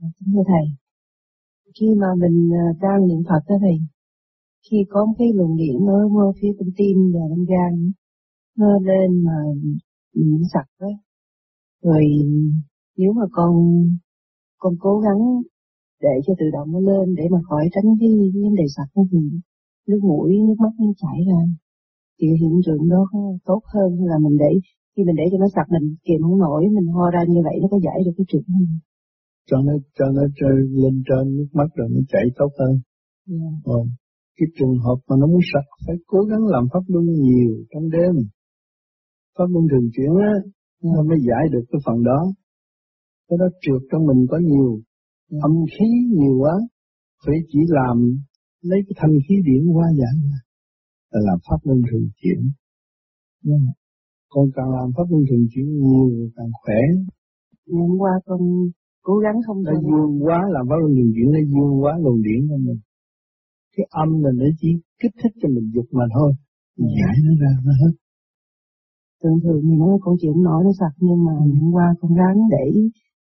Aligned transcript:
Dạ, 0.00 0.08
kính 0.18 0.34
thưa 0.34 0.42
Thầy, 0.46 0.66
khi 1.80 1.86
mà 2.00 2.06
mình 2.20 2.50
ờ, 2.52 2.64
đang 2.80 3.06
niệm 3.08 3.22
Phật 3.28 3.42
đó 3.48 3.56
Thầy, 3.60 3.78
khi 4.70 4.76
có 4.88 5.04
một 5.06 5.14
cái 5.18 5.28
luồng 5.34 5.56
điện 5.56 5.78
ở 5.86 6.08
mơ 6.08 6.32
phía 6.40 6.48
trong 6.58 6.68
tim 6.76 6.96
và 7.14 7.20
trong 7.30 7.44
gan 7.44 7.92
nó 8.58 8.78
lên 8.78 9.24
mà 9.24 9.32
ừ, 10.14 10.22
mình 10.22 10.42
sặc 10.52 10.66
đó, 10.80 10.88
rồi 11.82 12.04
nếu 12.96 13.12
mà 13.12 13.22
con 13.32 13.54
con 14.58 14.74
cố 14.80 15.00
gắng 15.00 15.42
để 16.02 16.14
cho 16.26 16.34
tự 16.38 16.46
động 16.52 16.72
nó 16.72 16.80
lên 16.80 17.14
để 17.14 17.24
mà 17.30 17.38
khỏi 17.48 17.68
tránh 17.72 17.84
cái, 18.00 18.10
cái 18.34 18.42
vấn 18.42 18.54
đề 18.54 18.64
sặc 18.76 18.88
thì 19.12 19.18
nước 19.88 20.00
mũi, 20.02 20.38
nước 20.48 20.56
mắt 20.58 20.72
nó 20.80 20.86
chảy 20.96 21.18
ra. 21.28 21.40
Thì 22.20 22.26
hiện 22.40 22.60
tượng 22.66 22.88
đó 22.88 23.10
tốt 23.44 23.62
hơn 23.74 24.04
là 24.04 24.18
mình 24.18 24.38
để 24.38 24.60
khi 24.96 25.04
mình 25.04 25.16
để 25.16 25.24
cho 25.32 25.38
nó 25.38 25.46
sặc 25.54 25.66
mình 25.70 25.96
kìm 26.04 26.22
không 26.22 26.38
nổi 26.38 26.68
mình 26.76 26.86
ho 26.94 27.10
ra 27.10 27.24
như 27.28 27.40
vậy 27.44 27.58
nó 27.62 27.68
có 27.70 27.78
giải 27.84 27.98
được 28.06 28.12
cái 28.16 28.26
chuyện 28.28 28.42
không? 28.46 28.66
Cho 29.48 29.56
nó 29.66 29.72
cho 29.96 30.06
nó 30.16 30.22
lên 30.82 30.94
trên 31.06 31.24
nước 31.36 31.50
mắt 31.52 31.68
rồi 31.76 31.88
nó 31.94 32.00
chảy 32.12 32.26
tốt 32.38 32.50
hơn. 32.58 32.74
Yeah. 33.30 33.54
Ừ. 33.64 33.80
Cái 34.36 34.48
trường 34.56 34.76
hợp 34.84 34.98
mà 35.08 35.14
nó 35.20 35.26
muốn 35.26 35.40
sặc 35.52 35.64
phải 35.86 35.96
cố 36.06 36.20
gắng 36.30 36.44
làm 36.54 36.64
pháp 36.72 36.84
luân 36.92 37.04
nhiều 37.26 37.52
trong 37.70 37.90
đêm. 37.90 38.14
Pháp 39.38 39.48
luân 39.52 39.64
thường 39.70 39.88
chuyển 39.94 40.12
á, 40.30 40.34
yeah. 40.82 40.94
nó 40.94 41.02
mới 41.08 41.18
giải 41.28 41.44
được 41.52 41.64
cái 41.70 41.80
phần 41.86 41.98
đó. 42.10 42.20
Cái 43.28 43.36
đó 43.40 43.46
trượt 43.62 43.82
trong 43.90 44.06
mình 44.06 44.26
có 44.30 44.38
nhiều, 44.50 44.70
yeah. 45.30 45.42
âm 45.42 45.52
khí 45.74 45.88
nhiều 46.18 46.34
quá, 46.42 46.54
phải 47.26 47.36
chỉ 47.50 47.58
làm 47.68 47.96
lấy 48.62 48.80
cái 48.86 48.94
thanh 48.96 49.14
khí 49.28 49.34
điển 49.46 49.66
hóa 49.74 49.86
giải 50.00 50.14
là 51.12 51.20
làm 51.28 51.38
pháp 51.50 51.60
luân 51.64 51.78
thường 51.90 52.08
chuyển. 52.20 52.40
Yeah 53.46 53.78
con 54.28 54.44
càng 54.56 54.70
làm 54.76 54.88
pháp 54.96 55.06
luân 55.10 55.22
thường 55.30 55.46
chuyển 55.52 55.68
nhiều 55.78 56.30
càng 56.36 56.52
khỏe 56.62 56.80
ngày 57.66 57.82
hôm 57.88 57.98
qua 57.98 58.12
con 58.26 58.40
cố 59.08 59.14
gắng 59.24 59.38
không 59.46 59.58
nó 59.62 59.74
dương 59.88 60.12
quá 60.26 60.38
làm 60.54 60.64
pháp 60.68 60.78
luân 60.80 60.92
thường 60.96 61.12
chuyển 61.14 61.28
nó 61.34 61.40
dương 61.52 61.72
quá 61.82 61.92
luồng 62.02 62.20
điển 62.26 62.40
của 62.48 62.60
mình. 62.66 62.80
Cái 63.74 63.86
âm 64.02 64.08
là 64.24 64.30
nó 64.40 64.46
chỉ 64.60 64.70
kích 65.00 65.14
thích 65.20 65.34
cho 65.40 65.48
mình 65.54 65.66
dục 65.74 65.88
mà 65.98 66.04
thôi. 66.16 66.30
Ừ. 66.82 66.84
giải 66.98 67.16
nó 67.24 67.32
ra 67.42 67.52
nó 67.66 67.72
hết. 67.82 67.94
Thường 69.20 69.38
thường 69.42 69.60
thì 69.66 69.74
nó 69.82 69.88
con 70.04 70.14
chịu 70.20 70.34
nổi 70.46 70.60
nó 70.66 70.72
sặc 70.80 70.92
nhưng 71.06 71.20
mà 71.26 71.34
ừ. 71.44 71.48
hôm 71.60 71.70
qua 71.76 71.86
con 72.00 72.10
ráng 72.20 72.38
để 72.54 72.66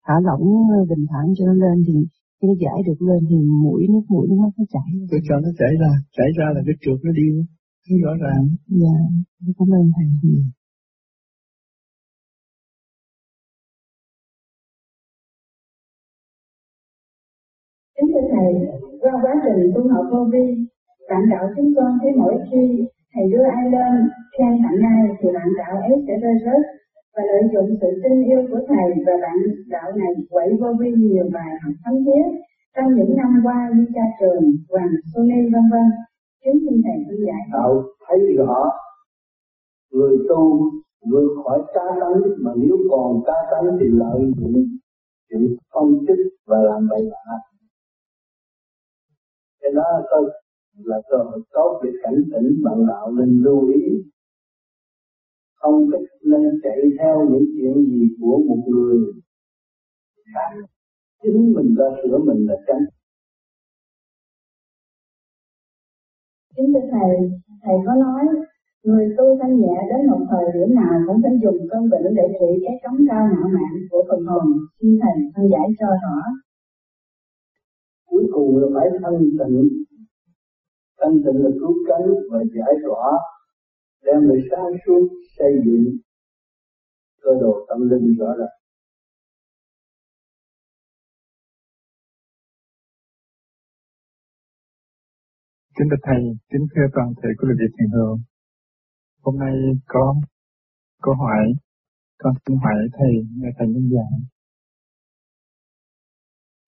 thả 0.05 0.16
lỏng 0.27 0.45
bình 0.89 1.03
thản 1.11 1.25
cho 1.36 1.44
nó 1.49 1.53
lên 1.63 1.77
thì 1.88 1.95
khi 2.38 2.43
nó 2.49 2.55
giải 2.64 2.80
được 2.88 2.99
lên 3.08 3.21
thì 3.30 3.38
mũi 3.64 3.81
nước 3.91 4.05
mũi 4.14 4.27
mắt 4.41 4.52
nó 4.58 4.66
chảy 4.73 4.89
tôi 5.11 5.19
cho 5.27 5.36
nó 5.43 5.49
chảy 5.59 5.73
ra 5.81 5.91
chảy 6.17 6.30
ra 6.38 6.45
là 6.55 6.61
cái 6.67 6.75
trượt 6.81 6.99
nó 7.05 7.11
đi 7.19 7.25
rõ 8.05 8.14
ràng. 8.23 8.43
Dạ 8.81 8.95
cảm 9.58 9.69
ơn 9.80 9.86
thầy. 9.95 10.08
Kính 10.21 10.52
Thầy, 18.39 18.53
qua 19.01 19.13
quá 19.23 19.33
trình 19.43 19.71
tu 19.75 19.81
học 19.93 20.05
vô 20.11 20.21
vi, 20.31 20.45
bạn 21.09 21.21
đạo 21.31 21.45
chúng 21.55 21.73
con 21.75 21.97
thấy 22.01 22.11
mỗi 22.21 22.35
khi 22.51 22.63
Thầy 23.13 23.23
đưa 23.31 23.43
ai 23.43 23.65
lên, 23.71 23.93
khen 24.35 24.53
tặng 24.63 24.79
ai 24.93 25.03
thì 25.19 25.27
bạn 25.35 25.47
đạo 25.57 25.75
ấy 25.89 25.95
sẽ 26.07 26.13
rơi 26.23 26.35
rớt 26.45 26.61
và 27.15 27.23
lợi 27.29 27.43
dụng 27.53 27.69
sự 27.81 27.87
tin 28.03 28.23
yêu 28.29 28.41
của 28.49 28.61
Thầy 28.67 28.89
và 29.05 29.13
bạn 29.21 29.37
đạo 29.75 29.91
này 30.01 30.13
quậy 30.29 30.49
vô 30.59 30.67
vi 30.79 30.91
nhiều 30.91 31.25
bài 31.33 31.51
học 31.63 31.73
thấm 31.85 31.95
thiết 32.05 32.27
trong 32.75 32.95
những 32.95 33.17
năm 33.17 33.31
qua 33.43 33.69
như 33.75 33.85
cha 33.95 34.05
trường, 34.19 34.43
Hoàng 34.69 34.93
Sony 35.13 35.41
vân 35.53 35.65
vân. 35.71 35.87
Kính 36.43 36.59
xin 36.63 36.81
Thầy 36.85 36.97
phân 37.07 37.17
giải. 37.27 37.43
Đạo 37.53 37.83
thấy 38.07 38.19
rõ 38.37 38.69
người 39.93 40.17
tu 40.29 40.71
vượt 41.11 41.29
khỏi 41.43 41.59
cá 41.73 41.85
tánh 42.01 42.21
mà 42.43 42.51
nếu 42.55 42.77
còn 42.91 43.23
cá 43.27 43.37
tánh 43.51 43.77
thì 43.79 43.85
lợi 43.89 44.21
dụng 44.37 44.63
chuyện 45.29 45.55
phong 45.73 45.91
chức 46.07 46.17
và 46.47 46.57
làm 46.57 46.87
bậy 46.89 47.01
bạ 47.11 47.35
cái 49.61 49.71
đó 49.75 50.02
có 50.09 50.17
là 50.83 50.97
cơ 51.09 51.17
hội 51.17 51.41
tốt 51.52 51.81
để 51.83 51.89
cảnh 52.03 52.23
tỉnh 52.31 52.63
bạn 52.63 52.88
đạo 52.88 53.11
nên 53.11 53.42
lưu 53.43 53.67
ý. 53.67 53.83
Không 55.55 55.89
nên 56.23 56.42
chạy 56.64 56.77
theo 56.99 57.30
những 57.30 57.45
chuyện 57.55 57.86
gì 57.86 58.08
của 58.21 58.37
một 58.47 58.64
người. 58.67 58.97
Khác 60.33 60.52
chính 61.23 61.53
mình 61.55 61.75
ra 61.75 61.86
sửa 62.03 62.17
mình 62.17 62.47
là 62.47 62.55
tránh. 62.67 62.86
Kính 66.55 66.73
thưa 66.73 66.87
Thầy, 66.91 67.39
Thầy 67.64 67.76
có 67.86 67.95
nói 67.95 68.26
người 68.83 69.15
tu 69.17 69.26
thanh 69.41 69.59
nhẹ 69.59 69.77
đến 69.89 70.08
một 70.08 70.26
thời 70.30 70.45
điểm 70.53 70.76
nào 70.76 70.99
cũng 71.08 71.21
phải 71.23 71.31
dùng 71.43 71.67
cơn 71.71 71.89
bệnh 71.89 72.15
để 72.15 72.23
trị 72.39 72.64
cái 72.65 72.76
cống 72.83 72.99
cao 73.09 73.23
ngạo 73.31 73.49
mạn 73.55 73.73
của 73.91 74.03
phần 74.09 74.26
hồn. 74.26 74.45
Xin 74.81 74.99
Thầy 75.02 75.14
phân 75.36 75.49
giải 75.52 75.67
cho 75.80 75.87
rõ 75.87 76.17
cuối 78.19 78.30
cùng 78.33 78.57
là 78.57 78.67
phải 78.75 78.87
thanh 79.03 79.19
tịnh. 79.39 79.69
Thanh 80.99 81.15
tịnh 81.23 81.43
là 81.43 81.49
cứu 81.59 81.73
cánh 81.87 82.07
và 82.31 82.39
giải 82.55 82.73
tỏa 82.85 83.05
đem 84.05 84.30
về 84.30 84.37
sáng 84.52 84.71
suốt 84.85 85.07
xây 85.37 85.52
dựng 85.65 85.97
cơ 87.21 87.31
đồ 87.41 87.65
tâm 87.69 87.89
linh 87.89 88.15
rõ 88.19 88.33
ràng. 88.39 88.55
Kính 95.77 95.87
thưa 95.91 95.97
Thầy, 96.03 96.23
kính 96.52 96.65
thưa 96.75 96.87
toàn 96.93 97.13
thể 97.23 97.29
của 97.37 97.47
lực 97.47 97.55
Việt 97.59 97.73
Thiền 97.79 97.89
Hương. 97.89 98.17
Hôm 99.21 99.39
nay 99.39 99.53
có 99.87 100.15
câu 101.02 101.15
hỏi, 101.15 101.53
con 102.17 102.33
xin 102.47 102.58
hỏi 102.58 102.73
Thầy, 102.97 103.11
nghe 103.37 103.49
Thầy 103.58 103.67
nhân 103.67 103.89
giảng 103.93 104.39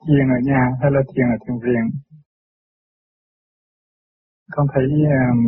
thiền 0.04 0.26
ở 0.38 0.40
nhà 0.50 0.64
hay 0.82 0.92
là 0.96 1.02
thiền 1.10 1.28
ở 1.36 1.38
thiền 1.44 1.58
viện? 1.66 1.86
Con 4.56 4.66
thấy 4.74 4.88
um, 5.20 5.40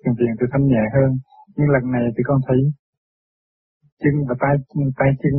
thiền 0.00 0.14
viện 0.18 0.32
thì 0.38 0.46
thanh 0.52 0.66
nhẹ 0.66 0.84
hơn 0.94 1.10
nhưng 1.56 1.68
lần 1.74 1.84
này 1.92 2.04
thì 2.16 2.22
con 2.26 2.40
thấy 2.48 2.60
chân 4.00 4.14
và 4.28 4.34
tay 4.40 4.54
tay 4.98 5.08
chân 5.22 5.34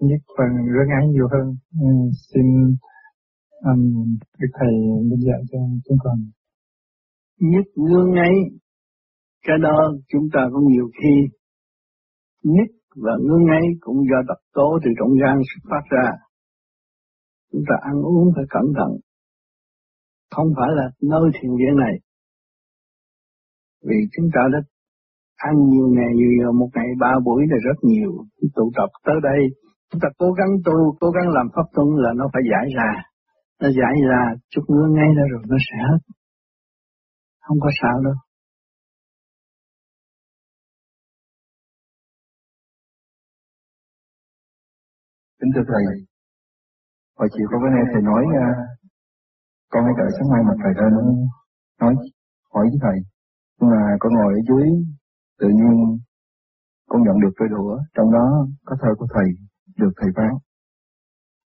nhất 0.00 0.20
phần 0.36 0.50
rớt 0.74 0.88
ái 0.98 1.08
nhiều 1.08 1.28
hơn. 1.32 1.46
Ừ, 1.80 1.88
xin 2.28 2.46
um, 3.70 3.80
đức 4.38 4.50
thầy 4.58 4.74
minh 5.08 5.22
dạy 5.26 5.40
cho 5.50 5.58
chúng 5.84 5.98
con. 6.04 6.18
Nhất 7.40 7.66
ngưng 7.76 8.12
ấy 8.12 8.34
cái 9.46 9.56
đó 9.62 9.92
chúng 10.08 10.26
ta 10.32 10.40
có 10.52 10.60
nhiều 10.70 10.90
khi 10.98 11.14
nhất 12.42 12.70
và 12.96 13.12
ngưng 13.20 13.46
ấy 13.46 13.66
cũng 13.80 13.96
do 14.10 14.22
độc 14.26 14.38
tố 14.52 14.78
từ 14.84 14.90
trong 14.98 15.08
gan 15.22 15.36
xuất 15.48 15.70
phát 15.70 15.84
ra 15.90 16.10
chúng 17.52 17.64
ta 17.68 17.74
ăn 17.80 17.96
uống 18.02 18.28
phải 18.36 18.44
cẩn 18.50 18.66
thận. 18.76 18.90
Không 20.34 20.48
phải 20.56 20.68
là 20.78 20.86
nơi 21.02 21.30
thiền 21.34 21.50
viện 21.58 21.74
này. 21.84 21.94
Vì 23.88 23.96
chúng 24.16 24.28
ta 24.34 24.40
đã 24.52 24.58
ăn 25.36 25.54
nhiều 25.70 25.88
ngày 25.96 26.10
nhiều 26.14 26.32
giờ 26.38 26.52
một 26.52 26.70
ngày 26.74 26.88
ba 27.00 27.12
buổi 27.24 27.42
là 27.50 27.56
rất 27.66 27.78
nhiều. 27.82 28.10
Tụ 28.54 28.70
tập 28.76 28.90
tới 29.06 29.16
đây 29.22 29.40
chúng 29.90 30.00
ta 30.00 30.08
cố 30.18 30.32
gắng 30.32 30.52
tu 30.64 30.96
cố 31.00 31.10
gắng 31.10 31.28
làm 31.28 31.46
pháp 31.54 31.66
tuân 31.74 31.88
là 31.96 32.10
nó 32.16 32.24
phải 32.32 32.42
giải 32.52 32.66
ra. 32.76 32.90
Nó 33.60 33.68
giải 33.68 33.94
ra 34.10 34.22
chút 34.50 34.62
nữa 34.68 34.86
ngay 34.90 35.08
ra 35.16 35.22
rồi 35.32 35.42
nó 35.48 35.56
sẽ 35.66 35.76
hết. 35.90 35.98
Không 37.40 37.58
có 37.60 37.70
sao 37.82 38.02
đâu. 38.04 38.14
Kính 45.40 45.50
thưa 45.54 45.62
Thầy, 45.68 46.07
Hồi 47.18 47.28
chiều 47.34 47.46
con 47.50 47.60
có 47.62 47.68
nghe 47.70 47.84
thầy 47.92 48.02
nói 48.10 48.22
uh, 48.26 48.56
con 49.72 49.84
hãy 49.84 49.94
đợi 50.00 50.10
sáng 50.16 50.28
mai 50.32 50.42
mặt 50.48 50.58
thầy 50.62 50.72
lên 50.80 50.92
nói 51.80 51.94
hỏi 52.54 52.64
với 52.70 52.80
thầy. 52.84 52.98
Nhưng 53.58 53.70
mà 53.70 53.80
con 54.00 54.12
ngồi 54.14 54.32
ở 54.38 54.40
dưới 54.48 54.66
tự 55.40 55.48
nhiên 55.58 55.74
con 56.90 57.02
nhận 57.02 57.16
được 57.22 57.34
đôi 57.40 57.48
đũa 57.54 57.72
trong 57.94 58.08
đó 58.16 58.26
có 58.66 58.76
thơ 58.80 58.90
của 58.98 59.06
thầy 59.14 59.28
được 59.80 59.92
thầy 59.96 60.10
phán. 60.16 60.32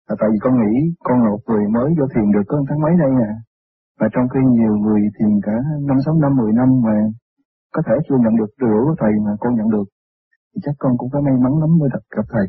là 0.08 0.16
tại 0.20 0.30
vì 0.32 0.38
con 0.42 0.54
nghĩ 0.60 0.74
con 1.06 1.18
là 1.24 1.30
một 1.30 1.44
người 1.48 1.66
mới 1.76 1.90
vô 1.98 2.06
thiền 2.14 2.28
được 2.36 2.46
có 2.48 2.58
một 2.58 2.66
tháng 2.70 2.82
mấy 2.86 2.94
đây 3.04 3.12
nè. 3.22 3.32
mà 4.00 4.08
trong 4.14 4.26
khi 4.32 4.40
nhiều 4.60 4.76
người 4.84 5.02
thiền 5.16 5.34
cả 5.46 5.56
năm 5.88 5.98
sáu 6.06 6.14
năm, 6.24 6.32
mười 6.42 6.52
năm 6.60 6.70
mà 6.86 6.96
có 7.74 7.82
thể 7.88 7.96
chưa 8.06 8.18
nhận 8.24 8.36
được 8.40 8.52
đũa 8.62 8.80
của 8.86 8.96
thầy 9.02 9.14
mà 9.26 9.32
con 9.40 9.56
nhận 9.56 9.70
được. 9.76 9.88
Thì 10.52 10.60
chắc 10.66 10.76
con 10.80 10.92
cũng 10.98 11.10
phải 11.14 11.22
may 11.22 11.34
mắn 11.44 11.54
lắm 11.62 11.70
mới 11.80 11.90
gặp 12.18 12.26
thầy. 12.34 12.48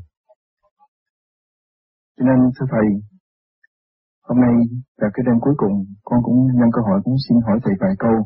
Cho 2.16 2.24
nên 2.28 2.38
thưa 2.56 2.66
thầy, 2.70 2.86
Hôm 4.28 4.40
nay 4.40 4.54
là 5.00 5.08
cái 5.14 5.22
đêm 5.26 5.36
cuối 5.40 5.54
cùng, 5.56 5.74
con 6.04 6.18
cũng 6.22 6.38
nhân 6.58 6.70
cơ 6.74 6.80
hội 6.86 7.00
cũng 7.04 7.16
xin 7.28 7.36
hỏi 7.46 7.58
thầy 7.64 7.74
vài 7.80 7.94
câu 7.98 8.16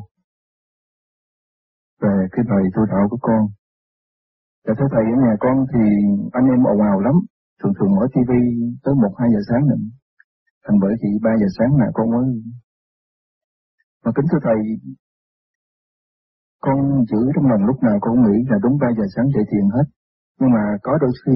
về 2.01 2.15
cái 2.31 2.45
thời 2.49 2.63
tu 2.75 2.81
đạo 2.91 3.03
của 3.11 3.17
con. 3.21 3.41
Dạ 4.65 4.73
thưa 4.77 4.89
thầy, 4.93 5.03
ở 5.13 5.15
nhà 5.25 5.33
con 5.39 5.55
thì 5.71 5.83
anh 6.31 6.45
em 6.53 6.61
ồn 6.63 6.79
ào 6.81 6.99
lắm, 6.99 7.15
thường 7.59 7.73
thường 7.77 7.95
mở 7.95 8.03
tivi 8.13 8.41
tới 8.83 8.93
một 9.03 9.13
hai 9.19 9.29
giờ 9.33 9.41
sáng 9.49 9.63
nữa. 9.69 9.81
Thành 10.63 10.77
bởi 10.81 10.93
thì 11.01 11.09
ba 11.23 11.31
giờ 11.41 11.49
sáng 11.57 11.71
là 11.81 11.87
con 11.93 12.07
mới... 12.13 12.25
Mà 14.05 14.11
kính 14.15 14.25
thưa 14.31 14.41
thầy, 14.43 14.59
con 16.65 16.77
giữ 17.09 17.21
trong 17.35 17.47
lòng 17.51 17.65
lúc 17.65 17.77
nào 17.83 17.97
con 18.01 18.15
nghĩ 18.23 18.37
là 18.49 18.57
đúng 18.63 18.77
ba 18.81 18.87
giờ 18.97 19.05
sáng 19.15 19.27
dậy 19.35 19.43
thiền 19.51 19.65
hết. 19.75 19.87
Nhưng 20.39 20.51
mà 20.55 20.63
có 20.83 20.97
đôi 21.01 21.11
khi 21.25 21.33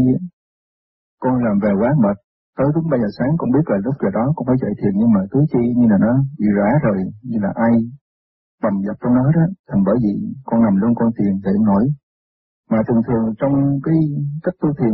con 1.19 1.33
làm 1.45 1.59
về 1.63 1.71
quá 1.79 1.89
mệt, 2.03 2.17
tới 2.57 2.67
đúng 2.75 2.87
ba 2.91 2.97
giờ 3.01 3.09
sáng 3.17 3.31
con 3.39 3.49
biết 3.55 3.65
là 3.71 3.77
lúc 3.85 3.95
giờ 4.01 4.09
đó 4.17 4.25
con 4.35 4.43
phải 4.47 4.57
dậy 4.63 4.73
thiền, 4.79 4.93
nhưng 4.99 5.11
mà 5.15 5.21
cứ 5.31 5.39
chi 5.51 5.63
như 5.77 5.85
là 5.91 5.97
nó 6.05 6.13
bị 6.39 6.47
rã 6.57 6.69
rồi, 6.85 6.97
như 7.29 7.39
là 7.45 7.51
ai 7.67 7.73
bầm 8.63 8.75
dập 8.85 8.97
trong 9.01 9.13
nó 9.17 9.25
đó, 9.37 9.45
thành 9.69 9.83
bởi 9.87 9.97
vì 10.03 10.13
con 10.47 10.57
nằm 10.65 10.75
luôn 10.81 10.91
con 10.95 11.09
thiền 11.17 11.33
dậy 11.45 11.57
nổi. 11.69 11.83
Mà 12.71 12.79
thường 12.87 13.01
thường 13.07 13.25
trong 13.39 13.53
cái 13.85 13.97
cách 14.43 14.57
tu 14.61 14.69
thiền 14.79 14.93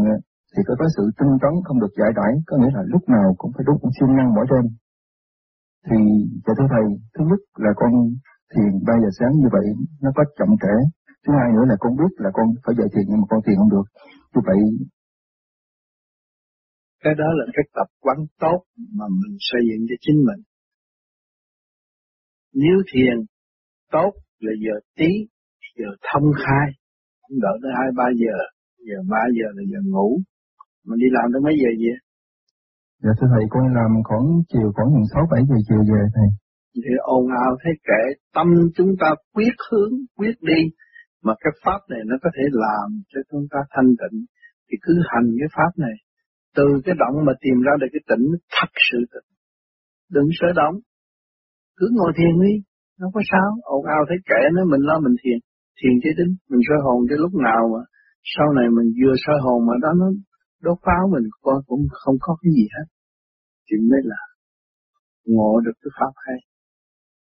thì 0.53 0.61
có 0.67 0.73
cái 0.79 0.89
sự 0.95 1.03
tinh 1.17 1.33
tấn 1.41 1.53
không 1.65 1.79
được 1.79 1.93
giải 1.99 2.11
đãi, 2.19 2.31
có 2.47 2.57
nghĩa 2.57 2.73
là 2.77 2.83
lúc 2.93 3.03
nào 3.15 3.27
cũng 3.37 3.51
phải 3.55 3.63
đốt 3.67 3.77
siêng 3.99 4.15
năng 4.15 4.33
mỗi 4.35 4.45
đêm 4.51 4.65
thì 5.89 5.97
cho 6.45 6.53
thưa 6.57 6.69
thầy 6.73 6.85
thứ 7.13 7.21
nhất 7.29 7.41
là 7.65 7.71
con 7.75 7.91
thiền 8.51 8.71
ba 8.87 8.93
giờ 9.03 9.09
sáng 9.19 9.33
như 9.41 9.49
vậy 9.51 9.65
nó 10.03 10.09
có 10.15 10.23
chậm 10.39 10.51
trễ, 10.63 10.75
thứ 11.23 11.33
hai 11.39 11.49
nữa 11.55 11.65
là 11.69 11.75
con 11.79 11.91
biết 11.99 12.11
là 12.23 12.29
con 12.33 12.47
phải 12.65 12.75
dậy 12.79 12.87
thiền 12.93 13.05
nhưng 13.09 13.21
mà 13.21 13.27
con 13.29 13.39
thiền 13.45 13.55
không 13.59 13.73
được. 13.75 13.87
Như 14.33 14.41
vậy 14.49 14.59
cái 17.03 17.13
đó 17.21 17.29
là 17.39 17.45
cái 17.55 17.65
tập 17.75 17.89
quán 17.99 18.17
tốt 18.39 18.59
mà 18.97 19.05
mình 19.21 19.35
xây 19.39 19.61
dựng 19.69 19.85
cho 19.89 19.95
chính 20.01 20.19
mình. 20.27 20.41
Nếu 22.53 22.77
thiền 22.91 23.17
tốt 23.91 24.11
là 24.39 24.53
giờ 24.63 24.75
tí 24.97 25.11
giờ 25.79 25.89
thông 26.07 26.27
khai. 26.43 26.67
Không 27.21 27.37
đợi 27.45 27.55
tới 27.61 27.71
hai 27.79 27.89
ba 27.99 28.07
giờ 28.21 28.37
giờ 28.87 28.97
ba 29.13 29.23
giờ 29.37 29.47
là 29.57 29.63
giờ 29.71 29.79
ngủ. 29.91 30.09
Mình 30.87 30.99
đi 31.03 31.09
làm 31.17 31.27
tới 31.33 31.41
mấy 31.47 31.55
giờ 31.61 31.71
vậy? 31.83 31.97
Dạ 33.03 33.11
thưa 33.17 33.27
thầy 33.33 33.45
con 33.53 33.65
làm 33.77 33.91
khoảng 34.07 34.27
chiều 34.51 34.67
khoảng 34.75 34.89
sáu 35.13 35.23
bảy 35.31 35.41
giờ 35.49 35.57
chiều 35.67 35.81
về 35.91 36.01
thầy. 36.15 36.29
Thì 36.83 36.93
ồn 37.15 37.23
ào 37.45 37.51
thế 37.61 37.71
kệ 37.89 38.03
tâm 38.35 38.47
chúng 38.77 38.91
ta 39.01 39.09
quyết 39.35 39.55
hướng 39.67 39.93
quyết 40.17 40.35
đi. 40.51 40.61
Mà 41.25 41.33
cái 41.41 41.53
pháp 41.63 41.79
này 41.91 42.01
nó 42.09 42.15
có 42.23 42.29
thể 42.35 42.43
làm 42.65 42.87
cho 43.11 43.19
chúng 43.31 43.45
ta 43.51 43.59
thanh 43.73 43.89
tịnh. 44.01 44.17
Thì 44.67 44.75
cứ 44.81 44.93
hành 45.11 45.27
cái 45.39 45.49
pháp 45.57 45.71
này 45.85 45.95
từ 46.57 46.67
cái 46.85 46.95
động 47.01 47.15
mà 47.27 47.33
tìm 47.43 47.57
ra 47.65 47.73
được 47.81 47.91
cái 47.93 48.03
tỉnh 48.09 48.25
thật 48.55 48.71
sự 48.87 48.99
tỉnh 49.13 49.27
đừng 50.15 50.29
sợ 50.39 50.49
động. 50.61 50.75
Cứ 51.77 51.85
ngồi 51.97 52.11
thiền 52.17 52.33
đi. 52.45 52.53
Nó 52.99 53.07
có 53.13 53.21
sao? 53.31 53.49
Ồn 53.75 53.83
ào 53.95 54.01
thấy 54.09 54.17
kệ 54.29 54.41
nó 54.55 54.61
mình 54.71 54.83
lo 54.89 54.95
mình 55.05 55.15
thiền. 55.21 55.39
Thiền 55.79 55.93
chế 56.01 56.09
tính. 56.17 56.31
Mình 56.49 56.61
soi 56.67 56.79
hồn 56.85 56.99
cái 57.09 57.17
lúc 57.23 57.33
nào 57.47 57.61
mà 57.73 57.81
sau 58.33 58.47
này 58.57 58.67
mình 58.77 58.89
vừa 58.99 59.15
soi 59.25 59.37
hồn 59.45 59.59
mà 59.67 59.73
đó 59.83 59.91
nó 60.01 60.07
đốt 60.65 60.77
pháo 60.85 61.03
mình 61.13 61.25
coi 61.45 61.59
cũng 61.69 61.83
không 62.01 62.17
có 62.25 62.31
cái 62.41 62.51
gì 62.57 62.65
hết. 62.75 62.87
Thì 63.65 63.75
mới 63.89 64.01
là 64.11 64.21
ngộ 65.33 65.51
được 65.65 65.77
cái 65.81 65.91
pháp 65.97 66.13
hay. 66.25 66.39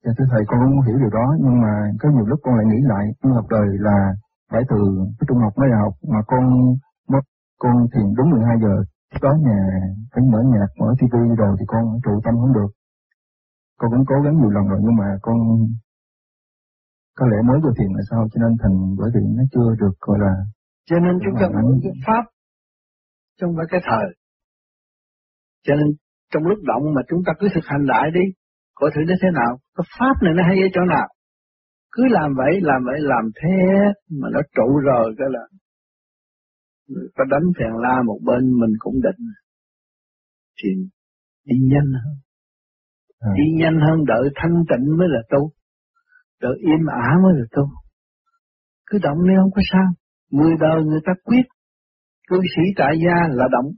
Dạ 0.05 0.13
thưa 0.17 0.29
thầy, 0.33 0.43
con 0.47 0.59
cũng 0.63 0.87
hiểu 0.87 0.99
điều 1.03 1.13
đó, 1.19 1.27
nhưng 1.45 1.57
mà 1.65 1.75
có 2.01 2.07
nhiều 2.15 2.27
lúc 2.31 2.39
con 2.43 2.55
lại 2.59 2.67
nghĩ 2.69 2.81
lại 2.93 3.05
con 3.21 3.33
học 3.39 3.47
đời 3.51 3.69
là 3.87 3.99
phải 4.51 4.63
từ, 4.71 4.81
cái 5.19 5.25
trung 5.29 5.39
học 5.45 5.53
mới 5.61 5.69
học, 5.83 5.93
mà 6.13 6.21
con 6.27 6.43
mất, 7.13 7.25
con 7.63 7.75
thiền 7.93 8.07
đúng 8.17 8.31
12 8.31 8.57
giờ 8.63 8.75
có 9.21 9.31
nhà 9.47 9.61
phải 10.13 10.23
mở 10.33 10.41
nhạc 10.53 10.71
mở 10.81 10.89
TV 10.99 11.15
rồi 11.39 11.57
thì 11.59 11.65
con 11.69 11.85
trụ 12.05 12.21
tâm 12.25 12.35
không 12.41 12.55
được. 12.59 12.71
Con 13.79 13.91
cũng 13.91 14.05
cố 14.07 14.17
gắng 14.25 14.35
nhiều 14.39 14.51
lần 14.51 14.65
rồi 14.69 14.81
nhưng 14.83 14.97
mà 14.97 15.09
con 15.23 15.37
có 17.19 17.27
lẽ 17.27 17.39
mới 17.49 17.59
vô 17.65 17.71
thiền 17.79 17.91
là 17.97 18.03
sao 18.11 18.29
cho 18.33 18.39
nên 18.43 18.53
thành 18.63 18.77
bởi 18.99 19.11
vì 19.15 19.21
nó 19.37 19.43
chưa 19.53 19.69
được 19.81 19.95
gọi 20.01 20.19
là 20.19 20.35
cho 20.89 20.97
nên 20.99 21.19
chúng 21.25 21.35
ta 21.41 21.47
muốn 21.63 21.81
pháp 22.07 22.25
trong 23.41 23.51
phải 23.57 23.67
cái 23.71 23.81
thời. 23.85 24.07
Cho 25.67 25.75
nên 25.75 25.89
trong 26.33 26.43
lúc 26.43 26.59
động 26.63 26.85
mà 26.95 27.03
chúng 27.09 27.23
ta 27.27 27.33
cứ 27.41 27.49
thực 27.55 27.65
hành 27.65 27.85
lại 27.93 28.11
đi 28.15 28.25
coi 28.75 28.91
thử 28.95 29.01
nó 29.09 29.15
thế 29.23 29.29
nào? 29.41 29.53
Cái 29.77 29.85
pháp 29.99 30.15
này 30.23 30.33
nó 30.37 30.43
hay 30.49 30.57
ở 30.67 30.69
chỗ 30.75 30.81
nào? 30.95 31.09
Cứ 31.93 32.03
làm 32.11 32.35
vậy 32.37 32.61
làm 32.63 32.81
vậy 32.89 32.99
làm 33.01 33.25
thế 33.43 33.57
mà 34.21 34.29
nó 34.33 34.41
trụ 34.57 34.69
rồi 34.89 35.15
cái 35.19 35.29
là 35.31 35.45
có 37.15 37.25
đánh 37.31 37.47
phèn 37.59 37.73
la 37.83 38.03
một 38.07 38.19
bên 38.25 38.43
mình 38.61 38.73
cũng 38.79 38.95
định 39.03 39.23
thì 40.63 40.71
đi 41.45 41.57
nhanh 41.73 41.93
hơn 42.05 42.17
à. 43.19 43.31
đi 43.37 43.45
nhanh 43.61 43.79
hơn 43.87 44.05
đợi 44.07 44.25
thanh 44.35 44.57
tịnh 44.71 44.87
mới 44.99 45.09
là 45.11 45.23
tu 45.31 45.53
đợi 46.41 46.57
im 46.59 46.87
ả 46.87 47.11
mới 47.23 47.33
là 47.39 47.45
tu 47.57 47.65
cứ 48.87 48.99
động 49.03 49.19
đi 49.29 49.35
không 49.41 49.51
có 49.55 49.63
sao 49.73 49.89
người 50.31 50.55
đời 50.61 50.85
người 50.85 51.01
ta 51.07 51.13
quyết 51.25 51.47
cư 52.29 52.37
sĩ 52.57 52.63
tại 52.77 52.93
gia 53.05 53.29
là 53.29 53.45
động 53.53 53.73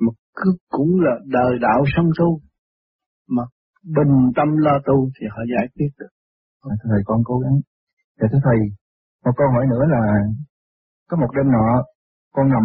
mà 0.00 0.12
cứ 0.34 0.50
cũng 0.68 1.00
là 1.00 1.14
đời 1.26 1.58
đạo 1.60 1.84
song 1.96 2.06
tu 2.18 2.40
mà 3.28 3.42
bình 3.82 4.14
tâm 4.36 4.48
lo 4.56 4.78
tu 4.86 5.10
thì 5.20 5.26
họ 5.30 5.40
giải 5.52 5.66
quyết 5.74 5.90
được. 5.98 6.12
À, 6.60 6.74
thầy 6.82 7.00
con 7.04 7.20
cố 7.24 7.38
gắng. 7.38 7.56
Dạ 8.20 8.26
thưa 8.32 8.38
thầy, 8.44 8.58
một 9.24 9.32
câu 9.36 9.48
hỏi 9.54 9.64
nữa 9.70 9.84
là 9.94 10.02
có 11.08 11.16
một 11.16 11.30
đêm 11.36 11.46
nọ 11.56 11.66
con 12.34 12.46
nằm, 12.54 12.64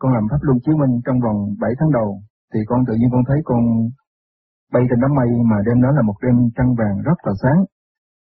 con 0.00 0.12
làm 0.14 0.24
pháp 0.30 0.40
luân 0.46 0.58
chiếu 0.64 0.76
minh 0.80 0.94
trong 1.04 1.18
vòng 1.24 1.38
7 1.60 1.72
tháng 1.78 1.90
đầu. 1.98 2.08
Thì 2.54 2.60
con 2.66 2.80
tự 2.86 2.94
nhiên 2.94 3.10
con 3.12 3.22
thấy 3.28 3.38
con 3.44 3.62
bay 4.72 4.82
trên 4.88 5.00
đám 5.02 5.12
mây 5.18 5.28
mà 5.50 5.56
đêm 5.66 5.82
đó 5.82 5.90
là 5.96 6.02
một 6.02 6.16
đêm 6.24 6.36
trăng 6.56 6.70
vàng 6.78 6.96
rất 7.08 7.18
là 7.26 7.32
sáng. 7.42 7.60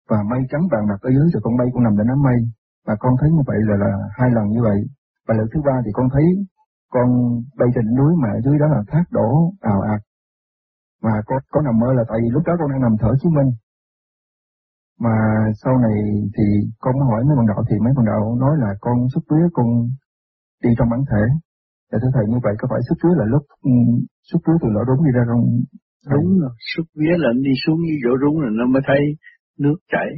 Và 0.10 0.20
mây 0.30 0.42
trắng 0.52 0.66
vàng 0.72 0.86
đặt 0.90 1.00
ở 1.08 1.10
dưới 1.16 1.28
rồi 1.34 1.42
con 1.44 1.58
bay 1.58 1.68
con 1.74 1.84
nằm 1.84 1.94
trên 1.98 2.08
đám 2.08 2.22
mây. 2.28 2.38
Và 2.88 2.96
con 3.00 3.14
thấy 3.20 3.30
như 3.36 3.44
vậy 3.48 3.60
là 3.70 3.76
là 3.84 3.92
hai 4.18 4.30
lần 4.36 4.46
như 4.54 4.62
vậy. 4.62 4.80
Và 5.28 5.34
lần 5.38 5.48
thứ 5.54 5.60
ba 5.68 5.76
thì 5.86 5.92
con 5.94 6.08
thấy 6.14 6.26
con 6.94 7.08
bay 7.60 7.70
trên 7.76 7.86
núi 7.98 8.12
mà 8.22 8.30
ở 8.38 8.40
dưới 8.46 8.60
đó 8.60 8.68
là 8.68 8.82
thác 8.88 9.06
đổ 9.12 9.30
ào 9.62 9.82
ạt. 9.82 10.02
Và 11.04 11.16
có 11.28 11.36
có 11.52 11.62
nằm 11.62 11.80
mơ 11.80 11.94
là 11.94 12.04
tại 12.10 12.18
vì 12.22 12.30
lúc 12.30 12.44
đó 12.48 12.54
con 12.60 12.72
đang 12.72 12.82
nằm 12.82 12.96
thở 13.02 13.12
chiếu 13.22 13.32
minh 13.38 13.50
mà 15.06 15.16
sau 15.62 15.74
này 15.86 15.98
thì 16.36 16.46
con 16.84 16.94
mới 17.00 17.06
hỏi 17.10 17.22
mấy 17.28 17.36
bạn 17.38 17.48
đạo 17.52 17.62
thì 17.70 17.76
mấy 17.86 17.94
bạn 17.98 18.06
đạo 18.12 18.24
nói 18.44 18.54
là 18.64 18.70
con 18.86 18.98
xuất 19.14 19.24
vía 19.30 19.46
con 19.54 19.68
đi 20.64 20.70
trong 20.78 20.90
bản 20.92 21.02
thể. 21.12 21.24
Để 21.92 21.98
thưa 22.02 22.12
thầy, 22.16 22.26
như 22.32 22.40
vậy 22.46 22.54
có 22.60 22.66
phải 22.72 22.82
xuất 22.88 22.98
vía 23.04 23.16
là 23.20 23.26
lúc 23.34 23.44
ừ, 23.72 23.76
xuất 24.30 24.42
vía 24.46 24.58
từ 24.62 24.68
lỗ 24.76 24.82
đúng 24.90 25.02
đi 25.06 25.12
ra 25.18 25.24
không? 25.32 25.44
Đúng 26.14 26.30
rồi 26.42 26.54
xuất 26.74 26.88
vía 27.00 27.16
là 27.24 27.30
đi 27.46 27.54
xuống 27.64 27.80
như 27.88 27.96
lỗ 28.06 28.14
đúng 28.24 28.36
rồi 28.42 28.52
nó 28.60 28.66
mới 28.74 28.82
thấy 28.88 29.02
nước 29.64 29.78
chảy. 29.94 30.10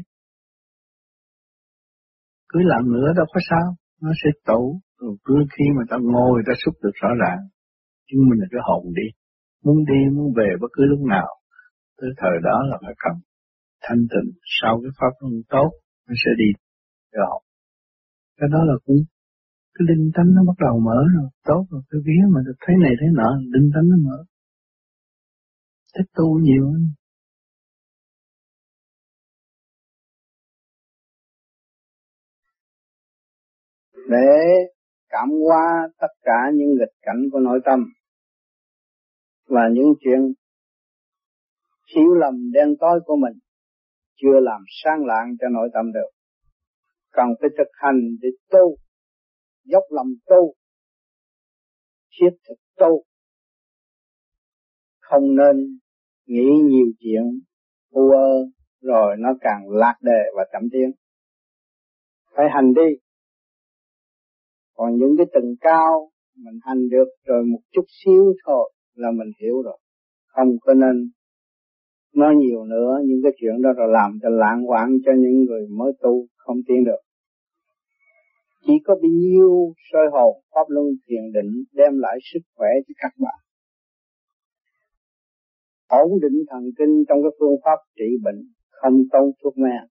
Cứ 2.50 2.60
làm 2.72 2.84
nữa 2.94 3.10
đâu 3.18 3.26
có 3.34 3.40
sao, 3.50 3.68
nó 4.02 4.12
sẽ 4.24 4.30
tẩu 4.48 4.66
rồi 5.02 5.16
cứ 5.26 5.36
khi 5.54 5.66
mà 5.78 5.84
ta 5.90 5.98
ngồi 6.02 6.42
ta 6.48 6.54
xúc 6.66 6.76
được 6.84 6.96
rõ 7.02 7.10
ràng. 7.24 7.40
Chứng 8.08 8.30
mình 8.30 8.40
là 8.42 8.48
cái 8.52 8.62
hồn 8.68 8.84
đi. 9.00 9.08
Muốn 9.66 9.78
đi, 9.90 10.00
muốn 10.16 10.34
về 10.38 10.50
bất 10.62 10.68
cứ 10.74 10.84
lúc 10.92 11.00
nào, 11.16 11.28
tới 11.98 12.10
thời 12.18 12.36
đó 12.44 12.58
là 12.70 12.78
phải 12.86 12.94
cầm 13.04 13.16
thanh 13.82 14.02
tịnh 14.12 14.30
sau 14.62 14.82
cái 14.84 14.92
pháp 15.00 15.14
luân 15.20 15.34
tốt, 15.50 15.70
nó 16.08 16.14
sẽ 16.26 16.32
đi 16.38 16.50
rồi 17.12 17.42
cái 18.42 18.50
đó 18.54 18.60
là 18.70 18.74
cũng, 18.86 19.02
cái 19.74 19.84
linh 19.90 20.12
tánh 20.16 20.30
nó 20.36 20.42
bắt 20.48 20.58
đầu 20.66 20.80
mở 20.80 21.00
rồi, 21.16 21.30
tốt 21.44 21.66
rồi, 21.72 21.82
cái 21.90 22.02
vía 22.06 22.24
mà 22.34 22.42
được 22.46 22.58
thấy 22.62 22.76
này 22.84 22.92
thấy 23.00 23.10
nọ, 23.14 23.30
linh 23.54 23.70
tánh 23.74 23.84
nó 23.90 23.98
mở. 24.08 24.18
Thích 25.96 26.10
tu 26.16 26.40
nhiều 26.40 26.66
hơn. 26.72 26.84
Để 34.10 34.32
cảm 35.10 35.30
qua 35.48 35.88
tất 36.00 36.14
cả 36.22 36.40
những 36.54 36.70
nghịch 36.70 36.96
cảnh 37.02 37.22
của 37.32 37.40
nội 37.40 37.60
tâm 37.66 37.80
và 39.48 39.62
những 39.74 39.94
chuyện 40.00 40.34
hiểu 41.96 42.14
lầm 42.22 42.52
đen 42.52 42.68
tối 42.80 43.00
của 43.06 43.16
mình 43.16 43.40
chưa 44.22 44.40
làm 44.40 44.62
sang 44.84 45.06
lạng 45.06 45.36
cho 45.40 45.48
nội 45.50 45.70
tâm 45.74 45.92
được. 45.94 46.10
Cần 47.12 47.28
phải 47.42 47.50
thực 47.58 47.68
hành 47.74 48.00
để 48.22 48.30
tu, 48.50 48.76
dốc 49.64 49.84
lòng 49.90 50.08
tu, 50.26 50.54
thiết 52.20 52.30
thực 52.48 52.56
tu. 52.78 53.04
Không 55.00 55.36
nên 55.36 55.80
nghĩ 56.26 56.50
nhiều 56.70 56.88
chuyện 57.00 57.24
u 57.90 58.10
ơ 58.10 58.46
rồi 58.82 59.16
nó 59.20 59.30
càng 59.42 59.70
lạc 59.70 59.96
đề 60.02 60.22
và 60.36 60.44
chậm 60.54 60.62
tiến. 60.72 60.92
Phải 62.36 62.46
hành 62.54 62.74
đi. 62.74 62.98
Còn 64.74 64.96
những 64.96 65.16
cái 65.18 65.26
tầng 65.34 65.56
cao 65.62 66.12
mình 66.36 66.60
hành 66.62 66.90
được 66.90 67.08
rồi 67.26 67.44
một 67.44 67.60
chút 67.72 67.86
xíu 67.88 68.34
thôi 68.46 68.74
là 68.94 69.12
mình 69.12 69.32
hiểu 69.42 69.62
rồi 69.62 69.78
không 70.26 70.48
có 70.62 70.74
nên 70.74 71.12
nói 72.16 72.36
nhiều 72.36 72.66
nữa, 72.66 73.00
những 73.06 73.20
cái 73.24 73.32
chuyện 73.40 73.62
đó 73.62 73.70
rồi 73.78 73.88
làm 73.92 74.20
cho 74.22 74.30
lãng 74.30 74.70
quảng 74.70 74.98
cho 75.06 75.12
những 75.18 75.44
người 75.46 75.68
mới 75.68 75.94
tu 76.02 76.26
không 76.38 76.58
tiến 76.68 76.84
được. 76.86 77.02
Chỉ 78.66 78.74
có 78.84 78.96
bao 78.96 79.12
nhiêu 79.12 79.74
soi 79.92 80.08
hồn, 80.12 80.44
pháp 80.56 80.66
luân 80.68 80.86
thiền 81.08 81.32
định 81.34 81.64
đem 81.74 82.00
lại 82.00 82.18
sức 82.34 82.40
khỏe 82.56 82.70
cho 82.88 82.94
các 82.98 83.14
bạn. 83.20 83.40
Ổn 85.88 86.20
định 86.22 86.44
thần 86.50 86.64
kinh 86.78 87.04
trong 87.08 87.18
cái 87.24 87.32
phương 87.40 87.56
pháp 87.64 87.78
trị 87.96 88.06
bệnh, 88.24 88.42
không 88.70 88.94
tốn 89.12 89.32
thuốc 89.44 89.58
men. 89.58 89.84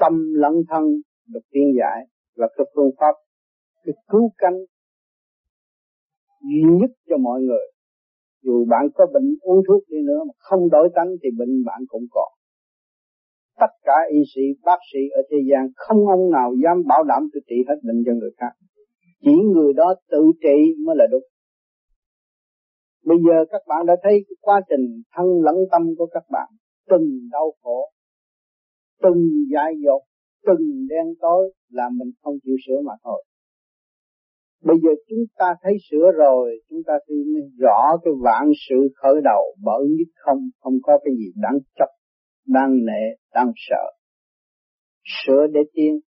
Tâm 0.00 0.32
lẫn 0.34 0.52
thân 0.68 0.84
được 1.28 1.40
tiên 1.50 1.72
giải 1.78 2.06
là 2.34 2.48
cái 2.56 2.66
phương 2.74 2.90
pháp, 3.00 3.14
cái 3.84 3.94
cứu 4.08 4.32
cánh 4.38 4.58
duy 6.42 6.62
nhất 6.80 6.90
cho 7.08 7.16
mọi 7.16 7.40
người 7.40 7.75
dù 8.46 8.64
bạn 8.72 8.84
có 8.94 9.06
bệnh 9.14 9.28
uống 9.40 9.60
thuốc 9.68 9.82
đi 9.90 9.98
nữa 10.08 10.20
mà 10.26 10.34
không 10.38 10.70
đổi 10.70 10.88
tánh 10.96 11.10
thì 11.22 11.28
bệnh 11.38 11.64
bạn 11.66 11.80
cũng 11.88 12.06
còn. 12.10 12.30
Tất 13.60 13.72
cả 13.82 13.96
y 14.10 14.18
sĩ, 14.34 14.42
bác 14.64 14.80
sĩ 14.92 14.98
ở 15.18 15.22
thế 15.30 15.36
gian, 15.50 15.68
không 15.76 16.08
ông 16.08 16.30
nào 16.30 16.48
dám 16.64 16.76
bảo 16.88 17.02
đảm 17.04 17.22
tôi 17.32 17.42
trị 17.48 17.56
hết 17.68 17.78
bệnh 17.86 18.02
cho 18.06 18.12
người 18.12 18.30
khác. 18.38 18.52
Chỉ 19.24 19.34
người 19.54 19.72
đó 19.72 19.94
tự 20.10 20.22
trị 20.42 20.58
mới 20.84 20.96
là 20.98 21.06
đúng. 21.12 21.26
Bây 23.04 23.18
giờ 23.26 23.44
các 23.50 23.62
bạn 23.68 23.86
đã 23.86 23.96
thấy 24.02 24.24
quá 24.40 24.60
trình 24.68 25.02
thân 25.16 25.26
lẫn 25.44 25.56
tâm 25.72 25.82
của 25.98 26.06
các 26.06 26.24
bạn 26.30 26.48
từng 26.90 27.28
đau 27.32 27.52
khổ, 27.62 27.90
từng 29.02 29.28
dại 29.52 29.72
dột, 29.84 30.02
từng 30.46 30.86
đen 30.88 31.06
tối 31.20 31.52
là 31.70 31.88
mình 31.98 32.10
không 32.22 32.34
chịu 32.44 32.56
sửa 32.66 32.80
mà 32.84 32.92
thôi 33.04 33.24
bây 34.66 34.76
giờ 34.82 34.90
chúng 35.08 35.24
ta 35.38 35.54
thấy 35.62 35.72
sửa 35.90 36.06
rồi, 36.16 36.60
chúng 36.70 36.82
ta 36.86 36.92
thấy 37.08 37.16
rõ 37.58 37.96
cái 38.04 38.12
vạn 38.24 38.44
sự 38.68 38.76
khởi 38.94 39.14
đầu, 39.24 39.42
bởi 39.64 39.82
nhất 39.98 40.08
không 40.24 40.38
không 40.60 40.74
có 40.82 40.98
cái 41.04 41.14
gì 41.18 41.32
đáng 41.42 41.58
chấp, 41.78 41.88
đáng 42.46 42.70
nệ 42.86 43.04
đáng 43.34 43.52
sợ. 43.56 43.84
Sửa 45.04 45.46
để 45.52 45.60
tiên. 45.72 46.00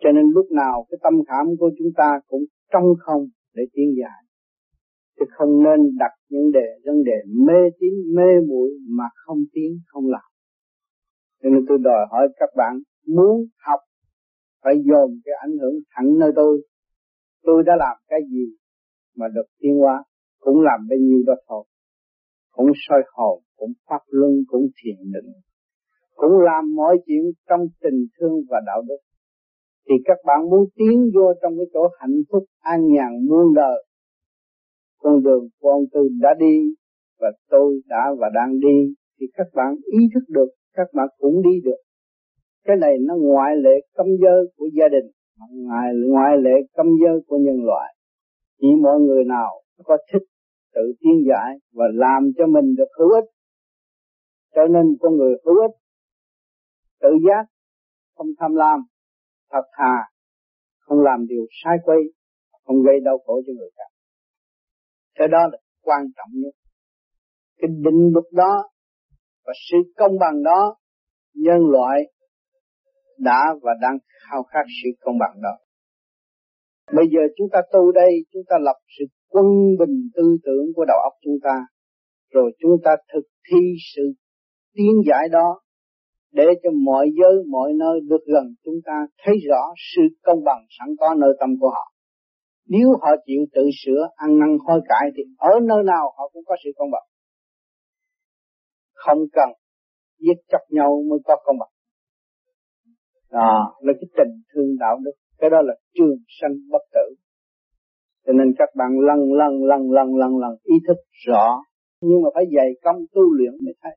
Cho 0.00 0.12
nên 0.12 0.24
lúc 0.34 0.46
nào 0.50 0.86
cái 0.90 0.98
tâm 1.02 1.12
khảm 1.28 1.46
của 1.60 1.70
chúng 1.78 1.92
ta 1.96 2.20
cũng 2.26 2.42
trong 2.72 2.84
không 3.04 3.22
để 3.54 3.62
tiến 3.72 3.94
dài 4.02 4.28
chứ 5.18 5.24
không 5.30 5.62
nên 5.64 5.80
đặt 5.98 6.12
những 6.28 6.52
đề, 6.52 6.68
vấn 6.84 7.04
đề 7.04 7.18
mê 7.46 7.70
tín, 7.80 7.94
mê 8.16 8.30
muội 8.48 8.70
mà 8.88 9.04
không 9.14 9.38
tiến, 9.52 9.78
không 9.86 10.06
làm. 10.06 10.28
Cho 11.42 11.48
nên 11.48 11.64
tôi 11.68 11.78
đòi 11.78 12.06
hỏi 12.10 12.28
các 12.40 12.48
bạn 12.56 12.74
muốn 13.06 13.46
học 13.66 13.80
phải 14.62 14.74
dồn 14.88 15.20
cái 15.24 15.34
ảnh 15.40 15.58
hưởng 15.60 15.74
thẳng 15.90 16.18
nơi 16.18 16.32
tôi. 16.36 16.62
Tôi 17.42 17.62
đã 17.66 17.72
làm 17.78 17.96
cái 18.08 18.20
gì 18.30 18.44
mà 19.16 19.26
được 19.34 19.46
tiến 19.60 19.78
hóa, 19.78 20.04
cũng 20.40 20.60
làm 20.60 20.80
bấy 20.88 20.98
nhiêu 20.98 21.22
đó 21.26 21.34
thôi. 21.48 21.64
Cũng 22.50 22.70
soi 22.88 23.02
hồn, 23.12 23.42
cũng 23.56 23.72
pháp 23.88 24.02
luân, 24.06 24.32
cũng 24.46 24.66
thiền 24.82 24.96
định, 25.12 25.32
cũng 26.14 26.32
làm 26.40 26.74
mọi 26.74 26.98
chuyện 27.06 27.22
trong 27.48 27.60
tình 27.82 28.06
thương 28.18 28.34
và 28.50 28.60
đạo 28.66 28.82
đức. 28.88 28.98
Thì 29.88 29.94
các 30.04 30.18
bạn 30.26 30.50
muốn 30.50 30.68
tiến 30.74 31.10
vô 31.14 31.32
trong 31.42 31.52
cái 31.56 31.66
chỗ 31.72 31.88
hạnh 32.00 32.20
phúc, 32.32 32.44
an 32.60 32.80
nhàn, 32.92 33.26
muôn 33.28 33.54
đời, 33.54 33.84
con 34.98 35.22
đường 35.22 35.48
của 35.60 35.70
ông 35.70 35.84
Tư 35.92 36.08
đã 36.20 36.34
đi 36.38 36.74
và 37.20 37.32
tôi 37.50 37.80
đã 37.86 38.10
và 38.18 38.28
đang 38.34 38.60
đi, 38.60 38.94
thì 39.20 39.26
các 39.34 39.46
bạn 39.54 39.74
ý 39.84 39.98
thức 40.14 40.24
được, 40.28 40.48
các 40.72 40.86
bạn 40.94 41.08
cũng 41.18 41.42
đi 41.42 41.60
được 41.64 41.80
cái 42.64 42.76
này 42.76 42.94
nó 43.00 43.14
ngoại 43.20 43.56
lệ 43.56 43.70
cấm 43.94 44.06
giới 44.22 44.40
của 44.56 44.66
gia 44.78 44.88
đình, 44.88 45.10
ngoại 45.50 45.88
ngoại 46.08 46.36
lệ 46.40 46.56
cấm 46.72 46.86
giới 47.02 47.20
của 47.26 47.36
nhân 47.36 47.64
loại. 47.64 47.94
Chỉ 48.60 48.66
mọi 48.82 49.00
người 49.00 49.24
nào 49.24 49.62
có 49.84 49.96
thích 50.12 50.22
tự 50.74 50.92
tiến 51.00 51.24
giải 51.28 51.58
và 51.72 51.84
làm 51.94 52.30
cho 52.38 52.46
mình 52.46 52.74
được 52.76 52.88
hữu 52.98 53.10
ích. 53.10 53.24
Cho 54.54 54.66
nên 54.70 54.96
con 55.00 55.16
người 55.16 55.34
hữu 55.44 55.60
ích, 55.60 55.76
tự 57.00 57.08
giác, 57.28 57.44
không 58.16 58.26
tham 58.38 58.54
lam, 58.54 58.80
thật 59.52 59.62
thà, 59.72 59.94
không 60.78 61.00
làm 61.00 61.26
điều 61.26 61.46
sai 61.64 61.76
quay 61.84 61.98
không 62.68 62.82
gây 62.82 63.00
đau 63.04 63.18
khổ 63.26 63.40
cho 63.46 63.52
người 63.58 63.70
khác. 63.76 63.90
Cái 65.14 65.28
đó 65.28 65.38
là 65.52 65.58
quan 65.82 66.02
trọng 66.16 66.30
nhất. 66.32 66.54
Cái 67.58 67.68
định 67.84 68.10
luật 68.12 68.24
đó 68.32 68.70
và 69.46 69.52
sự 69.70 69.76
công 69.96 70.18
bằng 70.20 70.42
đó, 70.42 70.76
nhân 71.34 71.58
loại 71.70 72.00
đã 73.18 73.54
và 73.62 73.72
đang 73.82 73.98
khao 74.22 74.42
khát 74.42 74.64
sự 74.82 74.90
công 75.00 75.18
bằng 75.18 75.34
đó. 75.42 75.54
Bây 76.96 77.06
giờ 77.12 77.20
chúng 77.36 77.48
ta 77.52 77.58
tu 77.72 77.92
đây, 77.92 78.12
chúng 78.32 78.42
ta 78.48 78.56
lập 78.60 78.76
sự 78.98 79.04
quân 79.28 79.46
bình 79.78 80.10
tư 80.14 80.36
tưởng 80.44 80.66
của 80.74 80.84
đầu 80.84 80.98
óc 81.02 81.12
chúng 81.24 81.38
ta, 81.42 81.56
rồi 82.32 82.52
chúng 82.60 82.76
ta 82.84 82.90
thực 83.12 83.26
thi 83.50 83.60
sự 83.94 84.12
tiến 84.74 84.92
giải 85.06 85.28
đó 85.28 85.60
để 86.32 86.44
cho 86.62 86.70
mọi 86.84 87.10
giới, 87.18 87.44
mọi 87.48 87.72
nơi 87.72 88.00
được 88.08 88.24
gần 88.26 88.44
chúng 88.64 88.80
ta 88.84 89.06
thấy 89.24 89.34
rõ 89.48 89.62
sự 89.94 90.02
công 90.22 90.44
bằng 90.44 90.64
sẵn 90.78 90.88
có 91.00 91.14
nơi 91.14 91.30
tâm 91.40 91.50
của 91.60 91.68
họ. 91.68 91.92
Nếu 92.68 92.88
họ 93.00 93.10
chịu 93.26 93.40
tự 93.52 93.62
sửa, 93.84 94.08
ăn 94.16 94.38
năn 94.38 94.58
hối 94.66 94.80
cải 94.88 95.10
thì 95.16 95.22
ở 95.36 95.60
nơi 95.62 95.82
nào 95.84 96.12
họ 96.16 96.30
cũng 96.32 96.42
có 96.46 96.56
sự 96.64 96.70
công 96.76 96.90
bằng. 96.90 97.06
Không 98.92 99.18
cần 99.32 99.48
giết 100.18 100.38
chóc 100.48 100.60
nhau 100.70 101.02
mới 101.10 101.18
có 101.24 101.36
công 101.44 101.58
bằng 101.58 101.68
đó, 103.30 103.76
là 103.80 103.92
cái 103.92 104.08
tình 104.16 104.42
thương 104.54 104.76
đạo 104.78 104.98
đức. 105.04 105.12
Cái 105.38 105.50
đó 105.50 105.62
là 105.62 105.74
trường 105.94 106.18
sanh 106.40 106.54
bất 106.70 106.82
tử. 106.92 107.14
Cho 108.26 108.32
nên 108.32 108.54
các 108.58 108.68
bạn 108.76 109.00
lần 109.00 109.32
lần 109.32 109.64
lần 109.64 109.92
lần 109.92 110.16
lần 110.16 110.38
lần 110.38 110.56
ý 110.62 110.74
thức 110.88 110.96
rõ. 111.26 111.62
Nhưng 112.00 112.22
mà 112.22 112.28
phải 112.34 112.44
dày 112.56 112.70
công 112.82 112.96
tu 113.12 113.22
luyện 113.32 113.52
mới 113.64 113.74
thấy. 113.82 113.96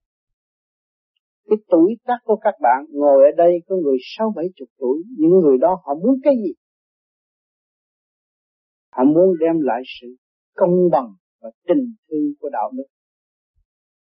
Cái 1.49 1.57
tuổi 1.67 1.95
tác 2.05 2.17
của 2.23 2.35
các 2.35 2.53
bạn, 2.61 2.85
ngồi 2.89 3.25
ở 3.25 3.31
đây 3.37 3.51
có 3.67 3.75
người 3.75 3.97
sáu 4.17 4.33
bảy 4.35 4.45
chục 4.55 4.67
tuổi, 4.79 5.03
những 5.17 5.39
người 5.39 5.57
đó 5.57 5.81
họ 5.85 5.93
muốn 5.93 6.19
cái 6.23 6.33
gì? 6.35 6.53
Họ 8.91 9.03
muốn 9.03 9.35
đem 9.39 9.59
lại 9.61 9.81
sự 10.01 10.07
công 10.55 10.89
bằng 10.91 11.07
và 11.41 11.49
tình 11.67 11.93
thương 12.09 12.33
của 12.39 12.49
đạo 12.49 12.71
đức. 12.77 12.83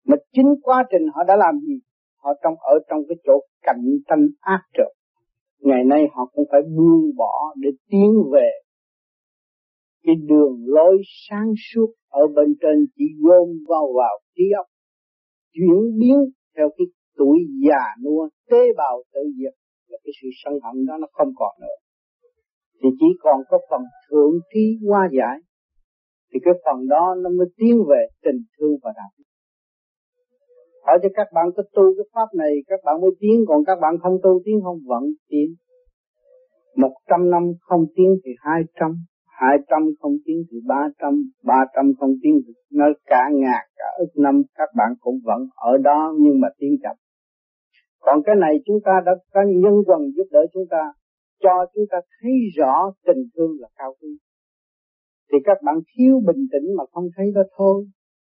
Mà 0.07 0.17
chính 0.33 0.55
quá 0.63 0.85
trình 0.91 1.03
họ 1.15 1.25
đã 1.25 1.37
làm 1.37 1.59
gì? 1.59 1.81
Họ 2.17 2.31
trong, 2.43 2.55
ở 2.61 2.79
trong 2.89 2.99
cái 3.09 3.17
chỗ 3.25 3.41
cạnh 3.63 3.83
tranh 4.09 4.29
ác 4.41 4.61
trượt 4.75 5.04
ngày 5.65 5.85
nay 5.85 6.07
họ 6.15 6.27
cũng 6.33 6.45
phải 6.51 6.61
buông 6.63 7.17
bỏ 7.17 7.55
để 7.57 7.71
tiến 7.91 8.13
về 8.33 8.51
cái 10.07 10.15
đường 10.15 10.57
lối 10.67 11.03
sáng 11.29 11.53
suốt 11.73 11.87
ở 12.09 12.27
bên 12.27 12.55
trên 12.61 12.87
chỉ 12.97 13.05
gom 13.21 13.49
vào 13.69 13.93
vào 13.97 14.19
trí 14.37 14.45
óc 14.57 14.67
chuyển 15.55 15.99
biến 16.01 16.19
theo 16.57 16.69
cái 16.79 16.87
tuổi 17.17 17.39
già 17.67 17.85
nua, 18.05 18.29
tế 18.51 18.63
bào 18.77 19.03
tự 19.13 19.21
diệt. 19.39 19.55
Là 19.89 19.99
cái 20.05 20.13
sự 20.23 20.29
sân 20.45 20.55
hận 20.65 20.87
đó 20.87 20.95
nó 21.01 21.07
không 21.13 21.33
còn 21.37 21.53
nữa. 21.61 21.77
Thì 22.83 22.89
chỉ 23.01 23.07
còn 23.21 23.41
có 23.49 23.59
phần 23.71 23.83
thượng 24.09 24.35
trí 24.55 24.87
hoa 24.89 25.09
giải. 25.19 25.39
Thì 26.33 26.41
cái 26.45 26.55
phần 26.65 26.89
đó 26.89 27.15
nó 27.23 27.31
mới 27.31 27.47
tiến 27.57 27.77
về 27.91 28.07
tình 28.25 28.41
thương 28.59 28.77
và 28.83 28.93
đạo 28.97 29.11
đức 29.19 29.25
hỏi 30.87 30.99
cho 31.03 31.09
các 31.15 31.29
bạn 31.35 31.47
có 31.57 31.63
tu 31.75 31.83
cái 31.97 32.07
pháp 32.15 32.29
này, 32.35 32.53
các 32.67 32.81
bạn 32.85 33.01
mới 33.01 33.11
tiến, 33.21 33.45
còn 33.49 33.65
các 33.65 33.79
bạn 33.81 33.95
không 34.03 34.17
tu 34.23 34.41
tiến 34.45 34.61
không, 34.65 34.79
vẫn 34.87 35.05
tiến. 35.29 35.55
Một 36.77 36.95
trăm 37.09 37.31
năm 37.31 37.43
không 37.61 37.85
tiến 37.97 38.11
thì 38.25 38.31
hai 38.39 38.63
trăm 38.81 38.91
hai 39.27 39.57
trăm 39.69 39.83
không 40.01 40.17
tiến 40.25 40.45
thì 40.51 40.59
ba 40.67 40.89
trăm 40.99 41.31
ba 41.43 41.65
trăm 41.75 41.93
không 41.99 42.15
tiến 42.23 42.41
thì 42.47 42.53
nó 42.71 42.87
cả 43.07 43.29
ngàn 43.33 43.65
cả 43.77 43.89
ức 43.99 44.11
năm, 44.17 44.43
các 44.55 44.69
bạn 44.77 44.91
cũng 45.01 45.19
vẫn 45.25 45.41
ở 45.57 45.77
đó 45.77 46.15
nhưng 46.19 46.41
mà 46.41 46.49
tiến 46.59 46.71
chậm. 46.83 46.97
Còn 48.01 48.23
cái 48.23 48.37
này 48.37 48.55
chúng 48.67 48.79
ta 48.85 48.93
đã 49.07 49.13
có 49.33 49.41
nhân 49.47 49.75
quần 49.87 50.01
giúp 50.17 50.27
đỡ 50.31 50.47
chúng 50.53 50.67
ta, 50.71 50.93
cho 51.43 51.67
chúng 51.75 51.85
ta 51.91 51.99
thấy 52.21 52.33
rõ 52.57 52.93
tình 53.07 53.23
thương 53.37 53.57
là 53.61 53.69
cao 53.77 53.95
quý. 54.03 54.09
Thì 55.33 55.39
các 55.45 55.59
bạn 55.63 55.77
thiếu 55.95 56.21
bình 56.27 56.47
tĩnh 56.53 56.77
mà 56.77 56.85
không 56.93 57.09
thấy 57.17 57.27
đó 57.35 57.43
thôi, 57.57 57.87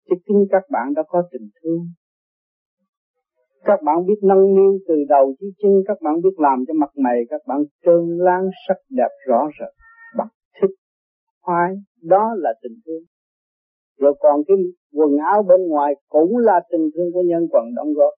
chứ 0.10 0.15
chính 0.25 0.46
các 0.51 0.63
bạn 0.70 0.94
đã 0.94 1.03
có 1.08 1.24
tình 1.32 1.50
thương 1.62 1.79
các 3.66 3.80
bạn 3.84 4.06
biết 4.06 4.20
nâng 4.24 4.56
niu 4.56 4.80
từ 4.88 4.96
đầu 5.10 5.36
chí 5.39 5.48
chân, 5.58 5.72
các 5.88 5.98
bạn 6.01 6.22
biết 6.24 6.36
làm 6.38 6.63
cho 6.68 6.74
mặt 6.74 6.92
mày, 6.96 7.18
các 7.30 7.42
bạn 7.48 7.63
trơn 7.86 8.18
láng 8.18 8.50
sắc 8.68 8.78
đẹp 8.89 9.10
rõ 9.28 9.50
rệt. 9.60 9.74
Bạn 10.18 10.28
thích 10.62 10.75
khoái 11.42 11.74
đó 12.04 12.34
là 12.38 12.54
tình 12.63 12.78
thương. 12.86 13.04
Rồi 14.00 14.13
còn 14.20 14.42
cái 14.48 14.58
quần 14.94 15.18
áo 15.18 15.44
bên 15.44 15.68
ngoài 15.68 15.94
cũng 16.10 16.38
là 16.38 16.60
tình 16.72 16.89
thương 16.96 17.12
của 17.13 17.24
nhân 17.25 17.48
quần 17.51 17.66
đóng 17.75 17.94
góp. 17.94 18.13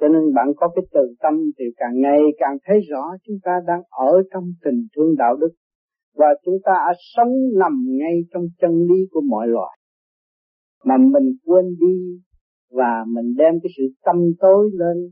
Cho 0.00 0.08
nên 0.08 0.34
bạn 0.34 0.52
có 0.56 0.68
cái 0.68 0.84
từ 0.92 1.14
tâm 1.22 1.34
thì 1.58 1.64
càng 1.76 2.00
ngày 2.00 2.20
càng 2.38 2.56
thấy 2.66 2.80
rõ 2.90 3.02
chúng 3.26 3.36
ta 3.44 3.52
đang 3.66 3.82
ở 3.90 4.22
trong 4.32 4.44
tình 4.64 4.86
thương 4.96 5.16
đạo 5.18 5.36
đức. 5.36 5.50
Và 6.16 6.26
chúng 6.44 6.58
ta 6.64 6.72
sống 7.16 7.32
nằm 7.58 7.84
ngay 7.86 8.20
trong 8.34 8.42
chân 8.60 8.70
lý 8.70 9.06
của 9.10 9.20
mọi 9.20 9.46
loài. 9.48 9.78
Mà 10.84 10.96
mình 10.96 11.36
quên 11.44 11.64
đi 11.80 12.20
và 12.74 13.04
mình 13.06 13.34
đem 13.36 13.54
cái 13.62 13.70
sự 13.76 13.82
tâm 14.04 14.16
tối 14.38 14.70
lên, 14.72 15.10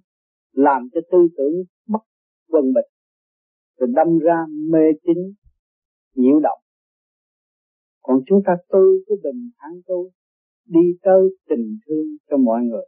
làm 0.52 0.88
cho 0.92 1.00
tư 1.12 1.18
tưởng 1.36 1.54
bất 1.88 2.02
quân 2.48 2.64
bình 2.74 2.92
rồi 3.82 3.88
đâm 3.94 4.18
ra 4.18 4.46
mê 4.72 4.84
tín, 5.02 5.18
nhiễu 6.14 6.40
động. 6.40 6.58
Còn 8.02 8.20
chúng 8.26 8.42
ta 8.46 8.52
tư 8.68 9.04
cái 9.06 9.16
bình 9.22 9.50
thản 9.58 9.80
tu, 9.86 10.10
đi 10.66 10.98
tới 11.02 11.22
tình 11.48 11.78
thương 11.86 12.06
cho 12.30 12.36
mọi 12.36 12.60
người. 12.62 12.86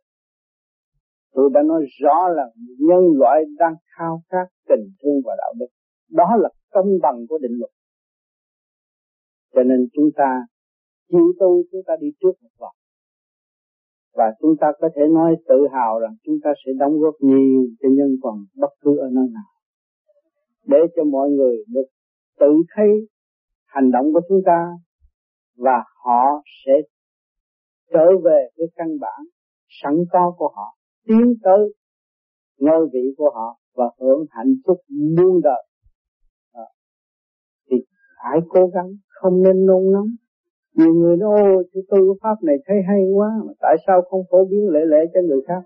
Tôi 1.33 1.51
đã 1.55 1.63
nói 1.63 1.85
rõ 2.03 2.29
là 2.37 2.43
nhân 2.79 3.05
loại 3.19 3.45
đang 3.59 3.75
khao 3.97 4.23
khát 4.31 4.47
tình 4.69 4.85
thương 5.03 5.21
và 5.25 5.33
đạo 5.39 5.53
đức. 5.59 5.67
Đó 6.11 6.37
là 6.39 6.49
công 6.71 6.89
bằng 7.03 7.27
của 7.29 7.39
định 7.39 7.59
luật. 7.59 7.71
Cho 9.55 9.63
nên 9.63 9.89
chúng 9.93 10.11
ta, 10.17 10.47
chịu 11.09 11.33
tu, 11.41 11.63
chúng 11.73 11.83
ta 11.87 11.95
đi 12.01 12.09
trước 12.21 12.33
một 12.43 12.51
vòng 12.59 12.77
và 14.15 14.25
chúng 14.41 14.55
ta 14.61 14.67
có 14.81 14.89
thể 14.97 15.03
nói 15.11 15.37
tự 15.49 15.67
hào 15.73 15.99
rằng 15.99 16.15
chúng 16.25 16.37
ta 16.45 16.51
sẽ 16.67 16.73
đóng 16.79 16.99
góp 16.99 17.15
nhiều 17.21 17.67
cho 17.81 17.89
nhân 17.93 18.17
quần 18.23 18.37
bất 18.57 18.71
cứ 18.81 18.99
ở 18.99 19.09
nơi 19.13 19.29
nào. 19.33 19.51
Để 20.67 20.79
cho 20.97 21.05
mọi 21.05 21.31
người 21.31 21.57
được 21.69 21.87
tự 22.41 22.53
thấy 22.77 22.89
hành 23.67 23.91
động 23.91 24.13
của 24.13 24.21
chúng 24.29 24.41
ta 24.47 24.69
và 25.57 25.85
họ 26.05 26.43
sẽ 26.67 26.73
trở 27.93 28.07
về 28.25 28.49
với 28.59 28.67
căn 28.77 28.89
bản 29.01 29.21
sẵn 29.69 29.95
có 30.13 30.35
của 30.39 30.49
họ 30.57 30.77
tiến 31.07 31.35
tới 31.43 31.75
ngôi 32.59 32.89
vị 32.93 33.15
của 33.17 33.31
họ 33.35 33.59
và 33.75 33.85
hưởng 34.01 34.25
hạnh 34.31 34.55
phúc 34.67 34.77
muôn 34.89 35.41
đời. 35.43 35.67
À, 36.53 36.67
phải 38.23 38.39
cố 38.49 38.67
gắng 38.67 38.91
không 39.09 39.43
nên 39.43 39.67
nôn 39.67 39.93
nóng 39.93 40.09
nhiều 40.77 40.95
người 40.95 41.17
nói 41.17 41.41
ô 41.41 41.63
chú 41.73 41.81
tu 41.91 42.17
pháp 42.23 42.35
này 42.43 42.57
thấy 42.67 42.77
hay 42.89 43.03
quá, 43.15 43.29
mà 43.47 43.53
tại 43.61 43.77
sao 43.87 44.03
không 44.03 44.23
phổ 44.31 44.45
biến 44.45 44.69
lễ 44.69 44.81
lễ 44.87 44.99
cho 45.15 45.21
người 45.23 45.41
khác? 45.49 45.63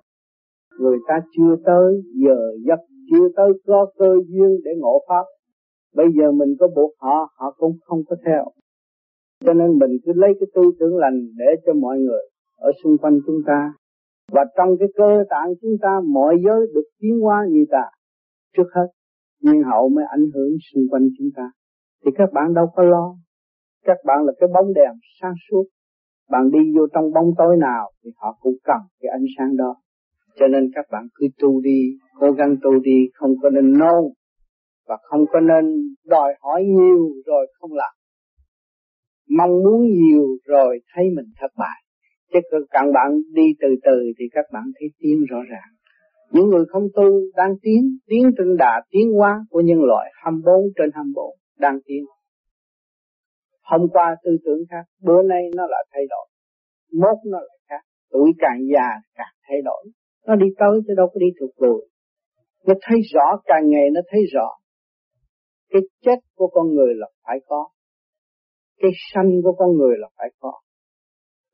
Người 0.80 0.98
ta 1.08 1.14
chưa 1.36 1.56
tới, 1.64 2.02
giờ 2.24 2.38
giấc 2.66 2.80
chưa 3.10 3.28
tới, 3.36 3.52
có 3.66 3.86
cơ 3.98 4.14
duyên 4.28 4.60
để 4.64 4.70
ngộ 4.78 5.02
pháp. 5.08 5.24
Bây 5.94 6.06
giờ 6.18 6.32
mình 6.32 6.56
có 6.60 6.68
buộc 6.76 6.92
họ 6.98 7.32
họ 7.36 7.54
cũng 7.58 7.76
không 7.84 8.02
có 8.08 8.16
theo. 8.26 8.44
Cho 9.44 9.52
nên 9.52 9.78
mình 9.78 9.90
cứ 10.04 10.12
lấy 10.14 10.30
cái 10.40 10.46
tư 10.54 10.62
tưởng 10.80 10.96
lành 10.96 11.20
để 11.36 11.46
cho 11.66 11.72
mọi 11.72 11.98
người 11.98 12.22
ở 12.56 12.70
xung 12.84 12.98
quanh 12.98 13.18
chúng 13.26 13.40
ta. 13.46 13.72
Và 14.32 14.44
trong 14.56 14.68
cái 14.78 14.88
cơ 14.96 15.24
tạng 15.30 15.54
chúng 15.62 15.76
ta, 15.80 16.00
mọi 16.06 16.36
giới 16.46 16.60
được 16.74 16.84
tiến 17.00 17.20
hóa 17.20 17.46
như 17.50 17.64
ta, 17.70 17.82
trước 18.56 18.68
hết 18.74 18.86
nhiên 19.42 19.62
hậu 19.62 19.88
mới 19.88 20.04
ảnh 20.10 20.26
hưởng 20.34 20.52
xung 20.72 20.82
quanh 20.90 21.08
chúng 21.18 21.28
ta. 21.36 21.50
Thì 22.04 22.10
các 22.18 22.32
bạn 22.32 22.54
đâu 22.54 22.66
có 22.74 22.82
lo 22.82 23.14
các 23.88 23.98
bạn 24.04 24.18
là 24.26 24.32
cái 24.40 24.48
bóng 24.54 24.74
đèn 24.74 24.92
sáng 25.20 25.34
suốt. 25.50 25.64
Bạn 26.30 26.50
đi 26.50 26.58
vô 26.76 26.86
trong 26.94 27.12
bóng 27.12 27.30
tối 27.38 27.56
nào 27.56 27.90
thì 28.04 28.10
họ 28.16 28.38
cũng 28.40 28.56
cần 28.64 28.80
cái 29.00 29.10
ánh 29.12 29.26
sáng 29.38 29.56
đó. 29.56 29.76
Cho 30.38 30.46
nên 30.46 30.70
các 30.74 30.86
bạn 30.92 31.08
cứ 31.14 31.26
tu 31.38 31.60
đi, 31.60 31.80
cố 32.20 32.32
gắng 32.32 32.56
tu 32.62 32.70
đi, 32.78 32.98
không 33.14 33.30
có 33.42 33.50
nên 33.50 33.78
nôn 33.78 34.04
và 34.88 34.96
không 35.02 35.24
có 35.32 35.40
nên 35.40 35.64
đòi 36.04 36.34
hỏi 36.40 36.64
nhiều 36.64 37.02
rồi 37.26 37.46
không 37.60 37.72
làm. 37.72 37.94
Mong 39.38 39.50
muốn 39.64 39.80
nhiều 39.90 40.26
rồi 40.44 40.80
thấy 40.94 41.04
mình 41.16 41.26
thất 41.40 41.50
bại. 41.58 41.82
Chứ 42.32 42.38
các 42.70 42.84
bạn 42.94 43.12
đi 43.32 43.42
từ 43.60 43.68
từ 43.84 43.98
thì 44.18 44.24
các 44.32 44.44
bạn 44.52 44.62
thấy 44.80 44.88
tiến 44.98 45.24
rõ 45.30 45.38
ràng. 45.50 45.70
Những 46.32 46.48
người 46.48 46.64
không 46.68 46.88
tu 46.94 47.20
đang 47.36 47.54
tiến 47.62 47.98
tiến 48.06 48.30
trên 48.38 48.56
đà 48.56 48.82
tiến 48.90 49.12
hóa 49.12 49.40
của 49.50 49.60
nhân 49.60 49.82
loại 49.82 50.12
24 50.22 50.54
trên 50.76 50.90
24 50.94 51.24
đang 51.58 51.78
tiến 51.86 52.04
hôm 53.70 53.88
qua 53.92 54.16
tư 54.24 54.30
tưởng 54.44 54.62
khác. 54.70 54.84
Bữa 55.02 55.22
nay 55.22 55.42
nó 55.56 55.66
lại 55.66 55.84
thay 55.92 56.02
đổi. 56.12 56.26
Mốt 56.92 57.18
nó 57.32 57.38
lại 57.38 57.58
khác. 57.68 57.82
Tuổi 58.10 58.30
càng 58.38 58.60
già 58.74 58.88
càng 59.14 59.34
thay 59.48 59.58
đổi. 59.64 59.84
Nó 60.26 60.34
đi 60.34 60.46
tới 60.58 60.80
chứ 60.86 60.94
đâu 60.96 61.06
có 61.06 61.18
đi 61.20 61.26
thuộc 61.40 61.62
lùi 61.62 61.88
nó 62.68 62.74
thấy 62.82 62.98
rõ, 63.14 63.26
càng 63.44 63.68
ngày 63.68 63.86
nó 63.94 64.00
thấy 64.10 64.20
rõ. 64.34 64.48
Cái 65.70 65.82
chết 66.04 66.18
của 66.36 66.46
con 66.46 66.74
người 66.74 66.94
là 66.94 67.06
phải 67.26 67.38
có. 67.46 67.68
Cái 68.78 68.90
sanh 69.14 69.30
của 69.44 69.52
con 69.58 69.76
người 69.76 69.94
là 69.98 70.08
phải 70.18 70.28
có. 70.40 70.52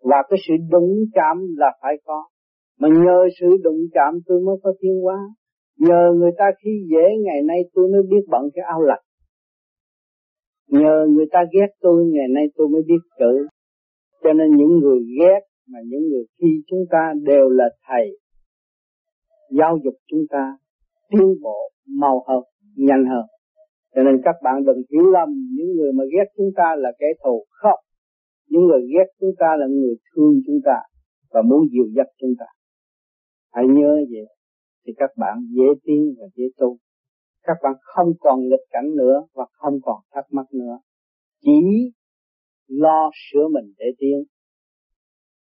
Và 0.00 0.16
cái 0.28 0.38
sự 0.49 0.54
đụng 0.71 0.92
chạm 1.14 1.37
là 1.56 1.71
phải 1.83 1.94
có. 2.04 2.28
Mà 2.78 2.88
nhờ 2.88 3.18
sự 3.40 3.47
đụng 3.62 3.80
chạm 3.94 4.18
tôi 4.26 4.40
mới 4.40 4.56
có 4.62 4.73
thiên 4.80 5.00
hóa. 5.02 5.18
Nhờ 5.78 6.12
người 6.18 6.30
ta 6.38 6.44
khi 6.64 6.71
dễ, 6.90 7.04
ngày 7.25 7.40
nay 7.47 7.59
tôi 7.75 7.88
mới 7.92 8.02
biết 8.11 8.25
bận 8.28 8.42
cái 8.54 8.64
ao 8.68 8.83
lạnh 8.83 9.04
nhờ 10.68 11.06
người 11.11 11.26
ta 11.33 11.38
ghét 11.52 11.66
tôi, 11.80 12.04
ngày 12.06 12.28
nay 12.35 12.44
tôi 12.56 12.68
mới 12.68 12.83
biết 12.87 13.02
chữ. 13.18 13.47
Cho 14.23 14.33
nên 14.33 14.56
những 14.56 14.78
người 14.78 14.99
ghét 15.21 15.40
mà 15.68 15.78
những 15.87 16.09
người 16.09 16.25
khi 16.40 16.47
chúng 16.66 16.85
ta 16.90 17.12
đều 17.23 17.49
là 17.49 17.64
thầy 17.88 18.18
giáo 19.50 19.78
dục 19.85 19.94
chúng 20.11 20.25
ta, 20.30 20.56
tiến 21.11 21.35
bộ 21.42 21.71
mau 21.88 22.25
hơn 22.28 22.42
nhanh 22.76 23.06
hơn. 23.06 23.26
Cho 23.94 24.02
nên 24.02 24.21
các 24.25 24.35
bạn 24.42 24.64
đừng 24.64 24.83
hiểu 24.92 25.11
lầm, 25.11 25.28
những 25.56 25.76
người 25.76 25.92
mà 25.92 26.04
ghét 26.12 26.25
chúng 26.37 26.50
ta 26.56 26.76
là 26.78 26.92
kẻ 26.99 27.06
thù. 27.25 27.44
Không. 27.50 27.80
Những 28.49 28.66
người 28.66 28.80
ghét 28.94 29.09
chúng 29.21 29.30
ta 29.38 29.56
là 29.59 29.66
người 29.66 29.94
thương 30.11 30.35
chúng 30.47 30.61
ta 30.64 30.76
và 31.30 31.42
muốn 31.42 31.61
dìu 31.73 31.87
dắt 31.97 32.06
chúng 32.21 32.35
ta. 32.38 32.47
Hãy 33.52 33.64
nhớ 33.68 33.94
vậy 34.11 34.26
thì 34.87 34.92
các 34.97 35.11
bạn 35.16 35.38
dễ 35.56 35.68
tin 35.85 36.14
và 36.18 36.26
dễ 36.35 36.44
tu 36.59 36.76
các 37.44 37.56
bạn 37.62 37.72
không 37.80 38.12
còn 38.20 38.40
nghịch 38.40 38.66
cảnh 38.70 38.96
nữa 38.96 39.26
và 39.34 39.46
không 39.52 39.78
còn 39.82 40.00
thắc 40.14 40.24
mắc 40.30 40.46
nữa. 40.52 40.78
Chỉ 41.40 41.92
lo 42.68 43.10
sửa 43.14 43.48
mình 43.48 43.72
để 43.78 43.86
tiến. 43.98 44.24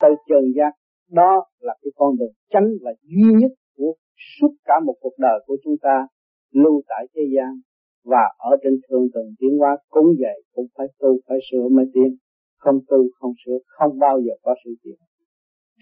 Tới 0.00 0.10
chân 0.28 0.44
giác, 0.56 0.72
đó 1.10 1.44
là 1.60 1.74
cái 1.82 1.90
con 1.96 2.16
đường 2.16 2.32
chánh 2.50 2.68
và 2.82 2.90
duy 3.02 3.32
nhất 3.40 3.50
của 3.76 3.94
suốt 4.16 4.54
cả 4.64 4.74
một 4.86 4.94
cuộc 5.00 5.14
đời 5.18 5.40
của 5.46 5.56
chúng 5.64 5.76
ta, 5.82 6.06
lưu 6.52 6.82
tại 6.88 7.06
thế 7.14 7.22
gian 7.36 7.60
và 8.04 8.22
ở 8.38 8.56
trên 8.62 8.72
thường 8.88 9.06
tầng 9.14 9.34
tiến 9.38 9.58
hóa 9.58 9.76
cũng 9.88 10.06
vậy, 10.20 10.42
cũng 10.52 10.66
phải 10.76 10.86
tu, 10.98 11.18
phải 11.28 11.38
sửa 11.50 11.68
mới 11.68 11.84
tiến. 11.94 12.16
Không 12.56 12.78
tu, 12.88 13.08
không 13.18 13.32
sửa, 13.44 13.58
không 13.66 13.98
bao 13.98 14.20
giờ 14.20 14.32
có 14.42 14.54
sự 14.64 14.70
tiến. 14.82 14.94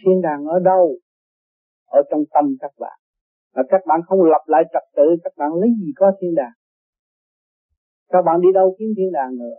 Thiên 0.05 0.23
đàng 0.23 0.45
ở 0.45 0.59
đâu? 0.59 0.99
Ở 1.87 2.03
trong 2.11 2.25
tâm 2.35 2.57
các 2.61 2.71
bạn 2.79 2.99
và 3.57 3.63
các 3.69 3.83
bạn 3.87 4.01
không 4.07 4.23
lập 4.23 4.45
lại 4.47 4.63
trật 4.73 4.83
tự, 4.97 5.07
các 5.25 5.33
bạn 5.37 5.51
lấy 5.61 5.71
gì 5.81 5.93
có 5.97 6.13
thiên 6.21 6.35
đàng? 6.35 6.57
Các 8.09 8.23
bạn 8.27 8.41
đi 8.41 8.49
đâu 8.55 8.77
kiếm 8.79 8.89
thiên 8.97 9.13
đàng 9.13 9.37
nữa? 9.39 9.57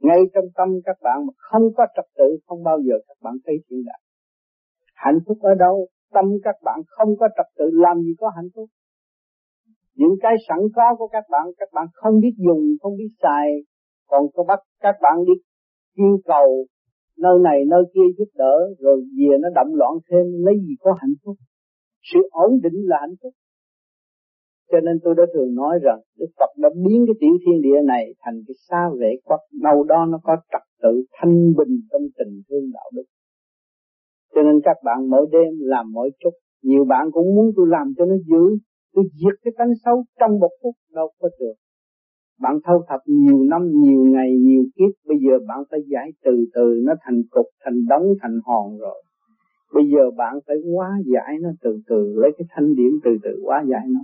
Ngay 0.00 0.18
trong 0.34 0.44
tâm 0.54 0.68
các 0.84 0.96
bạn 1.02 1.26
mà 1.26 1.32
không 1.36 1.62
có 1.76 1.86
trật 1.96 2.04
tự, 2.18 2.38
không 2.46 2.62
bao 2.62 2.78
giờ 2.86 2.94
các 3.08 3.16
bạn 3.22 3.34
thấy 3.44 3.56
thiên 3.70 3.82
đàng. 3.86 4.02
Hạnh 4.94 5.18
phúc 5.26 5.38
ở 5.40 5.54
đâu? 5.54 5.86
Tâm 6.12 6.24
các 6.42 6.54
bạn 6.64 6.80
không 6.86 7.16
có 7.20 7.28
trật 7.36 7.46
tự, 7.58 7.64
làm 7.72 8.00
gì 8.00 8.14
có 8.18 8.30
hạnh 8.36 8.48
phúc? 8.54 8.68
Những 9.94 10.16
cái 10.22 10.34
sẵn 10.48 10.58
có 10.76 10.96
của 10.98 11.08
các 11.08 11.24
bạn 11.30 11.46
các 11.58 11.68
bạn 11.72 11.86
không 11.92 12.20
biết 12.20 12.34
dùng, 12.36 12.62
không 12.82 12.96
biết 12.96 13.10
xài. 13.22 13.48
Còn 14.08 14.22
có 14.34 14.44
bắt 14.44 14.58
các 14.80 14.94
bạn 15.02 15.24
đi 15.26 15.32
yêu 15.94 16.20
cầu, 16.24 16.66
nơi 17.18 17.38
này, 17.42 17.60
nơi 17.66 17.82
kia 17.94 18.08
giúp 18.18 18.28
đỡ, 18.34 18.56
rồi 18.78 19.00
về 19.18 19.36
nó 19.40 19.48
đậm 19.54 19.66
loạn 19.74 19.92
thêm, 20.10 20.26
lấy 20.44 20.54
gì 20.60 20.74
có 20.80 20.92
hạnh 21.00 21.14
phúc? 21.24 21.36
Sự 22.02 22.18
ổn 22.30 22.60
định 22.62 22.78
là 22.90 22.96
hạnh 23.00 23.16
phúc. 23.22 23.32
Cho 24.70 24.80
nên 24.80 24.98
tôi 25.04 25.14
đã 25.16 25.22
thường 25.34 25.54
nói 25.54 25.78
rằng, 25.82 26.00
Đức 26.18 26.30
Phật 26.38 26.50
đã 26.56 26.68
biến 26.84 27.04
cái 27.06 27.14
tiểu 27.20 27.34
thiên 27.42 27.62
địa 27.62 27.80
này 27.84 28.14
thành 28.20 28.42
cái 28.46 28.54
xa 28.68 28.90
vệ 29.00 29.12
quốc 29.24 29.40
đâu 29.52 29.84
đó 29.84 30.06
nó 30.08 30.18
có 30.22 30.36
trật 30.52 30.62
tự 30.82 31.04
thanh 31.12 31.54
bình 31.56 31.80
trong 31.90 32.02
tình 32.18 32.42
thương 32.48 32.70
đạo 32.74 32.90
đức. 32.94 33.04
Cho 34.34 34.42
nên 34.42 34.60
các 34.64 34.76
bạn 34.84 35.10
mỗi 35.10 35.26
đêm 35.32 35.52
làm 35.58 35.92
mỗi 35.92 36.10
chút. 36.20 36.30
Nhiều 36.62 36.84
bạn 36.84 37.10
cũng 37.12 37.34
muốn 37.34 37.50
tôi 37.56 37.66
làm 37.68 37.92
cho 37.96 38.04
nó 38.04 38.14
dữ 38.26 38.58
tôi 38.94 39.04
diệt 39.20 39.34
cái 39.42 39.52
tánh 39.58 39.72
xấu 39.84 40.04
trong 40.20 40.38
một 40.40 40.50
phút, 40.62 40.74
đâu 40.94 41.10
có 41.20 41.28
được. 41.40 41.54
Bạn 42.40 42.58
thâu 42.64 42.84
thập 42.88 43.00
nhiều 43.06 43.44
năm, 43.44 43.62
nhiều 43.82 44.04
ngày, 44.04 44.30
nhiều 44.40 44.64
kiếp, 44.76 44.92
bây 45.08 45.16
giờ 45.24 45.38
bạn 45.48 45.58
phải 45.70 45.80
giải 45.86 46.10
từ 46.24 46.46
từ. 46.54 46.80
Nó 46.84 46.92
thành 47.04 47.22
cục, 47.30 47.46
thành 47.64 47.86
đống, 47.88 48.06
thành 48.22 48.38
hòn 48.44 48.78
rồi 48.78 49.02
bây 49.74 49.84
giờ 49.92 50.10
bạn 50.16 50.34
phải 50.46 50.56
hóa 50.74 50.88
giải 51.14 51.36
nó 51.40 51.48
từ 51.62 51.80
từ, 51.88 52.14
lấy 52.16 52.30
cái 52.38 52.46
thanh 52.50 52.74
điển 52.74 52.92
từ 53.04 53.10
từ 53.22 53.30
hóa 53.44 53.64
giải 53.70 53.86
nó. 53.88 54.00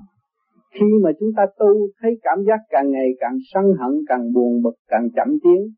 Khi 0.71 0.87
mà 1.03 1.11
chúng 1.21 1.31
ta 1.37 1.43
tu, 1.59 1.89
thấy 2.01 2.11
cảm 2.23 2.39
giác 2.47 2.61
càng 2.69 2.91
ngày 2.91 3.09
càng 3.21 3.37
sân 3.55 3.65
hận, 3.65 3.93
càng 4.09 4.33
buồn 4.33 4.63
bực, 4.63 4.75
càng 4.89 5.09
chậm 5.17 5.29
tiến, 5.43 5.75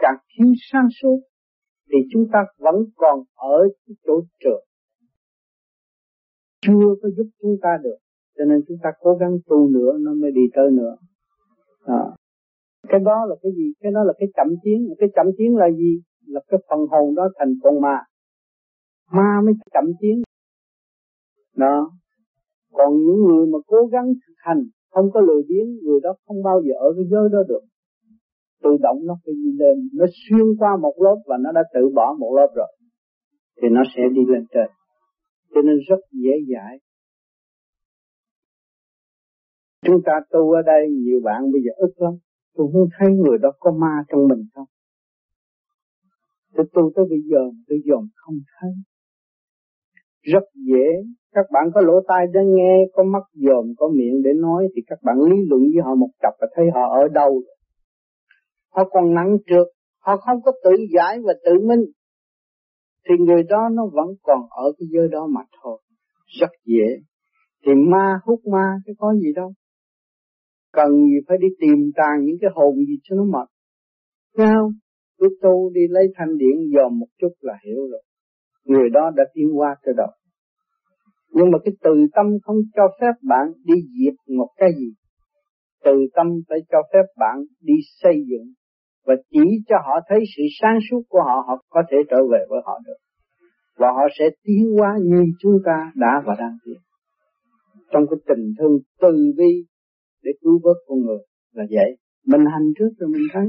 càng 0.00 0.16
thiếu 0.38 0.52
sáng 0.72 0.88
suốt, 1.02 1.20
thì 1.92 1.98
chúng 2.12 2.26
ta 2.32 2.38
vẫn 2.58 2.74
còn 2.96 3.18
ở 3.34 3.68
cái 3.86 3.94
chỗ 4.06 4.20
trượt. 4.40 4.60
chưa 6.66 6.94
có 7.02 7.08
giúp 7.16 7.26
chúng 7.42 7.56
ta 7.62 7.78
được, 7.82 7.96
cho 8.38 8.44
nên 8.44 8.60
chúng 8.68 8.78
ta 8.82 8.90
cố 9.00 9.14
gắng 9.20 9.38
tu 9.46 9.68
nữa, 9.68 9.92
nó 10.00 10.14
mới 10.14 10.30
đi 10.30 10.42
tới 10.54 10.70
nữa. 10.70 10.96
À. 11.84 12.04
cái 12.88 13.00
đó 13.00 13.26
là 13.28 13.36
cái 13.42 13.52
gì? 13.52 13.72
Cái 13.80 13.92
đó 13.92 14.04
là 14.04 14.12
cái 14.18 14.28
chậm 14.36 14.46
tiến. 14.62 14.88
Cái 14.98 15.08
chậm 15.14 15.26
tiến 15.38 15.56
là 15.56 15.70
gì? 15.70 16.02
Là 16.26 16.40
cái 16.48 16.60
phần 16.70 16.78
hồn 16.90 17.14
đó 17.14 17.28
thành 17.38 17.54
con 17.62 17.80
ma 17.80 17.98
ma 19.12 19.40
mới 19.44 19.54
chậm 19.72 19.84
tiến. 20.00 20.22
Đó. 21.56 21.90
Còn 22.72 22.92
những 22.92 23.24
người 23.24 23.46
mà 23.46 23.58
cố 23.66 23.86
gắng 23.92 24.06
thực 24.26 24.34
hành, 24.36 24.62
không 24.90 25.10
có 25.12 25.20
lười 25.20 25.42
biếng, 25.48 25.68
người 25.84 26.00
đó 26.02 26.14
không 26.26 26.42
bao 26.42 26.62
giờ 26.64 26.72
ở 26.80 26.88
cái 26.96 27.04
giới 27.10 27.28
đó 27.32 27.38
được. 27.48 27.60
Tự 28.62 28.70
động 28.82 28.98
nó 29.04 29.14
phải 29.24 29.34
đi 29.34 29.52
lên. 29.58 29.88
Nó 29.92 30.06
xuyên 30.20 30.46
qua 30.58 30.76
một 30.76 30.94
lớp 30.98 31.16
và 31.26 31.36
nó 31.40 31.52
đã 31.52 31.60
tự 31.74 31.80
bỏ 31.94 32.16
một 32.18 32.34
lớp 32.36 32.48
rồi. 32.56 32.72
Thì 33.62 33.68
nó 33.70 33.82
sẽ 33.96 34.02
đi 34.14 34.22
lên 34.28 34.46
trên. 34.54 34.70
Cho 35.54 35.60
nên 35.62 35.76
rất 35.88 36.00
dễ 36.12 36.32
dãi. 36.54 36.78
Chúng 39.86 40.02
ta 40.04 40.12
tu 40.30 40.52
ở 40.52 40.62
đây, 40.62 40.90
nhiều 40.90 41.20
bạn 41.24 41.52
bây 41.52 41.62
giờ 41.62 41.70
ức 41.76 41.92
lắm. 41.96 42.12
Tôi 42.54 42.68
không 42.72 42.88
thấy 42.98 43.08
người 43.14 43.38
đó 43.38 43.52
có 43.58 43.72
ma 43.72 44.04
trong 44.08 44.28
mình 44.28 44.42
không? 44.54 44.66
Tôi 46.54 46.66
tu 46.72 46.92
tới 46.94 47.04
bây 47.10 47.20
giờ, 47.30 47.38
tôi 47.68 47.78
dòm 47.84 48.08
không 48.14 48.34
thấy 48.60 48.70
rất 50.22 50.44
dễ. 50.54 50.86
Các 51.32 51.46
bạn 51.52 51.64
có 51.74 51.80
lỗ 51.80 52.00
tai 52.08 52.26
để 52.32 52.40
nghe, 52.44 52.84
có 52.92 53.02
mắt 53.02 53.22
dòm, 53.34 53.64
có 53.76 53.88
miệng 53.88 54.22
để 54.22 54.30
nói, 54.36 54.68
thì 54.76 54.82
các 54.86 54.98
bạn 55.02 55.16
lý 55.30 55.36
luận 55.48 55.60
với 55.60 55.82
họ 55.84 55.94
một 55.94 56.10
cặp 56.20 56.34
và 56.40 56.46
thấy 56.54 56.66
họ 56.74 57.00
ở 57.00 57.08
đâu. 57.08 57.42
Họ 58.70 58.84
còn 58.90 59.14
nặng 59.14 59.36
trượt, 59.46 59.66
họ 59.98 60.16
không 60.16 60.42
có 60.42 60.52
tự 60.64 60.70
giải 60.94 61.18
và 61.24 61.32
tự 61.44 61.52
minh. 61.68 61.84
Thì 63.08 63.24
người 63.24 63.42
đó 63.42 63.68
nó 63.72 63.86
vẫn 63.92 64.06
còn 64.22 64.40
ở 64.50 64.72
cái 64.78 64.86
giới 64.92 65.08
đó 65.08 65.26
mà 65.26 65.40
thôi. 65.62 65.80
Rất 66.40 66.50
dễ. 66.64 66.88
Thì 67.66 67.72
ma, 67.90 68.20
hút 68.24 68.40
ma, 68.52 68.76
cái 68.86 68.94
có 68.98 69.14
gì 69.14 69.32
đâu. 69.36 69.52
Cần 70.72 70.90
gì 70.92 71.18
phải 71.28 71.38
đi 71.40 71.48
tìm 71.60 71.90
tàng 71.96 72.24
những 72.24 72.36
cái 72.40 72.50
hồn 72.54 72.76
gì 72.76 72.98
cho 73.02 73.16
nó 73.16 73.24
mệt. 73.24 73.48
Sao 74.36 74.70
cứ 75.18 75.28
tu 75.42 75.70
đi 75.74 75.80
lấy 75.88 76.04
thanh 76.16 76.38
điện 76.38 76.70
dòm 76.74 76.98
một 76.98 77.06
chút 77.20 77.32
là 77.40 77.54
hiểu 77.66 77.88
rồi 77.90 78.02
người 78.70 78.88
đó 78.90 79.10
đã 79.16 79.24
tiến 79.34 79.58
qua 79.58 79.74
tới 79.84 79.94
đâu? 79.96 80.10
Nhưng 81.32 81.50
mà 81.50 81.58
cái 81.64 81.74
từ 81.82 81.94
tâm 82.14 82.26
không 82.42 82.56
cho 82.76 82.82
phép 83.00 83.14
bạn 83.22 83.46
đi 83.64 83.74
diệt 83.74 84.14
một 84.36 84.48
cái 84.56 84.70
gì. 84.78 84.90
Từ 85.84 86.06
tâm 86.14 86.26
phải 86.48 86.58
cho 86.70 86.78
phép 86.92 87.06
bạn 87.18 87.36
đi 87.60 87.74
xây 88.02 88.14
dựng 88.30 88.46
và 89.06 89.14
chỉ 89.30 89.44
cho 89.68 89.76
họ 89.86 90.00
thấy 90.08 90.18
sự 90.36 90.42
sáng 90.60 90.78
suốt 90.90 91.02
của 91.08 91.22
họ 91.26 91.44
họ 91.46 91.64
có 91.68 91.82
thể 91.90 91.96
trở 92.10 92.16
về 92.32 92.38
với 92.48 92.60
họ 92.64 92.78
được. 92.86 92.96
Và 93.76 93.88
họ 93.92 94.02
sẽ 94.18 94.24
tiến 94.44 94.74
hóa 94.78 94.98
như 95.02 95.24
chúng 95.40 95.58
ta 95.64 95.92
đã 95.94 96.22
và 96.26 96.34
đang 96.38 96.56
tiến. 96.64 96.78
Trong 97.92 98.02
cái 98.10 98.18
tình 98.28 98.52
thương 98.58 98.78
từ 99.00 99.32
bi 99.36 99.64
để 100.22 100.32
cứu 100.40 100.60
vớt 100.64 100.76
con 100.86 100.98
người 100.98 101.18
là 101.52 101.64
vậy. 101.70 101.96
Mình 102.26 102.44
hành 102.52 102.68
trước 102.78 102.90
rồi 102.98 103.10
mình 103.12 103.26
thấy 103.32 103.44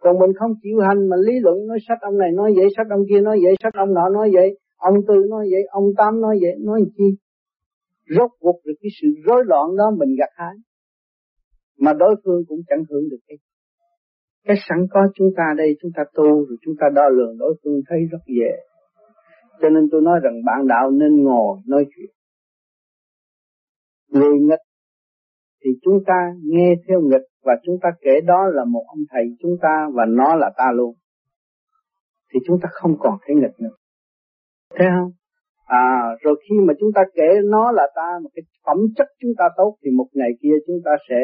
còn 0.00 0.18
mình 0.18 0.32
không 0.38 0.52
chịu 0.62 0.78
hành 0.88 1.08
mà 1.08 1.16
lý 1.26 1.32
luận, 1.40 1.66
nói 1.66 1.78
sách 1.88 1.98
ông 2.00 2.18
này 2.18 2.30
nói 2.34 2.52
vậy, 2.56 2.66
sách 2.76 2.86
ông 2.90 3.04
kia 3.08 3.20
nói 3.20 3.38
vậy, 3.44 3.54
sách 3.62 3.74
ông 3.74 3.94
nọ 3.94 4.08
nói 4.08 4.30
vậy, 4.34 4.58
ông 4.76 4.94
tư 5.08 5.14
nói 5.30 5.44
vậy, 5.52 5.62
ông 5.70 5.84
tám 5.96 6.20
nói 6.20 6.38
vậy, 6.42 6.54
nói 6.60 6.80
chi? 6.96 7.04
Rốt 8.16 8.30
cuộc 8.40 8.60
được 8.64 8.74
cái 8.82 8.90
sự 9.02 9.08
rối 9.26 9.42
loạn 9.46 9.76
đó 9.78 9.90
mình 9.98 10.16
gặt 10.18 10.30
hái, 10.34 10.54
mà 11.78 11.92
đối 11.92 12.14
phương 12.24 12.42
cũng 12.48 12.60
chẳng 12.68 12.84
hưởng 12.90 13.08
được 13.10 13.20
cái. 13.28 13.38
Cái 14.44 14.56
sẵn 14.68 14.78
có 14.90 15.00
chúng 15.14 15.28
ta 15.36 15.44
đây, 15.58 15.76
chúng 15.82 15.90
ta 15.96 16.02
tu, 16.14 16.24
rồi 16.24 16.56
chúng 16.62 16.74
ta 16.80 16.86
đo 16.94 17.08
lường 17.08 17.38
đối 17.38 17.54
phương 17.64 17.80
thấy 17.88 17.98
rất 18.10 18.22
dễ. 18.26 18.52
Cho 19.60 19.68
nên 19.68 19.88
tôi 19.90 20.00
nói 20.02 20.20
rằng 20.22 20.34
bạn 20.46 20.66
đạo 20.68 20.90
nên 20.90 21.22
ngồi 21.22 21.58
nói 21.66 21.84
chuyện. 21.96 22.10
Người 24.08 24.38
nghịch 24.40 24.69
thì 25.64 25.70
chúng 25.82 26.04
ta 26.06 26.32
nghe 26.44 26.74
theo 26.88 27.00
nghịch 27.00 27.26
và 27.44 27.52
chúng 27.64 27.76
ta 27.82 27.88
kể 28.00 28.20
đó 28.26 28.46
là 28.52 28.64
một 28.64 28.84
ông 28.88 29.04
thầy 29.10 29.24
chúng 29.40 29.56
ta 29.62 29.88
và 29.94 30.04
nó 30.08 30.34
là 30.36 30.50
ta 30.56 30.64
luôn. 30.74 30.94
Thì 32.32 32.40
chúng 32.46 32.60
ta 32.62 32.68
không 32.72 32.94
còn 32.98 33.18
thấy 33.26 33.36
nghịch 33.36 33.60
nữa. 33.60 33.76
Thấy 34.76 34.88
không? 34.98 35.10
À 35.64 36.16
rồi 36.20 36.42
khi 36.48 36.56
mà 36.66 36.74
chúng 36.80 36.92
ta 36.94 37.02
kể 37.14 37.28
nó 37.44 37.72
là 37.72 37.88
ta, 37.94 38.18
một 38.22 38.30
cái 38.34 38.42
phẩm 38.66 38.76
chất 38.96 39.06
chúng 39.20 39.30
ta 39.38 39.44
tốt, 39.56 39.76
thì 39.84 39.90
một 39.90 40.06
ngày 40.12 40.30
kia 40.42 40.54
chúng 40.66 40.80
ta 40.84 40.90
sẽ 41.08 41.20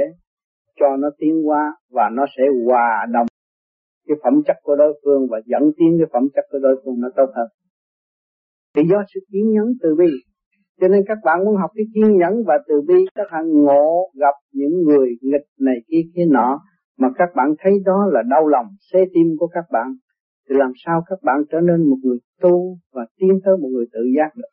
cho 0.80 0.96
nó 0.96 1.08
tiến 1.18 1.48
qua 1.48 1.72
và 1.90 2.10
nó 2.12 2.24
sẽ 2.36 2.42
hòa 2.66 3.06
đồng 3.12 3.26
cái 4.08 4.16
phẩm 4.22 4.42
chất 4.46 4.56
của 4.62 4.76
đối 4.76 5.00
phương 5.04 5.26
và 5.30 5.38
dẫn 5.46 5.62
tiến 5.78 5.96
cái 5.98 6.08
phẩm 6.12 6.22
chất 6.34 6.44
của 6.50 6.58
đối 6.58 6.82
phương 6.84 7.00
nó 7.00 7.08
tốt 7.16 7.26
hơn. 7.36 7.48
Thì 8.74 8.82
do 8.90 9.02
sự 9.14 9.20
kiên 9.32 9.50
nhẫn 9.52 9.66
từ 9.82 9.94
bi 9.98 10.10
cho 10.80 10.88
nên 10.88 11.00
các 11.08 11.18
bạn 11.24 11.44
muốn 11.44 11.56
học 11.56 11.70
cái 11.74 11.84
kiên 11.94 12.16
nhẫn 12.16 12.44
và 12.46 12.54
từ 12.68 12.74
bi, 12.88 12.94
các 13.14 13.26
bạn 13.32 13.44
ngộ 13.52 14.10
gặp 14.14 14.34
những 14.52 14.82
người 14.82 15.08
nghịch 15.22 15.46
này 15.60 15.76
kia 15.88 16.02
kia 16.14 16.24
nọ, 16.30 16.60
mà 16.98 17.08
các 17.18 17.28
bạn 17.36 17.54
thấy 17.58 17.72
đó 17.84 18.06
là 18.12 18.22
đau 18.30 18.46
lòng 18.46 18.66
xé 18.92 18.98
tim 19.14 19.26
của 19.38 19.46
các 19.46 19.64
bạn, 19.72 19.86
thì 20.48 20.56
làm 20.58 20.72
sao 20.86 21.02
các 21.06 21.18
bạn 21.22 21.36
trở 21.50 21.60
nên 21.60 21.90
một 21.90 21.96
người 22.02 22.18
tu 22.40 22.76
và 22.92 23.06
tiến 23.18 23.40
tới 23.44 23.56
một 23.60 23.68
người 23.72 23.86
tự 23.92 24.00
giác 24.16 24.36
được? 24.36 24.48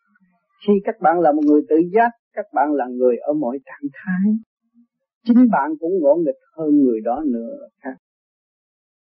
Khi 0.68 0.74
các 0.84 0.96
bạn 1.02 1.20
là 1.20 1.32
một 1.32 1.42
người 1.46 1.62
tự 1.70 1.76
giác, 1.94 2.10
các 2.36 2.46
bạn 2.54 2.74
là 2.74 2.86
người 2.88 3.18
ở 3.18 3.34
mọi 3.34 3.60
trạng 3.66 3.90
thái. 3.94 4.34
Chính 5.26 5.48
bạn 5.52 5.72
cũng 5.80 5.92
ngộ 6.02 6.16
nghịch 6.16 6.42
hơn 6.58 6.70
người 6.84 7.00
đó 7.02 7.24
nữa 7.26 7.58
khác. 7.84 7.96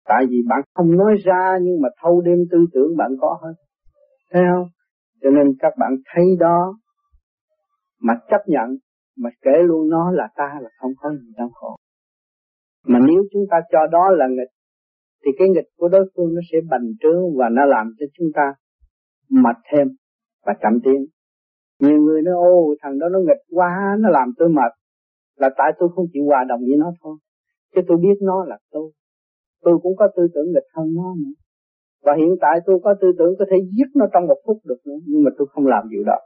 Tại 0.08 0.26
vì 0.30 0.38
bạn 0.48 0.62
không 0.76 0.98
nói 0.98 1.16
ra, 1.24 1.58
nhưng 1.62 1.82
mà 1.82 1.90
thâu 2.02 2.22
đêm 2.22 2.38
tư 2.52 2.58
tưởng 2.74 2.98
bạn 2.98 3.12
có 3.20 3.40
hết. 3.42 3.54
Thấy 4.32 4.44
không? 4.54 4.68
Cho 5.22 5.30
nên 5.30 5.48
các 5.60 5.74
bạn 5.80 5.92
thấy 6.14 6.26
đó 6.40 6.78
mà 8.02 8.14
chấp 8.30 8.42
nhận, 8.48 8.78
mà 9.18 9.30
kể 9.42 9.64
luôn 9.64 9.90
nó 9.90 10.12
là 10.12 10.28
ta 10.36 10.60
là 10.62 10.70
không 10.80 10.92
có 10.98 11.10
gì 11.12 11.34
đau 11.38 11.50
khổ. 11.54 11.76
Mà 12.86 13.00
nếu 13.08 13.24
chúng 13.32 13.44
ta 13.52 13.58
cho 13.72 13.88
đó 13.92 14.10
là 14.12 14.28
nghịch, 14.28 14.54
thì 15.26 15.32
cái 15.38 15.50
nghịch 15.50 15.68
của 15.78 15.88
đối 15.88 16.06
phương 16.16 16.34
nó 16.36 16.42
sẽ 16.52 16.58
bành 16.70 16.88
trướng 17.00 17.38
và 17.38 17.50
nó 17.50 17.66
làm 17.66 17.92
cho 18.00 18.06
chúng 18.18 18.28
ta 18.36 18.54
mệt 19.30 19.56
thêm 19.72 19.88
và 20.46 20.54
chậm 20.62 20.80
tiến. 20.84 21.06
Nhiều 21.80 22.02
người 22.02 22.22
nói, 22.22 22.34
ô, 22.34 22.76
thằng 22.82 23.00
đó 23.00 23.10
nó 23.10 23.20
nghịch 23.20 23.44
quá, 23.52 23.96
nó 24.00 24.10
làm 24.10 24.34
tôi 24.38 24.50
mệt. 24.50 24.72
Là 25.36 25.50
tại 25.58 25.72
tôi 25.80 25.90
không 25.96 26.06
chịu 26.14 26.24
hòa 26.26 26.44
đồng 26.50 26.60
với 26.60 26.78
nó 26.78 26.92
thôi. 27.04 27.18
Chứ 27.76 27.82
tôi 27.88 27.98
biết 27.98 28.18
nó 28.22 28.46
là 28.46 28.58
tôi. 28.72 28.92
Tôi 29.62 29.78
cũng 29.84 29.96
có 29.96 30.08
tư 30.18 30.28
tưởng 30.34 30.48
nghịch 30.48 30.70
hơn 30.76 30.94
nó 30.96 31.16
nữa. 31.16 31.34
Và 32.04 32.14
hiện 32.18 32.36
tại 32.42 32.60
tôi 32.66 32.80
có 32.84 32.96
tư 33.02 33.08
tưởng 33.18 33.34
có 33.40 33.46
thể 33.52 33.58
giết 33.78 33.90
nó 33.96 34.06
trong 34.14 34.28
một 34.28 34.38
phút 34.46 34.58
được 34.66 34.78
nữa, 34.86 35.00
nhưng 35.08 35.24
mà 35.24 35.32
tôi 35.38 35.48
không 35.52 35.68
làm 35.68 35.90
điều 35.90 36.04
đó. 36.04 36.18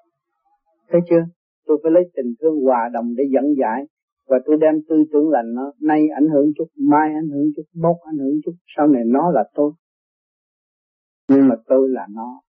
Thấy 0.90 1.02
chưa? 1.10 1.24
Tôi 1.70 1.80
phải 1.84 1.92
lấy 1.92 2.04
tình 2.16 2.34
thương 2.42 2.62
hòa 2.66 2.90
đồng 2.94 3.16
để 3.18 3.24
dẫn 3.34 3.46
giải 3.62 3.86
và 4.30 4.38
tôi 4.46 4.58
đem 4.62 4.76
tư 4.90 4.96
tưởng 5.12 5.30
lành 5.30 5.54
nó 5.54 5.72
nay 5.82 6.08
ảnh 6.16 6.30
hưởng 6.34 6.52
chút, 6.58 6.68
mai 6.90 7.08
ảnh 7.22 7.30
hưởng 7.34 7.48
chút, 7.56 7.64
mốt 7.74 7.96
ảnh 8.12 8.18
hưởng 8.18 8.40
chút, 8.46 8.56
sau 8.78 8.88
này 8.88 9.04
nó 9.06 9.32
là 9.32 9.44
tôi. 9.54 9.72
Nhưng 11.28 11.48
mà 11.48 11.56
tôi 11.68 11.90
là 11.90 12.08
nó. 12.16 12.42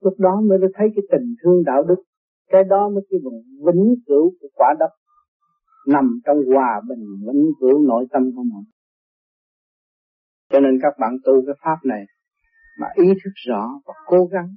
Lúc 0.00 0.14
đó 0.18 0.40
mới 0.40 0.58
thấy 0.74 0.88
cái 0.94 1.04
tình 1.12 1.34
thương 1.42 1.62
đạo 1.64 1.82
đức, 1.82 2.02
cái 2.48 2.64
đó 2.64 2.88
mới 2.88 3.06
cái 3.10 3.20
vùng 3.24 3.42
vĩnh 3.66 3.94
cửu 4.06 4.30
của 4.40 4.48
quả 4.54 4.74
đất 4.78 4.90
nằm 5.88 6.20
trong 6.24 6.36
hòa 6.54 6.80
bình 6.88 7.04
vĩnh 7.26 7.50
cửu 7.60 7.86
nội 7.86 8.06
tâm 8.10 8.22
của 8.36 8.42
mình. 8.42 8.64
Cho 10.52 10.60
nên 10.60 10.78
các 10.82 10.94
bạn 11.00 11.16
tu 11.24 11.32
cái 11.46 11.54
pháp 11.64 11.76
này 11.84 12.04
mà 12.80 12.86
ý 12.94 13.08
thức 13.24 13.32
rõ 13.48 13.68
và 13.86 13.94
cố 14.06 14.24
gắng. 14.24 14.54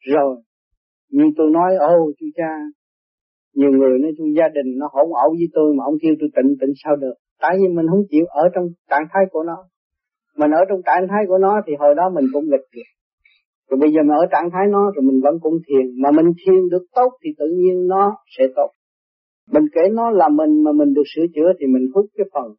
Rồi 0.00 0.42
như 1.10 1.24
tôi 1.36 1.50
nói 1.50 1.70
ô 1.76 2.12
chú 2.18 2.26
cha, 2.36 2.52
nhiều 3.54 3.70
người 3.70 3.98
nói 3.98 4.12
tôi 4.18 4.28
gia 4.38 4.48
đình 4.48 4.78
nó 4.78 4.86
hỗn 4.92 5.08
ẩu 5.24 5.30
với 5.30 5.48
tôi 5.54 5.74
mà 5.76 5.84
ông 5.84 5.94
kêu 6.02 6.14
tôi 6.20 6.28
tịnh 6.36 6.50
tịnh 6.60 6.74
sao 6.84 6.96
được? 6.96 7.14
Tại 7.40 7.56
vì 7.58 7.68
mình 7.76 7.86
không 7.90 8.04
chịu 8.10 8.24
ở 8.26 8.44
trong 8.54 8.64
trạng 8.90 9.06
thái 9.12 9.24
của 9.32 9.42
nó. 9.42 9.56
Mình 10.36 10.50
ở 10.50 10.62
trong 10.68 10.80
trạng 10.86 11.08
thái 11.10 11.22
của 11.28 11.38
nó 11.38 11.60
thì 11.66 11.72
hồi 11.78 11.94
đó 11.94 12.10
mình 12.14 12.24
cũng 12.32 12.44
nghịch 12.44 12.66
kìa 12.72 12.88
rồi 13.70 13.78
bây 13.80 13.90
giờ 13.92 14.00
mình 14.02 14.16
ở 14.22 14.26
trạng 14.32 14.50
thái 14.52 14.66
nó 14.70 14.82
rồi 14.94 15.02
mình 15.08 15.20
vẫn 15.22 15.34
cũng 15.40 15.54
thiền. 15.66 16.02
Mà 16.02 16.10
mình 16.10 16.26
thiền 16.40 16.68
được 16.70 16.84
tốt 16.94 17.10
thì 17.24 17.30
tự 17.38 17.46
nhiên 17.58 17.88
nó 17.88 18.16
sẽ 18.38 18.44
tốt. 18.56 18.70
Mình 19.52 19.64
kể 19.74 19.80
nó 19.92 20.10
là 20.10 20.28
mình 20.28 20.64
mà 20.64 20.72
mình 20.72 20.94
được 20.94 21.02
sửa 21.14 21.26
chữa 21.34 21.52
thì 21.58 21.66
mình 21.66 21.90
hút 21.94 22.06
cái 22.16 22.26
phần 22.34 22.54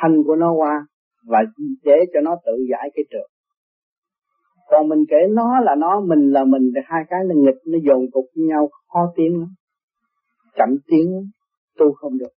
thanh 0.00 0.22
của 0.26 0.36
nó 0.36 0.52
qua 0.52 0.86
và 1.26 1.38
để 1.84 1.96
cho 2.12 2.20
nó 2.20 2.36
tự 2.46 2.52
giải 2.70 2.90
cái 2.94 3.04
trường 3.10 3.30
còn 4.70 4.88
mình 4.88 5.04
kể 5.08 5.16
nó 5.30 5.60
là 5.60 5.74
nó, 5.74 6.00
mình 6.00 6.30
là 6.30 6.44
mình, 6.44 6.70
thì 6.74 6.80
hai 6.84 7.02
cái 7.08 7.20
là 7.24 7.34
nghịch, 7.36 7.60
nó 7.66 7.78
dồn 7.86 8.10
cục 8.12 8.24
với 8.36 8.44
nhau, 8.46 8.68
khó 8.92 9.12
tiến 9.16 9.40
lắm. 9.40 9.48
Chậm 10.56 10.68
tiến 10.86 11.30
tu 11.78 11.92
không 11.92 12.18
được. 12.18 12.32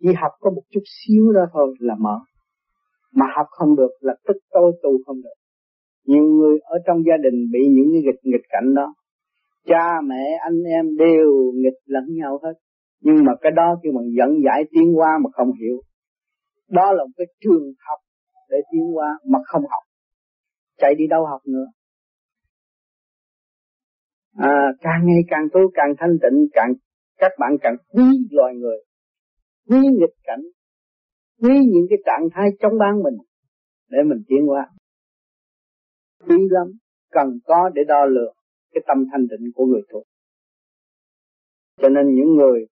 Chỉ 0.00 0.08
học 0.22 0.32
có 0.40 0.50
một 0.50 0.62
chút 0.70 0.82
xíu 0.84 1.32
đó 1.32 1.40
thôi 1.52 1.74
là 1.78 1.94
mở. 1.98 2.18
Mà 3.14 3.26
học 3.36 3.46
không 3.50 3.76
được 3.76 3.90
là 4.00 4.14
tức 4.28 4.36
tôi 4.50 4.72
tu 4.82 4.90
không 5.06 5.16
được. 5.16 5.36
Nhiều 6.06 6.24
người 6.24 6.58
ở 6.62 6.78
trong 6.86 6.96
gia 7.06 7.16
đình 7.22 7.50
bị 7.52 7.58
những 7.70 7.88
cái 7.92 8.02
nghịch 8.04 8.20
nghịch 8.22 8.46
cảnh 8.48 8.74
đó. 8.74 8.94
Cha, 9.66 10.00
mẹ, 10.04 10.38
anh 10.40 10.62
em 10.62 10.96
đều 10.96 11.52
nghịch 11.54 11.80
lẫn 11.86 12.04
nhau 12.08 12.38
hết. 12.42 12.52
Nhưng 13.00 13.24
mà 13.24 13.32
cái 13.40 13.52
đó 13.52 13.76
khi 13.82 13.90
mà 13.94 14.00
dẫn 14.18 14.30
giải 14.44 14.64
tiến 14.70 14.98
qua 14.98 15.18
mà 15.24 15.30
không 15.32 15.52
hiểu. 15.60 15.76
Đó 16.70 16.92
là 16.92 17.04
một 17.04 17.12
cái 17.16 17.26
trường 17.40 17.72
học 17.88 17.98
để 18.50 18.56
tiến 18.72 18.96
qua 18.96 19.18
mà 19.26 19.38
không 19.44 19.62
học 19.62 19.82
chạy 20.80 20.94
đi 20.94 21.06
đâu 21.06 21.26
học 21.26 21.40
nữa. 21.46 21.66
À, 24.36 24.72
càng 24.80 25.00
ngày 25.04 25.22
càng 25.28 25.48
tu 25.52 25.60
càng 25.74 25.94
thanh 25.98 26.18
tịnh 26.22 26.46
càng 26.52 26.72
các 27.18 27.32
bạn 27.38 27.56
càng 27.60 27.76
quý 27.92 28.04
loài 28.30 28.54
người 28.54 28.76
quý 29.68 29.78
nghịch 29.78 30.16
cảnh 30.24 30.40
quý 31.42 31.54
những 31.72 31.86
cái 31.90 31.98
trạng 32.06 32.28
thái 32.32 32.48
trong 32.60 32.72
ban 32.78 33.02
mình 33.02 33.14
để 33.88 33.98
mình 34.06 34.22
tiến 34.28 34.50
qua 34.50 34.70
quý 36.28 36.36
lắm 36.50 36.66
cần 37.10 37.38
có 37.44 37.70
để 37.74 37.82
đo 37.88 38.04
lường 38.04 38.34
cái 38.72 38.82
tâm 38.86 39.04
thanh 39.12 39.26
tịnh 39.30 39.50
của 39.54 39.66
người 39.66 39.82
tu. 39.92 40.02
Cho 41.76 41.88
nên 41.88 42.14
những 42.14 42.34
người 42.34 42.66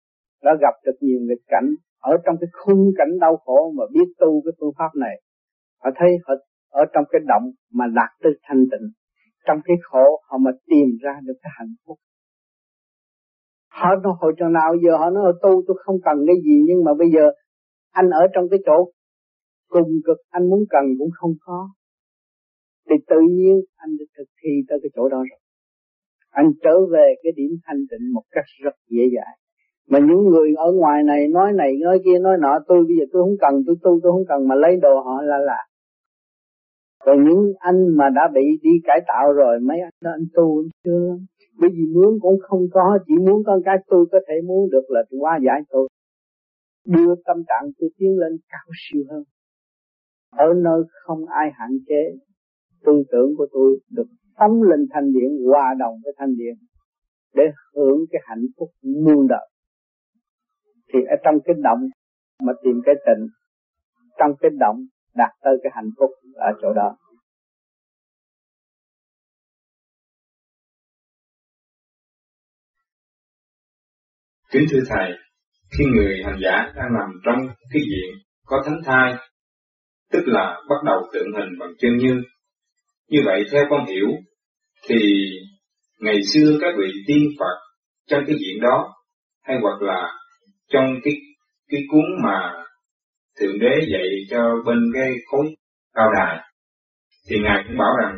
đã 0.43 0.51
gặp 0.61 0.73
được 0.85 0.95
nhiều 0.99 1.19
nghịch 1.21 1.43
cảnh 1.47 1.69
ở 1.99 2.17
trong 2.25 2.35
cái 2.41 2.47
khung 2.53 2.91
cảnh 2.97 3.19
đau 3.19 3.37
khổ 3.37 3.71
mà 3.77 3.83
biết 3.93 4.13
tu 4.17 4.41
cái 4.45 4.51
phương 4.59 4.73
pháp 4.77 4.89
này 4.95 5.21
họ 5.83 5.89
thấy 5.95 6.09
họ 6.27 6.33
ở 6.81 6.83
trong 6.93 7.05
cái 7.11 7.21
động 7.31 7.45
mà 7.77 7.85
đạt 7.97 8.11
tới 8.23 8.33
thanh 8.43 8.63
tịnh. 8.71 8.87
Trong 9.47 9.59
cái 9.65 9.77
khổ 9.83 10.05
họ 10.27 10.37
mà 10.37 10.51
tìm 10.69 10.87
ra 11.03 11.13
được 11.23 11.37
cái 11.43 11.51
hạnh 11.59 11.73
phúc. 11.85 11.97
Họ 13.71 13.89
nói, 14.03 14.13
hồi 14.21 14.33
chỗ 14.37 14.47
nào 14.59 14.69
giờ 14.83 14.97
họ 14.97 15.09
nói 15.09 15.33
tu 15.43 15.63
tôi 15.67 15.77
không 15.83 15.95
cần 16.05 16.17
cái 16.27 16.35
gì, 16.45 16.55
nhưng 16.67 16.83
mà 16.85 16.91
bây 16.93 17.07
giờ 17.15 17.25
anh 17.91 18.09
ở 18.09 18.23
trong 18.33 18.45
cái 18.51 18.59
chỗ 18.65 18.91
cùng 19.69 19.89
cực, 20.05 20.17
anh 20.29 20.49
muốn 20.49 20.59
cần 20.69 20.85
cũng 20.99 21.09
không 21.13 21.33
có. 21.39 21.69
Thì 22.89 22.95
tự 23.07 23.19
nhiên 23.31 23.55
anh 23.75 23.89
được 23.99 24.09
thực 24.17 24.29
thi 24.39 24.49
tới 24.67 24.79
cái 24.81 24.89
chỗ 24.95 25.09
đó 25.09 25.17
rồi. 25.17 25.39
Anh 26.29 26.45
trở 26.63 26.75
về 26.93 27.07
cái 27.23 27.31
điểm 27.35 27.51
thanh 27.65 27.81
tịnh 27.91 28.13
một 28.13 28.23
cách 28.31 28.45
rất 28.63 28.75
dễ 28.89 29.03
dàng. 29.15 29.35
Mà 29.89 29.99
những 29.99 30.23
người 30.29 30.53
ở 30.57 30.71
ngoài 30.71 31.03
này 31.03 31.27
nói 31.27 31.53
này, 31.53 31.71
nói 31.83 31.99
kia, 32.05 32.19
nói 32.19 32.37
nọ, 32.41 32.59
tôi, 32.67 32.77
bây 32.87 32.95
giờ 32.99 33.05
tôi 33.11 33.23
không 33.23 33.37
cần, 33.39 33.53
tôi 33.67 33.75
tu 33.83 33.99
tôi 34.03 34.11
không 34.11 34.27
cần. 34.27 34.47
Mà 34.47 34.55
lấy 34.55 34.77
đồ 34.81 35.01
họ 35.05 35.21
là 35.21 35.37
là 35.37 35.59
còn 37.05 37.23
những 37.23 37.53
anh 37.59 37.97
mà 37.97 38.05
đã 38.15 38.21
bị 38.33 38.41
đi 38.61 38.69
cải 38.83 38.99
tạo 39.07 39.33
rồi, 39.33 39.59
mấy 39.59 39.79
anh 39.79 39.93
đó 40.01 40.11
anh 40.11 40.27
tu 40.33 40.63
chưa. 40.83 41.17
Bởi 41.59 41.69
vì 41.69 41.83
muốn 41.93 42.19
cũng 42.21 42.39
không 42.41 42.61
có, 42.71 42.97
chỉ 43.07 43.13
muốn 43.27 43.43
con 43.45 43.59
cái 43.65 43.75
tôi 43.87 44.05
có 44.11 44.19
thể 44.27 44.33
muốn 44.47 44.69
được 44.71 44.85
là 44.87 45.03
qua 45.19 45.39
giải 45.45 45.61
tôi. 45.69 45.89
Đưa 46.85 47.15
tâm 47.25 47.37
trạng 47.47 47.71
tôi 47.79 47.89
tiến 47.97 48.17
lên 48.17 48.31
cao 48.49 48.67
siêu 48.83 49.03
hơn. 49.09 49.23
Ở 50.31 50.53
nơi 50.53 50.81
không 51.03 51.25
ai 51.25 51.51
hạn 51.53 51.69
chế, 51.87 52.03
tư 52.85 53.03
tưởng 53.11 53.35
của 53.37 53.47
tôi 53.51 53.79
được 53.91 54.07
phóng 54.37 54.63
lên 54.63 54.87
thanh 54.93 55.13
điện 55.13 55.29
hòa 55.45 55.75
đồng 55.79 55.93
với 56.03 56.13
thanh 56.17 56.35
điện 56.37 56.55
để 57.35 57.43
hưởng 57.75 58.05
cái 58.11 58.21
hạnh 58.25 58.45
phúc 58.59 58.69
muôn 58.83 59.27
đời. 59.27 59.49
Thì 60.93 60.99
ở 61.09 61.15
trong 61.23 61.35
cái 61.45 61.55
động 61.63 61.79
mà 62.43 62.53
tìm 62.63 62.81
cái 62.85 62.95
tịnh, 63.05 63.27
trong 64.17 64.31
cái 64.39 64.51
động 64.59 64.85
đạt 65.15 65.31
tới 65.43 65.53
cái 65.63 65.71
hạnh 65.75 65.89
phúc 65.99 66.09
ở 66.35 66.51
chỗ 66.61 66.73
đó 66.73 66.97
Kính 74.51 74.65
thưa 74.71 74.79
Thầy, 74.89 75.11
khi 75.77 75.85
người 75.85 76.21
hành 76.25 76.39
giả 76.43 76.71
đang 76.75 76.93
nằm 76.93 77.09
trong 77.25 77.47
cái 77.73 77.81
diện 77.81 78.15
có 78.45 78.63
thánh 78.65 78.81
thai, 78.85 79.15
tức 80.11 80.23
là 80.25 80.61
bắt 80.69 80.75
đầu 80.85 81.01
tượng 81.13 81.33
hình 81.37 81.59
bằng 81.59 81.69
chân 81.79 81.97
như. 81.97 82.21
Như 83.09 83.19
vậy 83.25 83.43
theo 83.51 83.65
con 83.69 83.85
hiểu, 83.85 84.07
thì 84.89 84.97
ngày 85.99 86.19
xưa 86.33 86.57
các 86.61 86.73
vị 86.77 86.91
tiên 87.07 87.29
Phật 87.39 87.55
trong 88.07 88.23
cái 88.27 88.35
diện 88.39 88.61
đó, 88.61 88.93
hay 89.43 89.57
hoặc 89.61 89.81
là 89.81 90.13
trong 90.69 90.99
cái 91.03 91.13
cái 91.69 91.81
cuốn 91.91 92.23
mà 92.23 92.64
Thượng 93.39 93.59
Đế 93.59 93.85
dạy 93.91 94.07
cho 94.29 94.39
bên 94.65 94.77
cái 94.93 95.11
khối 95.31 95.45
cao 95.93 96.07
đài, 96.19 96.39
thì 97.29 97.39
Ngài 97.39 97.63
cũng 97.67 97.77
bảo 97.77 97.93
rằng 98.03 98.17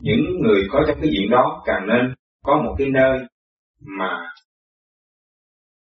những 0.00 0.20
người 0.42 0.62
có 0.70 0.84
trong 0.86 0.98
cái 1.00 1.10
diện 1.12 1.30
đó 1.30 1.62
càng 1.66 1.86
nên 1.86 2.14
có 2.42 2.62
một 2.64 2.74
cái 2.78 2.88
nơi 2.90 3.18
mà 3.80 4.30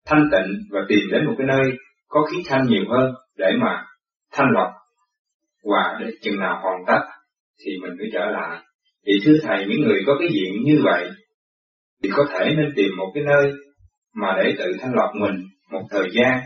thanh 0.06 0.28
tịnh 0.32 0.52
và 0.70 0.80
tìm 0.88 1.00
đến 1.10 1.26
một 1.26 1.34
cái 1.38 1.46
nơi 1.46 1.72
có 2.08 2.26
khí 2.30 2.42
thanh 2.48 2.66
nhiều 2.66 2.84
hơn 2.90 3.14
để 3.36 3.52
mà 3.60 3.84
thanh 4.32 4.48
lọc 4.54 4.72
và 5.64 5.98
để 6.00 6.06
chừng 6.22 6.38
nào 6.38 6.60
hoàn 6.62 6.84
tất 6.86 7.00
thì 7.64 7.72
mình 7.82 7.96
mới 7.98 8.08
trở 8.12 8.24
lại. 8.24 8.58
Thì 9.06 9.12
thưa 9.24 9.38
Thầy, 9.42 9.66
những 9.68 9.80
người 9.80 10.02
có 10.06 10.16
cái 10.18 10.28
diện 10.32 10.62
như 10.64 10.80
vậy 10.84 11.10
thì 12.02 12.10
có 12.16 12.24
thể 12.30 12.54
nên 12.56 12.72
tìm 12.76 12.90
một 12.96 13.12
cái 13.14 13.24
nơi 13.24 13.52
mà 14.14 14.36
để 14.42 14.54
tự 14.58 14.72
thanh 14.80 14.92
lọc 14.94 15.10
mình 15.14 15.44
một 15.70 15.82
thời 15.90 16.08
gian 16.12 16.40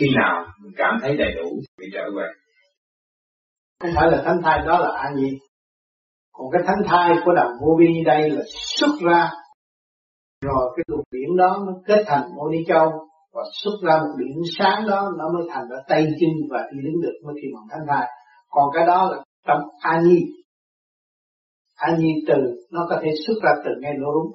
khi 0.00 0.06
nào 0.16 0.46
mình 0.62 0.72
cảm 0.76 0.98
thấy 1.02 1.16
đầy 1.16 1.32
đủ 1.36 1.60
thì 1.80 1.86
trở 1.92 2.04
về. 2.16 2.26
Không 3.80 3.90
phải 3.94 4.10
là 4.10 4.22
thánh 4.24 4.40
thai 4.44 4.58
đó 4.66 4.78
là 4.78 4.98
an 4.98 5.16
nhiên. 5.16 5.34
Còn 6.32 6.46
cái 6.52 6.62
thánh 6.66 6.82
thai 6.86 7.10
của 7.24 7.32
đàn 7.32 7.46
vô 7.60 7.76
vi 7.78 8.04
đây 8.06 8.30
là 8.30 8.42
xuất 8.78 9.06
ra. 9.06 9.30
Rồi 10.40 10.72
cái 10.76 10.84
luồng 10.86 11.04
biển 11.10 11.36
đó 11.36 11.64
nó 11.66 11.72
kết 11.86 12.04
thành 12.06 12.22
mô 12.36 12.48
ni 12.50 12.58
châu. 12.68 12.92
Và 13.32 13.42
xuất 13.62 13.78
ra 13.82 13.98
một 13.98 14.14
biển 14.18 14.36
sáng 14.58 14.86
đó, 14.88 15.10
nó 15.18 15.24
mới 15.34 15.48
thành 15.50 15.64
ra 15.70 15.76
tay 15.88 16.06
chân 16.20 16.30
và 16.50 16.58
đi 16.72 16.78
đứng 16.84 17.02
được 17.02 17.18
mới 17.24 17.34
khi 17.42 17.48
bằng 17.54 17.66
thánh 17.70 17.86
thai. 17.88 18.08
Còn 18.48 18.64
cái 18.74 18.86
đó 18.86 19.10
là 19.12 19.24
trong 19.46 19.60
a 19.80 20.00
nhi. 20.04 20.18
A 21.74 21.96
nhi 21.98 22.08
từ, 22.28 22.34
nó 22.70 22.86
có 22.90 23.00
thể 23.02 23.10
xuất 23.26 23.34
ra 23.42 23.50
từ 23.64 23.70
ngay 23.80 23.92
lỗ 23.98 24.12
đúng 24.12 24.32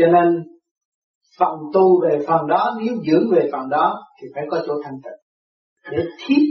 cho 0.00 0.06
nên 0.06 0.42
phần 1.40 1.58
tu 1.74 2.02
về 2.02 2.18
phần 2.26 2.46
đó, 2.46 2.76
nếu 2.80 2.94
giữ 3.02 3.18
về 3.32 3.48
phần 3.52 3.68
đó, 3.68 4.06
thì 4.20 4.28
phải 4.34 4.44
có 4.50 4.62
chỗ 4.66 4.74
thanh 4.84 4.98
tịnh. 5.04 5.20
Để 5.92 5.98
thiếp, 6.18 6.42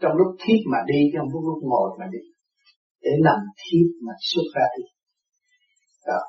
trong 0.00 0.12
lúc 0.16 0.36
thiếp 0.40 0.58
mà 0.72 0.78
đi 0.86 1.00
trong 1.14 1.26
lúc 1.32 1.42
lúc 1.44 1.58
ngồi 1.62 1.90
mà 1.98 2.06
đi. 2.12 2.18
Để 3.02 3.10
nằm 3.24 3.38
thiếp 3.56 3.86
mà 4.06 4.12
xuất 4.20 4.42
ra 4.54 4.64
đi. 4.78 4.84
Đó. 6.06 6.20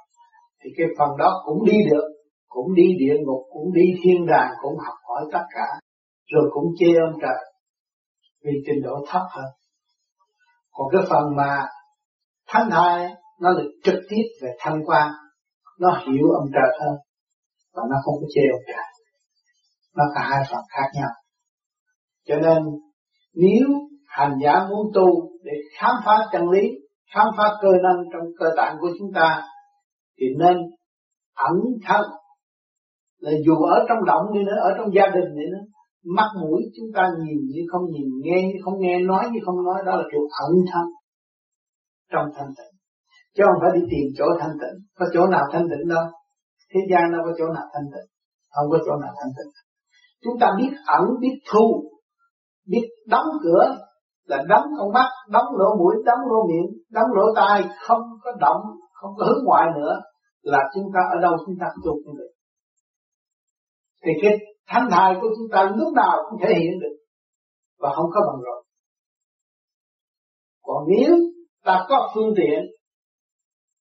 Thì 0.63 0.69
cái 0.77 0.87
phần 0.97 1.09
đó 1.17 1.41
cũng 1.45 1.65
đi 1.65 1.77
được, 1.91 2.07
cũng 2.47 2.73
đi 2.73 2.83
địa 2.99 3.15
ngục, 3.25 3.43
cũng 3.49 3.73
đi 3.73 3.93
thiên 4.03 4.25
đàng, 4.25 4.51
cũng 4.61 4.77
học 4.77 4.95
hỏi 5.03 5.25
tất 5.33 5.43
cả. 5.55 5.67
Rồi 6.33 6.49
cũng 6.53 6.65
chê 6.79 6.85
ông 6.85 7.19
trời, 7.21 7.43
vì 8.43 8.51
trình 8.65 8.81
độ 8.83 9.05
thấp 9.07 9.21
hơn. 9.29 9.51
Còn 10.71 10.87
cái 10.91 11.01
phần 11.09 11.35
mà 11.35 11.65
thánh 12.47 12.69
thai, 12.71 13.15
nó 13.41 13.53
được 13.53 13.71
trực 13.83 13.99
tiếp 14.09 14.23
về 14.41 14.49
thanh 14.59 14.81
quan, 14.85 15.11
nó 15.79 16.01
hiểu 16.07 16.27
ông 16.39 16.49
trời 16.53 16.77
hơn 16.79 16.97
và 17.77 17.83
nó 17.91 17.97
không 18.03 18.15
có 18.21 18.27
chê 18.35 18.41
ông 18.55 18.65
nó 19.97 20.03
cả 20.15 20.21
hai 20.29 20.43
phần 20.51 20.61
khác 20.69 20.89
nhau. 20.93 21.09
Cho 22.27 22.35
nên, 22.35 22.63
nếu 23.33 23.67
hành 24.07 24.33
giả 24.43 24.53
muốn 24.69 24.91
tu 24.93 25.07
để 25.43 25.51
khám 25.79 25.95
phá 26.05 26.17
chân 26.31 26.49
lý, 26.49 26.69
khám 27.13 27.27
phá 27.37 27.43
cơ 27.61 27.69
năng 27.83 27.97
trong 28.13 28.23
cơ 28.39 28.45
tạng 28.57 28.75
của 28.79 28.89
chúng 28.99 29.13
ta, 29.15 29.43
thì 30.19 30.25
nên 30.39 30.57
ẩn 31.35 31.55
thân. 31.87 32.01
Là 33.19 33.31
dù 33.45 33.55
ở 33.55 33.85
trong 33.89 34.05
động 34.05 34.25
đi 34.33 34.39
nữa, 34.43 34.59
ở 34.61 34.69
trong 34.77 34.93
gia 34.93 35.07
đình 35.15 35.29
đi 35.35 35.45
nữa, 35.51 35.65
mắt 36.15 36.29
mũi 36.41 36.61
chúng 36.77 36.87
ta 36.95 37.09
nhìn 37.23 37.37
như 37.53 37.61
không 37.71 37.81
nhìn, 37.91 38.07
nghe 38.23 38.41
như 38.41 38.53
không 38.63 38.79
nghe, 38.79 38.99
nói 38.99 39.25
như 39.31 39.39
không 39.45 39.63
nói, 39.63 39.83
đó 39.85 39.95
là 39.95 40.03
kiểu 40.11 40.21
ẩn 40.47 40.51
thân 40.73 40.85
trong 42.11 42.25
thanh 42.35 42.51
tịnh. 42.57 42.73
Chứ 43.35 43.43
không 43.45 43.61
phải 43.61 43.71
đi 43.79 43.85
tìm 43.91 44.05
chỗ 44.17 44.25
thanh 44.39 44.55
tịnh. 44.61 44.77
Có 44.95 45.05
chỗ 45.13 45.27
nào 45.27 45.43
thanh 45.51 45.67
tịnh 45.69 45.87
đâu 45.87 46.03
thế 46.71 46.79
gian 46.91 47.11
đâu 47.13 47.21
có 47.25 47.31
chỗ 47.39 47.45
nào 47.45 47.67
thanh 47.73 47.87
tịnh 47.93 48.09
không 48.53 48.67
có 48.71 48.77
chỗ 48.85 48.93
nào 49.03 49.13
thanh 49.19 49.33
tịnh 49.37 49.51
chúng 50.23 50.39
ta 50.39 50.47
biết 50.57 50.69
ẩn, 50.85 51.03
biết 51.19 51.39
thu, 51.51 51.91
biết 52.67 52.87
đóng 53.07 53.25
cửa 53.43 53.77
là 54.23 54.43
đóng 54.49 54.65
con 54.77 54.93
mắt, 54.93 55.09
đóng 55.29 55.45
lỗ 55.57 55.77
mũi, 55.77 55.95
đóng 56.05 56.19
lỗ 56.29 56.47
miệng, 56.47 56.83
đóng 56.91 57.09
lỗ 57.13 57.33
tai, 57.35 57.63
không 57.81 58.01
có 58.23 58.31
động, 58.39 58.61
không 58.93 59.11
có 59.17 59.25
hướng 59.25 59.43
ngoại 59.45 59.67
nữa, 59.75 60.01
là 60.41 60.59
chúng 60.75 60.83
ta 60.93 60.99
ở 61.15 61.21
đâu 61.21 61.37
chúng 61.45 61.55
ta 61.59 61.65
tu 61.85 61.91
cũng 62.05 62.17
được. 62.17 62.31
Thì 64.05 64.11
cái 64.21 64.37
thanh 64.67 64.87
thai 64.91 65.15
của 65.21 65.27
chúng 65.37 65.47
ta 65.51 65.71
lúc 65.75 65.93
nào 65.93 66.17
cũng 66.29 66.39
thể 66.43 66.53
hiện 66.59 66.79
được, 66.79 66.95
và 67.79 67.89
không 67.95 68.09
có 68.13 68.21
bằng 68.27 68.41
rồi. 68.41 68.63
Còn 70.63 70.83
nếu 70.87 71.15
ta 71.63 71.85
có 71.89 72.11
phương 72.15 72.33
tiện 72.37 72.59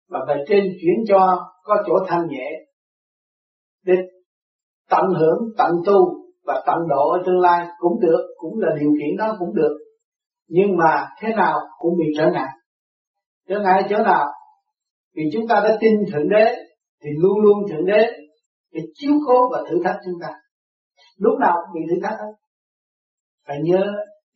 và 0.09 0.19
bề 0.27 0.33
trên 0.47 0.63
chuyển 0.81 1.05
cho 1.07 1.51
có 1.63 1.83
chỗ 1.87 1.93
thanh 2.07 2.27
nhẹ 2.29 2.68
để 3.85 3.93
tận 4.89 5.05
hưởng, 5.19 5.39
tận 5.57 5.71
tu 5.85 6.19
và 6.45 6.63
tận 6.65 6.77
độ 6.89 7.09
ở 7.09 7.23
tương 7.25 7.39
lai 7.39 7.67
cũng 7.77 7.99
được, 8.01 8.27
cũng 8.37 8.59
là 8.59 8.75
điều 8.79 8.89
kiện 8.99 9.17
đó 9.17 9.35
cũng 9.39 9.55
được. 9.55 9.77
Nhưng 10.47 10.77
mà 10.77 11.07
thế 11.21 11.33
nào 11.35 11.59
cũng 11.77 11.93
bị 11.97 12.05
trở 12.17 12.31
ngại. 12.33 12.49
Trở 13.47 13.59
ngại 13.59 13.83
chỗ 13.89 13.97
nào? 13.97 14.25
Vì 15.15 15.23
chúng 15.33 15.47
ta 15.47 15.61
đã 15.63 15.77
tin 15.79 15.93
thượng 16.13 16.29
đế 16.29 16.55
thì 17.03 17.09
luôn 17.21 17.39
luôn 17.39 17.57
thượng 17.69 17.85
đế 17.85 18.11
để 18.73 18.81
chiếu 18.93 19.13
cố 19.27 19.49
và 19.51 19.63
thử 19.69 19.77
thách 19.83 19.97
chúng 20.05 20.19
ta. 20.21 20.33
Lúc 21.17 21.39
nào 21.39 21.55
cũng 21.55 21.81
bị 21.81 21.87
thử 21.89 21.99
thách 22.03 22.17
hết. 22.19 22.33
Phải 23.47 23.57
nhớ, 23.63 23.85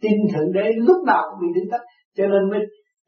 tin 0.02 0.18
thượng 0.34 0.52
đế 0.54 0.72
lúc 0.76 0.98
nào 1.06 1.24
cũng 1.30 1.40
bị 1.42 1.60
thử 1.60 1.68
thách, 1.72 1.82
cho 2.16 2.24
nên 2.28 2.50
mới 2.50 2.60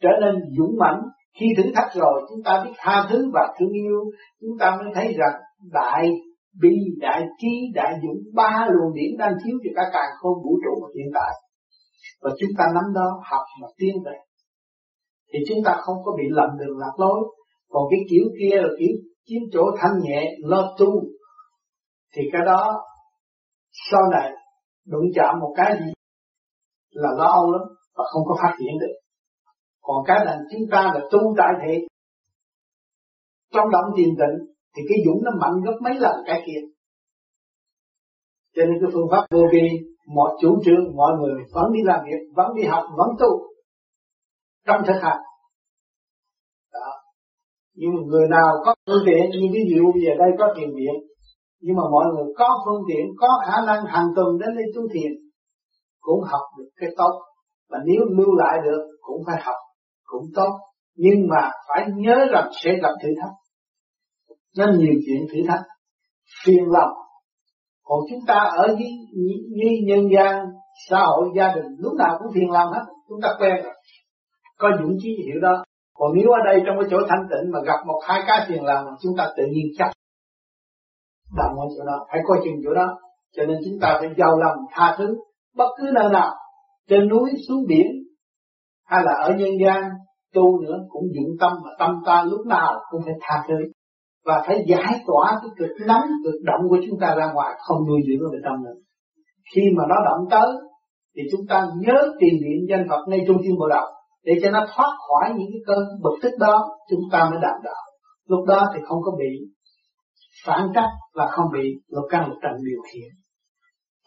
trở 0.01 0.09
nên 0.21 0.35
dũng 0.57 0.75
mãnh. 0.79 1.01
Khi 1.39 1.45
thử 1.57 1.63
thách 1.75 1.93
rồi, 1.93 2.21
chúng 2.29 2.43
ta 2.45 2.63
biết 2.65 2.71
tha 2.77 3.07
thứ 3.09 3.31
và 3.33 3.53
thương 3.59 3.71
yêu. 3.71 3.99
Chúng 4.41 4.57
ta 4.59 4.71
mới 4.71 4.93
thấy 4.95 5.13
rằng 5.17 5.41
đại 5.71 6.09
bi, 6.61 6.75
đại 6.99 7.21
trí, 7.41 7.71
đại 7.73 7.93
dũng, 8.01 8.21
ba 8.33 8.67
luồng 8.71 8.93
điển 8.93 9.17
đang 9.19 9.33
chiếu 9.43 9.57
cho 9.63 9.69
cả 9.75 9.89
càng 9.93 10.11
khôn 10.19 10.33
vũ 10.43 10.59
trụ 10.63 10.87
hiện 10.95 11.07
tại. 11.13 11.33
Và 12.21 12.31
chúng 12.39 12.49
ta 12.57 12.63
nắm 12.75 12.83
đó, 12.93 13.21
học 13.31 13.45
mà 13.61 13.67
tiến 13.77 13.95
về. 14.05 14.17
Thì 15.33 15.39
chúng 15.49 15.63
ta 15.65 15.75
không 15.81 15.97
có 16.05 16.11
bị 16.17 16.23
lầm 16.29 16.49
đường 16.59 16.77
lạc 16.77 16.93
lối. 16.97 17.19
Còn 17.69 17.83
cái 17.91 17.99
kiểu 18.09 18.23
kia 18.39 18.55
là 18.61 18.69
kiểu 18.79 18.95
chiếm 19.25 19.41
chỗ 19.53 19.63
thanh 19.77 19.99
nhẹ, 20.01 20.31
lo 20.43 20.75
tu. 20.79 21.01
Thì 22.15 22.21
cái 22.33 22.41
đó, 22.45 22.81
sau 23.91 24.01
này, 24.11 24.31
đụng 24.85 25.05
chạm 25.15 25.39
một 25.39 25.53
cái 25.57 25.77
gì 25.79 25.91
là 26.89 27.09
lo 27.17 27.25
âu 27.25 27.51
lắm 27.51 27.61
và 27.95 28.03
không 28.13 28.23
có 28.25 28.35
phát 28.41 28.55
triển 28.59 28.79
được. 28.79 28.93
Còn 29.81 29.97
cái 30.07 30.25
là 30.25 30.37
chúng 30.51 30.69
ta 30.71 30.81
là 30.93 30.99
tu 31.11 31.19
tại 31.37 31.53
thể. 31.61 31.87
Trong 33.53 33.69
động 33.71 33.85
thiền 33.97 34.09
định 34.15 34.54
thì 34.75 34.83
cái 34.89 34.97
dũng 35.05 35.23
nó 35.23 35.31
mạnh 35.41 35.53
gấp 35.65 35.77
mấy 35.81 35.93
lần 35.95 36.15
cái 36.25 36.43
kia. 36.45 36.61
Cho 38.55 38.63
nên 38.65 38.75
cái 38.81 38.89
phương 38.93 39.07
pháp 39.11 39.25
vô 39.31 39.43
vi, 39.53 39.67
mọi 40.15 40.29
chủ 40.41 40.61
trương, 40.65 40.95
mọi 40.95 41.11
người 41.19 41.43
vẫn 41.53 41.71
đi 41.73 41.79
làm 41.83 41.99
việc, 42.05 42.21
vẫn 42.35 42.47
đi 42.55 42.63
học, 42.63 42.83
vẫn 42.97 43.09
tu 43.19 43.27
trong 44.67 44.81
thực 44.87 44.99
hành. 45.01 45.21
Đó. 46.73 46.91
Nhưng 47.75 47.89
mà 47.95 48.01
người 48.05 48.27
nào 48.29 48.47
có 48.65 48.75
phương 48.87 49.03
tiện, 49.05 49.29
như 49.31 49.47
ví 49.53 49.59
dụ 49.75 49.91
bây 49.93 50.01
giờ 50.05 50.11
đây 50.19 50.29
có 50.39 50.53
thiền 50.57 50.69
viện, 50.69 50.95
nhưng 51.61 51.75
mà 51.75 51.83
mọi 51.91 52.05
người 52.05 52.33
có 52.37 52.63
phương 52.65 52.83
tiện, 52.87 53.05
có 53.17 53.27
khả 53.47 53.65
năng 53.67 53.85
hàng 53.85 54.07
tuần 54.15 54.27
đến 54.39 54.49
đây 54.55 54.65
tu 54.75 54.81
thiền, 54.93 55.11
cũng 55.99 56.21
học 56.31 56.45
được 56.57 56.69
cái 56.75 56.89
tốt. 56.97 57.21
Và 57.69 57.77
nếu 57.85 58.01
lưu 58.17 58.35
lại 58.35 58.57
được, 58.63 58.81
cũng 59.01 59.21
phải 59.27 59.41
học, 59.43 59.55
cũng 60.03 60.25
tốt. 60.35 60.51
Nhưng 60.95 61.27
mà 61.29 61.51
phải 61.67 61.87
nhớ 61.95 62.15
rằng 62.31 62.49
sẽ 62.63 62.71
gặp 62.81 62.93
thử 63.03 63.09
thách 63.21 63.33
nên 64.57 64.77
nhiều 64.77 64.93
chuyện 65.05 65.27
thử 65.31 65.39
thách. 65.47 65.61
Phiền 66.45 66.63
lòng. 66.67 66.91
Còn 67.83 67.99
chúng 68.09 68.19
ta 68.27 68.39
ở 68.57 68.67
với, 68.67 68.91
với 69.57 69.79
nhân 69.87 70.07
gian 70.15 70.45
xã 70.89 70.99
hội 70.99 71.29
gia 71.35 71.55
đình 71.55 71.65
lúc 71.79 71.93
nào 71.97 72.17
cũng 72.19 72.33
phiền 72.33 72.51
lòng 72.51 72.71
hết. 72.73 72.85
Chúng 73.09 73.21
ta 73.21 73.29
quen 73.39 73.55
rồi. 73.63 73.73
Có 74.57 74.69
dũng 74.81 74.97
chí 74.99 75.09
hiểu 75.25 75.41
đó. 75.41 75.63
Còn 75.93 76.11
nếu 76.15 76.31
ở 76.31 76.39
đây 76.45 76.63
trong 76.65 76.75
cái 76.79 76.87
chỗ 76.91 76.97
thanh 77.09 77.27
tịnh 77.29 77.51
mà 77.51 77.59
gặp 77.65 77.87
một 77.87 77.99
hai 78.07 78.21
cái 78.27 78.45
phiền 78.47 78.63
lòng 78.63 78.85
chúng 79.01 79.13
ta 79.17 79.27
tự 79.37 79.43
nhiên 79.51 79.65
chấp. 79.77 79.89
Đồng 81.37 81.59
ở 81.59 81.65
chỗ 81.77 81.85
đó. 81.85 82.05
Phải 82.11 82.21
coi 82.27 82.37
chừng 82.43 82.61
chỗ 82.63 82.73
đó. 82.73 82.97
Cho 83.35 83.45
nên 83.45 83.57
chúng 83.65 83.79
ta 83.81 83.97
phải 83.99 84.09
giàu 84.17 84.39
lòng 84.39 84.57
tha 84.71 84.95
thứ. 84.97 85.15
Bất 85.55 85.69
cứ 85.77 85.91
nơi 85.93 86.09
nào. 86.09 86.33
Trên 86.89 87.09
núi 87.09 87.31
xuống 87.47 87.65
biển. 87.67 87.87
Hay 88.85 89.03
là 89.05 89.11
ở 89.11 89.33
nhân 89.37 89.49
gian 89.65 89.83
tu 90.33 90.61
nữa 90.61 90.77
cũng 90.89 91.03
dụng 91.15 91.35
tâm 91.39 91.51
mà 91.63 91.69
tâm 91.79 92.01
ta 92.05 92.23
lúc 92.23 92.45
nào 92.45 92.73
cũng 92.89 93.01
phải 93.05 93.13
tha 93.21 93.43
thứ 93.47 93.55
và 94.25 94.43
phải 94.47 94.65
giải 94.67 94.93
tỏa 95.07 95.39
cái 95.41 95.49
cực 95.57 95.87
nóng, 95.87 96.07
cực 96.23 96.41
động 96.43 96.61
của 96.69 96.77
chúng 96.87 96.99
ta 96.99 97.15
ra 97.17 97.31
ngoài, 97.33 97.53
không 97.59 97.77
nuôi 97.87 98.01
dưỡng 98.07 98.27
ở 98.27 98.29
bên 98.31 98.41
trong 98.45 98.63
nữa. 98.63 98.79
Khi 99.55 99.61
mà 99.77 99.83
nó 99.89 99.95
động 100.05 100.27
tới, 100.31 100.55
thì 101.15 101.21
chúng 101.31 101.47
ta 101.49 101.67
nhớ 101.79 102.13
tiền 102.19 102.33
niệm 102.43 102.65
danh 102.69 102.85
Phật 102.89 103.01
ngay 103.07 103.19
trung 103.27 103.37
tâm 103.37 103.55
bộ 103.59 103.67
đầu 103.67 103.85
để 104.23 104.33
cho 104.43 104.49
nó 104.51 104.65
thoát 104.75 104.91
khỏi 105.07 105.33
những 105.37 105.49
cái 105.53 105.61
cơn 105.67 105.83
bực 106.03 106.15
tức 106.21 106.31
đó, 106.39 106.69
chúng 106.89 107.01
ta 107.11 107.29
mới 107.29 107.39
đạt 107.41 107.55
đạo. 107.63 107.83
Lúc 108.27 108.45
đó 108.47 108.65
thì 108.73 108.79
không 108.87 108.99
có 109.03 109.11
bị 109.19 109.29
phản 110.45 110.67
trắc 110.75 110.89
và 111.13 111.27
không 111.27 111.45
bị 111.53 111.69
lục 111.87 112.05
căn 112.09 112.27
lục 112.27 112.37
trần 112.43 112.51
điều 112.65 112.81
khiển. 112.91 113.09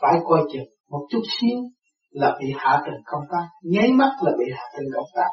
Phải 0.02 0.18
coi 0.24 0.40
chừng 0.52 0.68
một 0.90 1.06
chút 1.10 1.20
xíu 1.40 1.58
là 2.10 2.36
bị 2.40 2.46
hạ 2.56 2.82
trần 2.86 2.94
công 3.04 3.22
tác, 3.30 3.46
nháy 3.62 3.92
mắt 3.92 4.10
là 4.22 4.32
bị 4.38 4.44
hạ 4.56 4.62
trần 4.76 4.84
công 4.94 5.04
tác. 5.16 5.28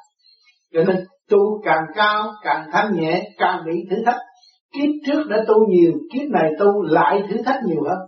Cho 0.74 0.84
nên 0.84 1.06
tu 1.30 1.62
càng 1.66 1.84
cao, 1.96 2.32
càng 2.44 2.70
thanh 2.72 2.96
nhẹ, 2.96 3.30
càng 3.38 3.64
bị 3.66 3.74
thử 3.90 3.96
thách 4.06 4.22
kiếp 4.74 4.90
trước 5.06 5.24
đã 5.30 5.38
tu 5.48 5.68
nhiều, 5.70 5.92
kiếp 6.14 6.30
này 6.32 6.52
tu 6.60 6.82
lại 6.82 7.24
thử 7.30 7.38
thách 7.46 7.60
nhiều 7.66 7.84
hơn. 7.90 8.00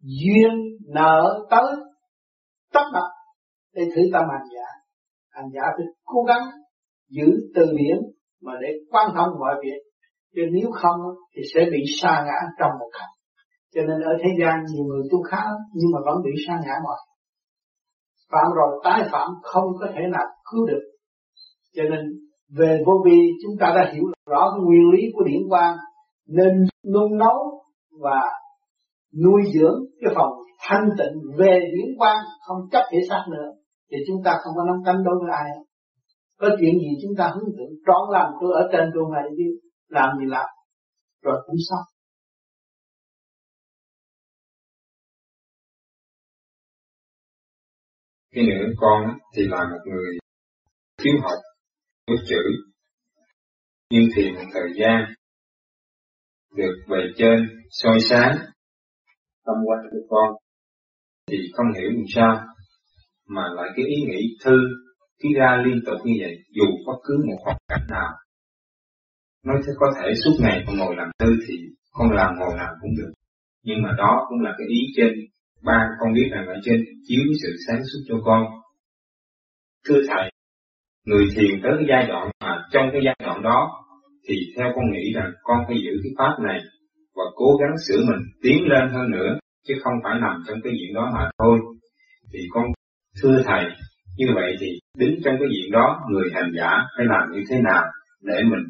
Duyên 0.00 0.50
nợ 0.94 1.46
tới 1.50 1.76
tất 2.72 2.84
bật 2.92 3.08
để 3.74 3.82
thử 3.96 4.02
tâm 4.12 4.24
hành 4.32 4.48
giả. 4.54 4.66
Hành 5.30 5.50
giả 5.54 5.62
phải 5.76 5.86
cố 6.04 6.22
gắng 6.22 6.42
giữ 7.08 7.26
từ 7.54 7.62
điển 7.76 7.98
mà 8.42 8.52
để 8.62 8.68
quan 8.90 9.10
thông 9.14 9.28
mọi 9.40 9.54
việc. 9.62 9.80
Chứ 10.34 10.42
nếu 10.52 10.70
không 10.72 11.00
thì 11.36 11.42
sẽ 11.54 11.60
bị 11.70 11.84
sa 12.00 12.22
ngã 12.26 12.48
trong 12.58 12.70
một 12.80 12.90
khắc. 12.92 13.08
Cho 13.74 13.80
nên 13.80 14.00
ở 14.00 14.12
thế 14.18 14.30
gian 14.40 14.54
nhiều 14.72 14.84
người 14.84 15.02
tu 15.10 15.22
khá, 15.22 15.42
nhưng 15.74 15.90
mà 15.94 15.98
vẫn 16.06 16.22
bị 16.24 16.30
sa 16.46 16.60
ngã 16.64 16.74
mọi 16.84 16.98
phạm 18.32 18.46
rồi 18.56 18.80
tái 18.84 19.08
phạm 19.12 19.28
không 19.42 19.64
có 19.80 19.86
thể 19.94 20.00
nào 20.12 20.26
cứu 20.50 20.66
được. 20.66 20.82
Cho 21.74 21.82
nên 21.82 22.00
về 22.48 22.82
vô 22.86 22.92
vi, 23.04 23.18
chúng 23.42 23.56
ta 23.60 23.66
đã 23.76 23.92
hiểu 23.94 24.04
rõ 24.26 24.50
cái 24.50 24.60
nguyên 24.64 24.90
lý 24.92 25.02
của 25.12 25.24
điển 25.24 25.48
quang, 25.48 25.76
nên 26.26 26.66
nung 26.94 27.18
nấu 27.18 27.64
và 28.00 28.20
nuôi 29.24 29.42
dưỡng 29.54 29.80
cái 30.00 30.14
phòng 30.16 30.32
thanh 30.60 30.88
tịnh 30.98 31.36
về 31.38 31.60
điển 31.76 31.98
quang 31.98 32.18
không 32.46 32.58
chấp 32.72 32.82
thể 32.92 32.98
xác 33.08 33.24
nữa, 33.30 33.50
thì 33.90 33.96
chúng 34.06 34.22
ta 34.24 34.36
không 34.44 34.54
có 34.56 34.64
nắm 34.64 34.76
cánh 34.86 35.04
đối 35.04 35.14
với 35.20 35.30
ai. 35.32 35.50
Có 36.40 36.48
chuyện 36.60 36.78
gì 36.78 36.88
chúng 37.02 37.12
ta 37.18 37.32
hướng 37.34 37.44
thượng, 37.56 37.72
trọn 37.86 38.02
làm 38.12 38.32
tôi 38.40 38.50
ở 38.54 38.68
trên 38.72 38.90
tôi 38.94 39.04
này 39.12 39.30
đi, 39.36 39.44
làm 39.88 40.08
gì 40.18 40.24
làm, 40.28 40.46
rồi 41.22 41.42
cũng 41.46 41.56
xong. 41.70 41.84
Cái 48.34 48.44
nữ 48.44 48.74
con 48.76 49.18
thì 49.36 49.42
là 49.46 49.58
một 49.70 49.78
người 49.86 50.18
thiếu 51.02 51.14
học 51.22 51.47
biết 52.08 52.22
chữ. 52.28 52.42
Nhưng 53.90 54.08
thì 54.16 54.30
một 54.30 54.44
thời 54.54 54.70
gian 54.80 55.14
được 56.56 56.74
về 56.88 57.12
trên 57.16 57.48
soi 57.70 58.00
sáng 58.00 58.36
tâm 59.46 59.56
quan 59.66 59.78
của 59.90 60.06
con, 60.08 60.34
thì 61.30 61.36
không 61.52 61.66
hiểu 61.74 61.90
làm 61.90 62.04
sao 62.14 62.46
mà 63.28 63.42
lại 63.56 63.68
cái 63.76 63.84
ý 63.86 63.96
nghĩ 64.02 64.36
thư 64.44 64.58
cứ 65.18 65.28
ra 65.38 65.62
liên 65.66 65.80
tục 65.86 65.98
như 66.04 66.12
vậy, 66.20 66.36
dù 66.50 66.64
bất 66.86 66.98
cứ 67.04 67.14
một 67.28 67.38
hoàn 67.44 67.56
cảnh 67.68 67.86
nào. 67.90 68.12
Nói 69.44 69.62
thế 69.66 69.72
có 69.76 69.92
thể 69.96 70.12
suốt 70.24 70.36
ngày 70.40 70.64
con 70.66 70.78
ngồi 70.78 70.94
làm 70.96 71.10
thư 71.18 71.30
thì 71.48 71.54
con 71.90 72.10
làm 72.12 72.34
ngồi 72.38 72.54
làm 72.56 72.68
cũng 72.80 72.90
được. 72.96 73.12
Nhưng 73.62 73.82
mà 73.82 73.94
đó 73.98 74.26
cũng 74.28 74.40
là 74.40 74.54
cái 74.58 74.66
ý 74.68 74.80
trên, 74.96 75.12
ba 75.62 75.88
con 76.00 76.12
biết 76.14 76.28
rằng 76.32 76.46
ở 76.46 76.54
trên 76.64 76.84
chiếu 77.08 77.24
sự 77.42 77.56
sáng 77.66 77.82
suốt 77.84 78.00
cho 78.08 78.14
con. 78.24 78.44
Thưa 79.86 80.00
thầy 80.08 80.30
người 81.06 81.24
thiền 81.36 81.60
tới 81.62 81.72
cái 81.76 81.86
giai 81.88 82.06
đoạn 82.08 82.30
mà 82.40 82.64
trong 82.72 82.86
cái 82.92 83.00
giai 83.04 83.16
đoạn 83.24 83.42
đó, 83.42 83.70
thì 84.28 84.34
theo 84.56 84.72
con 84.76 84.84
nghĩ 84.92 85.12
rằng 85.14 85.32
con 85.42 85.58
phải 85.66 85.76
giữ 85.84 85.92
cái 86.02 86.12
pháp 86.18 86.42
này 86.42 86.60
và 87.16 87.24
cố 87.36 87.56
gắng 87.60 87.74
sửa 87.88 88.00
mình 88.08 88.22
tiến 88.42 88.68
lên 88.68 88.88
hơn 88.92 89.10
nữa, 89.10 89.38
chứ 89.68 89.74
không 89.82 89.94
phải 90.04 90.20
nằm 90.20 90.42
trong 90.48 90.58
cái 90.64 90.72
diện 90.72 90.94
đó 90.94 91.10
mà 91.14 91.30
thôi. 91.38 91.58
Thì 92.32 92.38
con 92.50 92.64
thưa 93.22 93.42
thầy, 93.46 93.64
như 94.18 94.26
vậy 94.34 94.56
thì 94.60 94.66
đứng 94.98 95.14
trong 95.24 95.34
cái 95.40 95.48
diện 95.54 95.72
đó, 95.72 96.00
người 96.10 96.30
hành 96.34 96.52
giả 96.58 96.70
phải 96.96 97.06
làm 97.06 97.32
như 97.32 97.42
thế 97.50 97.56
nào 97.62 97.84
để 98.22 98.42
mình 98.42 98.64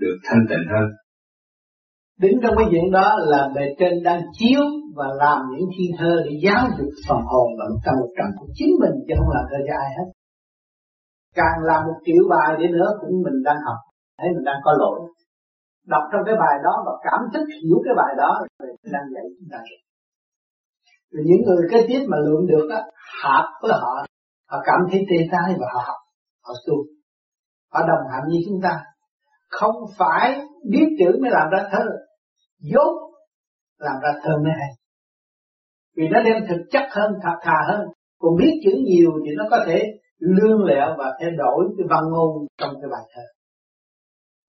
được 0.00 0.16
thanh 0.24 0.46
tịnh 0.48 0.66
hơn? 0.74 0.88
Đứng 2.20 2.40
trong 2.42 2.54
cái 2.58 2.66
diện 2.72 2.90
đó 2.92 3.16
là 3.26 3.48
bề 3.54 3.62
trên 3.78 3.92
đang 4.04 4.22
chiếu 4.38 4.60
và 4.96 5.06
làm 5.18 5.38
những 5.52 5.68
thiên 5.78 5.90
thơ 5.98 6.22
để 6.24 6.32
giáo 6.42 6.68
dục 6.78 6.90
phần 7.08 7.18
hồn 7.30 7.48
lẫn 7.58 7.72
tâm 7.84 7.94
lực 8.00 8.12
trần 8.18 8.26
của 8.38 8.46
chính 8.54 8.72
mình, 8.80 8.94
chứ 9.08 9.14
không 9.18 9.34
làm 9.34 9.44
thơ 9.50 9.58
cho 9.68 9.74
ai 9.84 9.90
hết 9.98 10.08
càng 11.34 11.56
làm 11.62 11.80
một 11.86 11.98
triệu 12.06 12.24
bài 12.30 12.56
để 12.58 12.66
nữa 12.68 12.88
cũng 13.00 13.22
mình 13.24 13.42
đang 13.44 13.56
học, 13.66 13.78
thấy 14.18 14.28
mình 14.34 14.44
đang 14.44 14.60
có 14.64 14.72
lỗi. 14.78 14.98
Đọc 15.86 16.02
trong 16.12 16.22
cái 16.26 16.34
bài 16.34 16.56
đó 16.64 16.82
và 16.86 16.92
cảm 17.02 17.20
thức 17.32 17.44
hiểu 17.62 17.78
cái 17.84 17.94
bài 17.96 18.14
đó 18.18 18.30
rồi 18.58 18.76
đang 18.92 19.06
dạy 19.14 19.24
chúng 19.38 19.48
ta 19.52 19.58
rồi 21.10 21.24
những 21.26 21.42
người 21.46 21.68
kế 21.70 21.86
tiếp 21.88 22.06
mà 22.08 22.16
lượng 22.26 22.46
được 22.46 22.68
á 22.70 22.82
hợp 23.22 23.44
với 23.62 23.72
họ 23.72 24.06
họ 24.50 24.58
cảm 24.64 24.80
thấy 24.90 25.00
tê 25.10 25.16
tái 25.32 25.54
và 25.60 25.66
họ 25.74 25.80
học, 25.86 25.96
họ 26.44 26.54
tu 26.66 26.74
họ 27.72 27.80
đồng 27.80 28.12
hành 28.12 28.22
như 28.28 28.38
chúng 28.46 28.60
ta. 28.62 28.84
Không 29.48 29.74
phải 29.98 30.40
biết 30.70 30.86
chữ 30.98 31.18
mới 31.22 31.30
làm 31.30 31.48
ra 31.50 31.68
thơ, 31.72 31.84
dốt 32.58 33.12
làm 33.78 33.96
ra 34.02 34.20
thơ 34.22 34.30
mới 34.44 34.52
hay. 34.58 34.68
Vì 35.96 36.08
nó 36.08 36.22
đem 36.22 36.46
thực 36.48 36.62
chất 36.70 36.82
hơn, 36.90 37.12
thật 37.22 37.36
thà 37.42 37.64
hơn. 37.68 37.80
Còn 38.18 38.36
biết 38.38 38.60
chữ 38.64 38.70
nhiều 38.86 39.10
thì 39.24 39.30
nó 39.36 39.44
có 39.50 39.64
thể 39.66 39.82
lương 40.18 40.64
lẹo 40.64 40.94
và 40.98 41.12
thay 41.20 41.30
đổi 41.38 41.64
cái 41.78 41.86
văn 41.90 42.04
ngôn 42.10 42.46
trong 42.58 42.70
cái 42.80 42.88
bài 42.92 43.02
thơ. 43.14 43.22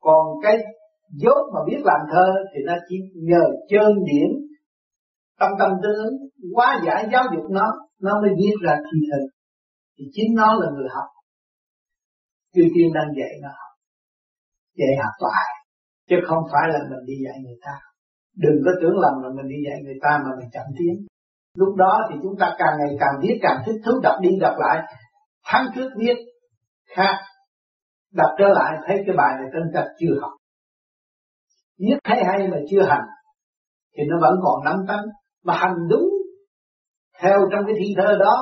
Còn 0.02 0.26
cái 0.44 0.58
dốt 1.12 1.52
mà 1.54 1.60
biết 1.68 1.82
làm 1.84 2.00
thơ 2.12 2.26
thì 2.54 2.60
nó 2.66 2.74
chỉ 2.90 2.96
nhờ 3.16 3.44
chân 3.70 3.94
điển 4.06 4.30
tâm 5.40 5.52
tâm 5.60 5.72
tương 5.84 6.06
ứng 6.06 6.18
quá 6.56 6.82
giải 6.86 7.08
giáo 7.12 7.24
dục 7.36 7.52
nó 7.52 7.66
nó 8.02 8.22
mới 8.22 8.32
viết 8.38 8.56
ra 8.62 8.76
thi 8.76 9.00
thơ. 9.12 9.20
Thì 9.98 10.06
chính 10.14 10.36
nó 10.36 10.54
là 10.54 10.68
người 10.76 10.88
học. 10.96 11.10
Chư 12.56 12.62
tiên 12.76 12.88
đang 12.94 13.08
dạy 13.18 13.32
nó 13.42 13.50
học 13.50 13.70
dạy 14.80 14.94
học 15.04 15.16
lại 15.28 15.50
chứ 16.10 16.16
không 16.28 16.44
phải 16.52 16.66
là 16.74 16.80
mình 16.90 17.04
đi 17.10 17.16
dạy 17.26 17.38
người 17.44 17.60
ta. 17.66 17.76
Đừng 18.44 18.58
có 18.66 18.72
tưởng 18.82 18.98
lầm 19.04 19.14
là 19.24 19.30
mình 19.38 19.48
đi 19.54 19.60
dạy 19.68 19.78
người 19.84 20.00
ta 20.02 20.12
mà 20.24 20.30
mình 20.40 20.50
chậm 20.56 20.68
tiến. 20.78 20.96
Lúc 21.58 21.76
đó 21.76 21.94
thì 22.10 22.16
chúng 22.24 22.36
ta 22.40 22.56
càng 22.60 22.74
ngày 22.80 22.92
càng 23.00 23.16
biết, 23.22 23.36
càng 23.42 23.58
thích 23.66 23.80
thú 23.86 23.92
đọc 24.04 24.16
đi 24.22 24.30
đọc 24.42 24.56
lại 24.66 24.78
tháng 25.44 25.66
trước 25.76 25.90
viết 25.98 26.16
khác 26.96 27.16
đọc 28.14 28.30
trở 28.40 28.48
lại, 28.48 28.78
thấy 28.88 29.04
cái 29.08 29.16
bài 29.18 29.34
này 29.40 29.50
tân 29.54 29.64
tập 29.74 29.86
chưa 30.00 30.20
học 30.22 30.32
viết 31.80 31.98
thấy 32.04 32.24
hay 32.24 32.48
mà 32.48 32.58
chưa 32.70 32.84
hành, 32.84 33.08
thì 33.98 34.04
nó 34.10 34.18
vẫn 34.22 34.34
còn 34.44 34.64
nắm 34.66 34.76
tánh, 34.88 35.06
mà 35.44 35.54
hành 35.58 35.76
đúng 35.90 36.10
theo 37.22 37.38
trong 37.52 37.64
cái 37.68 37.76
thi 37.80 37.94
thơ 37.98 38.18
đó, 38.20 38.36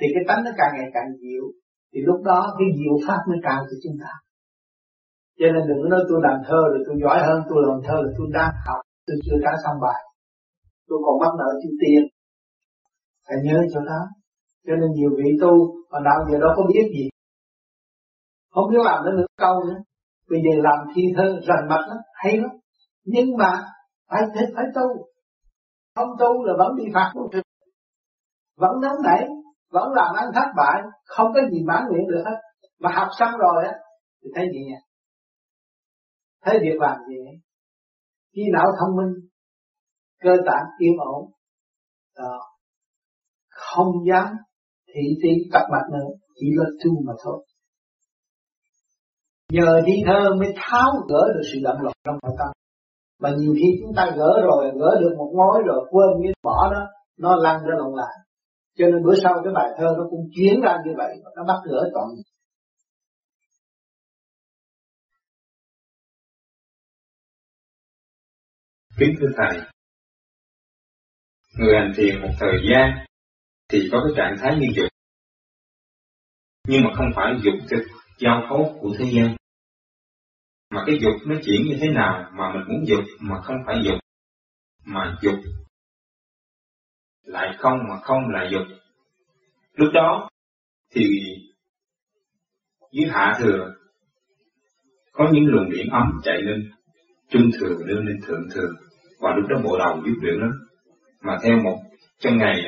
thì 0.00 0.06
cái 0.14 0.24
tánh 0.28 0.44
nó 0.44 0.50
càng 0.58 0.72
ngày 0.76 0.90
càng 0.94 1.08
dịu 1.22 1.44
thì 1.92 2.00
lúc 2.08 2.20
đó 2.24 2.54
cái 2.58 2.68
diệu 2.78 2.96
pháp 3.06 3.20
mới 3.28 3.38
cao 3.42 3.60
cho 3.70 3.76
chúng 3.84 3.96
ta. 4.02 4.12
Cho 5.38 5.46
nên 5.54 5.62
đừng 5.68 5.80
có 5.82 5.88
nói 5.88 6.02
tôi 6.08 6.18
làm 6.26 6.38
thơ 6.46 6.60
rồi 6.72 6.80
tôi 6.86 6.96
giỏi 7.02 7.18
hơn, 7.26 7.38
tôi 7.48 7.58
làm 7.66 7.78
thơ 7.86 7.96
là 8.04 8.10
tôi 8.18 8.26
đang 8.36 8.52
học, 8.66 8.80
tôi 9.06 9.16
chưa 9.24 9.38
trả 9.44 9.52
xong 9.64 9.76
bài. 9.84 10.00
Tôi 10.88 10.98
còn 11.04 11.14
mắc 11.22 11.32
nợ 11.38 11.50
chữ 11.62 11.70
tiền. 11.80 12.02
Phải 13.26 13.38
nhớ 13.44 13.58
chỗ 13.72 13.80
đó 13.90 14.00
cho 14.68 14.74
nên 14.76 14.90
nhiều 14.94 15.10
vị 15.16 15.30
tu 15.40 15.52
mà 15.90 15.98
đạo 16.04 16.18
giờ 16.30 16.38
đâu 16.38 16.50
có 16.56 16.62
biết 16.68 16.84
gì? 16.94 17.08
Không 18.50 18.64
biết 18.70 18.82
làm 18.84 19.04
nó 19.04 19.12
nữa 19.12 19.26
câu 19.36 19.64
nữa. 19.64 19.80
Bây 20.30 20.40
giờ 20.44 20.62
làm 20.62 20.78
thi 20.94 21.02
thơ 21.16 21.40
rành 21.48 21.68
mạch 21.68 21.84
lắm, 21.88 21.98
hay 22.14 22.36
lắm. 22.36 22.50
Nhưng 23.04 23.36
mà 23.38 23.66
phải 24.10 24.22
thích, 24.34 24.48
phải 24.56 24.64
tu. 24.74 24.88
Không 25.94 26.08
tu 26.18 26.44
là 26.44 26.54
vẫn 26.58 26.76
bị 26.76 26.84
phạt 26.94 27.12
vô 27.14 27.28
trực 27.32 27.44
vẫn 28.58 28.72
nóng 28.82 29.02
nảy, 29.04 29.28
vẫn 29.70 29.92
làm 29.92 30.14
ăn 30.14 30.28
thất 30.34 30.48
bại, 30.56 30.82
không 31.04 31.32
có 31.34 31.40
gì 31.52 31.64
mãn 31.66 31.84
nguyện 31.88 32.06
được 32.08 32.22
hết. 32.26 32.36
Mà 32.80 32.90
học 32.94 33.08
xong 33.18 33.30
rồi 33.38 33.64
á, 33.64 33.72
thì 34.22 34.30
thấy 34.34 34.46
gì 34.52 34.58
nhỉ? 34.58 34.80
Thấy 36.44 36.58
việc 36.62 36.80
làm 36.80 36.98
gì 37.08 37.16
khi 38.34 38.42
não 38.52 38.66
thông 38.80 38.96
minh, 38.96 39.14
cơ 40.20 40.36
tạng 40.46 40.66
yên 40.78 40.96
ổn. 40.98 41.30
Đó. 42.16 42.40
không 43.48 43.92
dám 44.08 44.26
thị 44.94 45.02
tí 45.22 45.28
tập 45.52 45.62
mặt 45.72 45.84
nữa 45.92 46.08
chỉ 46.34 46.46
là 46.56 46.64
tu 46.84 46.90
mà 47.06 47.12
thôi. 47.24 47.44
Nhờ 49.52 49.80
thi 49.86 49.92
thơ 50.06 50.34
mới 50.38 50.48
tháo 50.56 50.90
gỡ 51.08 51.22
được 51.34 51.42
sự 51.52 51.58
động 51.62 51.80
loạn 51.82 51.94
trong 52.04 52.18
nội 52.22 52.36
tâm. 52.38 52.48
Mà 53.20 53.30
nhiều 53.38 53.54
khi 53.56 53.68
chúng 53.80 53.94
ta 53.96 54.10
gỡ 54.16 54.30
rồi 54.44 54.70
gỡ 54.80 55.00
được 55.00 55.14
một 55.18 55.32
mối 55.36 55.62
rồi 55.66 55.86
quên 55.90 56.08
cái 56.22 56.32
bỏ 56.42 56.72
đó 56.72 56.86
nó 57.18 57.36
lăn 57.36 57.60
ra 57.66 57.74
lộn 57.78 57.94
lại. 57.96 58.14
Cho 58.78 58.86
nên 58.86 59.02
bữa 59.04 59.14
sau 59.22 59.34
cái 59.44 59.52
bài 59.54 59.70
thơ 59.78 59.86
nó 59.98 60.04
cũng 60.10 60.28
chuyển 60.36 60.60
ra 60.60 60.76
như 60.86 60.92
vậy 60.96 61.16
nó 61.36 61.44
bắt 61.48 61.56
gỡ 61.64 61.90
toàn 61.94 62.06
Kính 68.98 69.14
thưa 69.20 69.28
Thầy, 69.36 69.60
người 71.58 71.74
hành 71.74 71.92
thiền 71.96 72.20
một 72.22 72.28
thời 72.40 72.58
gian 72.70 73.07
thì 73.68 73.88
có 73.92 74.02
cái 74.04 74.12
trạng 74.16 74.36
thái 74.40 74.58
như 74.60 74.66
dục, 74.76 74.88
nhưng 76.68 76.84
mà 76.84 76.90
không 76.94 77.10
phải 77.16 77.34
dục 77.42 77.54
thực 77.70 77.84
giao 78.18 78.46
cấu 78.48 78.78
của 78.80 78.94
thế 78.98 79.04
gian. 79.14 79.36
Mà 80.70 80.82
cái 80.86 80.98
dục 81.00 81.14
nó 81.26 81.34
chuyển 81.44 81.62
như 81.66 81.78
thế 81.80 81.88
nào 81.88 82.30
mà 82.34 82.52
mình 82.54 82.62
muốn 82.68 82.86
dục 82.86 83.04
mà 83.20 83.40
không 83.42 83.56
phải 83.66 83.82
dục, 83.84 83.98
mà 84.84 85.18
dục 85.22 85.34
lại 87.22 87.56
không 87.58 87.78
mà 87.88 88.00
không 88.00 88.28
là 88.28 88.48
dục. 88.52 88.78
Lúc 89.74 89.88
đó 89.94 90.28
thì 90.94 91.04
dưới 92.92 93.10
hạ 93.10 93.36
thừa 93.38 93.74
có 95.12 95.30
những 95.32 95.46
luồng 95.46 95.70
điện 95.70 95.86
ấm 95.90 96.20
chạy 96.24 96.42
lên, 96.42 96.70
trung 97.28 97.50
thừa 97.60 97.76
đưa 97.86 98.00
lên 98.02 98.20
thượng 98.26 98.48
thừa, 98.54 98.72
và 99.20 99.34
lúc 99.36 99.48
đó 99.48 99.60
bộ 99.64 99.78
đầu 99.78 100.02
giúp 100.06 100.14
luyện 100.22 100.40
lắm. 100.40 100.50
Mà 101.20 101.38
theo 101.42 101.56
một 101.64 101.82
trong 102.18 102.38
ngày 102.38 102.62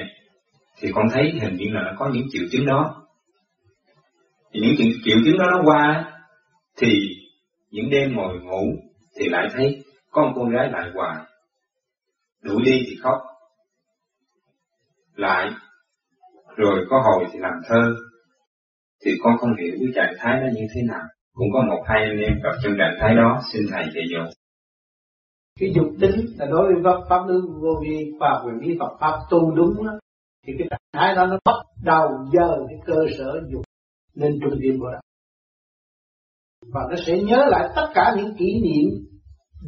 thì 0.81 0.89
con 0.95 1.07
thấy 1.13 1.33
hình 1.41 1.57
như 1.57 1.67
là 1.71 1.83
nó 1.83 1.93
có 1.99 2.11
những 2.13 2.27
triệu 2.33 2.43
chứng 2.51 2.67
đó. 2.67 3.07
Thì 4.53 4.61
những 4.61 4.93
triệu 5.05 5.17
chứng 5.25 5.39
đó 5.39 5.45
nó 5.51 5.63
qua 5.65 6.13
thì 6.77 6.89
những 7.71 7.91
đêm 7.91 8.17
ngồi 8.17 8.41
ngủ 8.41 8.65
thì 9.19 9.29
lại 9.29 9.49
thấy 9.53 9.85
có 10.11 10.23
một 10.23 10.33
con 10.37 10.51
gái 10.51 10.69
lại 10.73 10.91
hoài. 10.95 11.17
Đuổi 12.43 12.63
đi 12.65 12.85
thì 12.87 12.97
khóc. 13.03 13.19
Lại, 15.15 15.51
rồi 16.57 16.87
có 16.91 17.03
hồi 17.05 17.29
thì 17.33 17.39
làm 17.39 17.53
thơ. 17.69 17.97
Thì 19.05 19.11
con 19.23 19.39
không 19.39 19.57
hiểu 19.57 19.75
cái 19.79 19.89
trạng 19.95 20.15
thái 20.19 20.41
đó 20.41 20.47
như 20.55 20.67
thế 20.75 20.81
nào. 20.89 21.03
Cũng 21.33 21.49
có 21.53 21.63
một 21.69 21.83
hai 21.89 22.05
anh 22.05 22.19
em 22.19 22.33
gặp 22.43 22.53
trong 22.63 22.73
trạng 22.79 22.97
thái 23.01 23.15
đó, 23.15 23.41
xin 23.53 23.63
thầy 23.71 23.85
dạy 23.95 24.05
dỗ. 24.13 24.31
Cái 25.61 25.73
dục 25.75 25.87
tính 26.01 26.27
là 26.39 26.47
đối 26.47 26.75
với 26.75 26.83
pháp, 26.85 27.07
pháp 27.09 27.27
lý 27.29 27.35
vô 27.63 27.83
vi 27.83 28.05
và 28.21 28.43
quyền 28.45 28.69
lý 28.69 28.77
Phật 28.81 28.97
pháp 29.01 29.19
tu 29.31 29.55
đúng 29.55 29.87
đó. 29.87 29.93
Thì 30.47 30.53
cái 30.59 30.69
trạng 30.71 30.81
thái 30.93 31.15
đó 31.15 31.27
nó 31.27 31.39
bắt 31.45 31.57
đầu 31.85 32.09
giờ 32.33 32.57
cái 32.69 32.79
cơ 32.87 33.05
sở 33.19 33.41
dục 33.53 33.63
lên 34.15 34.33
trung 34.43 34.51
tâm 34.51 34.81
bộ 34.81 34.87
đạo. 34.93 35.03
Và 36.73 36.81
nó 36.91 36.97
sẽ 37.07 37.19
nhớ 37.23 37.45
lại 37.49 37.69
tất 37.77 37.87
cả 37.95 38.15
những 38.17 38.37
kỷ 38.39 38.61
niệm 38.61 38.89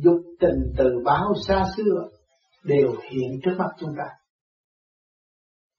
dục 0.02 0.20
tình 0.40 0.72
từ 0.76 0.90
bao 1.04 1.32
xa 1.46 1.64
xưa 1.76 2.08
đều 2.64 2.88
hiện 3.10 3.40
trước 3.44 3.54
mắt 3.58 3.68
chúng 3.78 3.90
ta. 3.98 4.04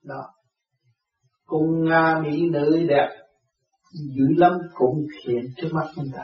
Đó. 0.04 0.30
Cùng 1.46 1.84
nga, 1.90 2.20
mỹ, 2.24 2.50
nữ, 2.50 2.86
đẹp, 2.90 3.10
dữ 3.94 4.26
lắm 4.38 4.52
cũng 4.74 5.08
hiện 5.26 5.46
trước 5.58 5.70
mắt 5.72 5.86
chúng 5.96 6.06
ta. 6.16 6.24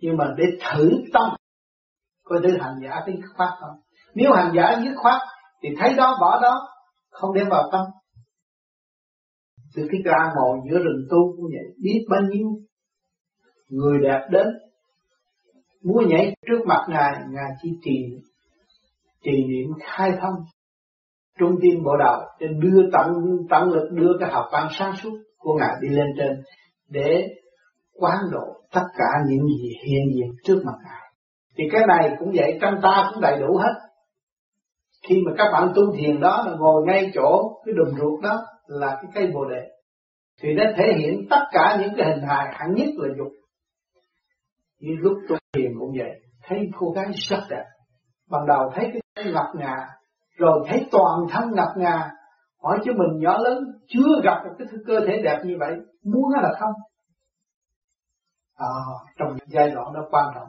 Nhưng 0.00 0.16
mà 0.16 0.34
để 0.36 0.44
thử 0.60 0.90
tâm 1.12 1.30
coi 2.24 2.38
thể 2.42 2.48
hành 2.60 2.74
giả 2.82 3.00
tính 3.06 3.20
khoát 3.36 3.50
không? 3.60 3.80
Nếu 4.14 4.32
hành 4.32 4.52
giả 4.56 4.80
dứt 4.84 4.94
khoát 4.96 5.22
thì 5.62 5.68
thấy 5.80 5.94
đó, 5.94 6.16
bỏ 6.20 6.40
đó, 6.42 6.68
không 7.10 7.34
đem 7.34 7.48
vào 7.48 7.68
tâm 7.72 7.86
từ 9.78 9.88
cái 9.90 10.00
ca 10.04 10.32
ngồi 10.36 10.58
giữa 10.70 10.78
rừng 10.78 11.06
tu 11.10 11.36
cũng 11.36 11.46
vậy 11.52 11.74
biết 11.82 12.06
bao 12.10 12.20
nhiêu 12.30 12.48
người 13.68 13.98
đẹp 14.02 14.20
đến. 14.30 14.46
Muốn 15.84 16.08
nhảy 16.08 16.36
trước 16.46 16.66
mặt 16.66 16.86
ngài 16.88 17.12
ngài 17.30 17.50
chỉ 17.62 17.68
trì 17.82 18.18
trì 19.24 19.44
niệm 19.46 19.70
khai 19.84 20.10
thông. 20.20 20.34
Trung 21.38 21.56
tim 21.62 21.82
bộ 21.84 21.96
đầu 21.96 22.20
để 22.40 22.46
đưa 22.60 22.90
tận 22.92 23.12
tận 23.50 23.70
lực 23.70 23.88
đưa 23.92 24.12
cái 24.20 24.30
học 24.30 24.44
văn 24.52 24.68
sáng 24.78 24.92
suốt 25.02 25.18
của 25.38 25.54
ngài 25.54 25.74
đi 25.80 25.88
lên 25.88 26.06
trên 26.18 26.42
để 26.88 27.28
quán 27.94 28.18
độ 28.32 28.60
tất 28.72 28.84
cả 28.98 29.08
những 29.28 29.46
gì 29.46 29.70
hiện 29.86 30.04
diện 30.14 30.28
trước 30.44 30.62
mặt 30.64 30.74
ngài. 30.84 31.12
Thì 31.56 31.64
cái 31.72 31.82
này 31.88 32.16
cũng 32.18 32.32
vậy, 32.34 32.58
trong 32.60 32.74
ta 32.82 33.10
cũng 33.12 33.20
đầy 33.20 33.40
đủ 33.40 33.56
hết. 33.56 33.72
Khi 35.08 35.22
mà 35.26 35.32
các 35.38 35.50
bạn 35.52 35.72
tu 35.74 35.82
thiền 35.96 36.20
đó 36.20 36.44
là 36.46 36.56
ngồi 36.58 36.82
ngay 36.86 37.10
chỗ 37.14 37.60
cái 37.64 37.74
đùm 37.74 37.98
ruột 37.98 38.22
đó 38.22 38.36
là 38.68 38.98
cái 39.02 39.10
cây 39.14 39.30
bồ 39.34 39.44
đề 39.44 39.68
thì 40.40 40.54
nó 40.54 40.64
thể 40.76 40.92
hiện 40.98 41.26
tất 41.30 41.44
cả 41.52 41.78
những 41.80 41.92
cái 41.96 42.10
hình 42.10 42.24
hài 42.28 42.46
hạng 42.52 42.74
nhất 42.74 42.88
là 42.96 43.08
dục. 43.18 43.32
Như 44.80 44.96
lúc 44.98 45.18
tôi 45.28 45.38
thiền 45.52 45.72
cũng 45.78 45.92
vậy 45.98 46.10
thấy 46.42 46.58
cô 46.78 46.90
gái 46.90 47.06
rất 47.12 47.40
đẹp. 47.50 47.64
Ban 48.30 48.46
đầu 48.46 48.70
thấy 48.74 48.90
cái 49.14 49.24
ngập 49.32 49.46
ngà 49.54 49.76
rồi 50.36 50.66
thấy 50.68 50.86
toàn 50.90 51.18
thân 51.30 51.50
ngập 51.54 51.68
ngà. 51.76 52.10
Hỏi 52.62 52.78
chứ 52.84 52.92
mình 52.92 53.22
nhỏ 53.22 53.38
lớn 53.38 53.64
chưa 53.88 54.20
gặp 54.24 54.42
một 54.44 54.54
cái 54.58 54.68
cơ 54.86 55.00
thể 55.06 55.22
đẹp 55.24 55.42
như 55.44 55.56
vậy 55.58 55.74
muốn 56.04 56.24
hay 56.34 56.42
là 56.42 56.50
không? 56.60 56.72
À, 58.54 58.68
trong 59.18 59.36
giai 59.46 59.70
đoạn 59.70 59.92
đó 59.94 60.00
quan 60.10 60.26
trọng. 60.34 60.48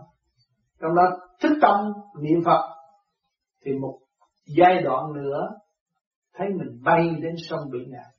Trong 0.81 0.95
đó 0.95 1.17
thức 1.41 1.57
tâm 1.61 1.75
niệm 2.21 2.43
phật 2.45 2.69
thì 3.65 3.71
một 3.73 3.99
giai 4.57 4.81
đoạn 4.83 5.13
nữa 5.13 5.49
thấy 6.39 6.47
mình 6.49 6.81
bay 6.83 7.09
đến 7.21 7.35
sông 7.49 7.59
bị 7.71 7.79
nào 7.91 8.09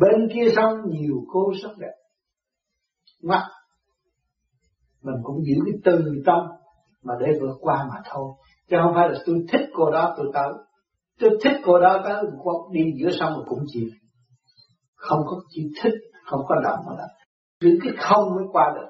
bên 0.00 0.28
kia 0.34 0.52
sông 0.56 0.74
nhiều 0.86 1.14
cô 1.32 1.52
sắc 1.62 1.70
đẹp. 1.78 1.92
Ngoắt. 3.22 3.42
Mình 5.02 5.14
cũng 5.22 5.36
giữ 5.44 5.54
cái 5.66 5.74
từ 5.84 6.22
tâm 6.26 6.40
mà 7.02 7.14
để 7.20 7.26
vượt 7.40 7.56
qua 7.60 7.86
mà 7.90 8.00
thôi. 8.10 8.32
Chứ 8.70 8.76
không 8.82 8.94
phải 8.94 9.08
là 9.08 9.18
tôi 9.26 9.44
thích 9.52 9.70
cô 9.74 9.90
đó, 9.90 10.14
tôi 10.16 10.26
tới. 10.34 10.48
Tôi 11.20 11.30
thích 11.44 11.60
cô 11.64 11.80
đó 11.80 12.00
tới 12.04 12.22
đi 12.72 12.80
giữa 13.00 13.10
sông 13.20 13.32
mà 13.32 13.44
cũng 13.48 13.64
chịu. 13.66 13.88
Không 14.94 15.20
có 15.26 15.36
chịu 15.50 15.64
thích, 15.82 15.94
không 16.24 16.40
có 16.48 16.54
động 16.64 16.78
mà 16.86 16.92
đó 16.98 17.04
giữ 17.60 17.78
cái 17.84 17.92
không 17.98 18.34
mới 18.36 18.44
qua 18.52 18.72
được. 18.74 18.88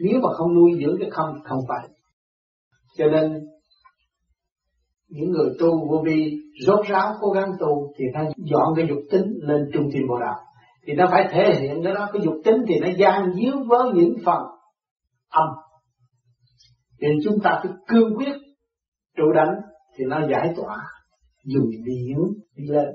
Nếu 0.00 0.20
mà 0.22 0.28
không 0.38 0.54
nuôi 0.54 0.70
dưỡng 0.80 0.96
cái 1.00 1.10
không 1.10 1.34
thì 1.34 1.40
không 1.44 1.60
phải 1.68 1.88
cho 2.98 3.06
nên 3.06 3.46
những 5.10 5.30
người 5.30 5.50
tu 5.60 5.88
vô 5.88 6.02
vi 6.06 6.38
rốt 6.66 6.86
ráo 6.88 7.14
cố 7.20 7.30
gắng 7.30 7.52
tu 7.60 7.92
thì 7.98 8.04
ta 8.14 8.20
dọn 8.36 8.74
cái 8.76 8.86
dục 8.88 8.98
tính 9.10 9.26
lên 9.40 9.70
trung 9.72 9.88
tâm 9.92 10.02
bộ 10.08 10.18
đạo 10.18 10.36
thì 10.86 10.92
nó 10.92 11.06
phải 11.10 11.28
thể 11.30 11.60
hiện 11.60 11.80
cái 11.84 11.94
đó, 11.94 12.08
cái 12.12 12.22
dục 12.24 12.34
tính 12.44 12.56
thì 12.68 12.80
nó 12.80 12.88
gian 12.98 13.32
díu 13.34 13.52
với 13.68 13.88
những 13.94 14.14
phần 14.24 14.42
âm. 15.28 15.48
Nên 17.00 17.18
chúng 17.24 17.40
ta 17.42 17.60
phải 17.62 17.72
cương 17.88 18.16
quyết 18.16 18.32
trụ 19.16 19.32
đánh 19.34 19.54
thì 19.96 20.04
nó 20.08 20.28
giải 20.30 20.54
tỏa. 20.56 20.76
Dùng 21.44 21.70
điện 21.70 22.16
đi 22.56 22.64
lên, 22.68 22.88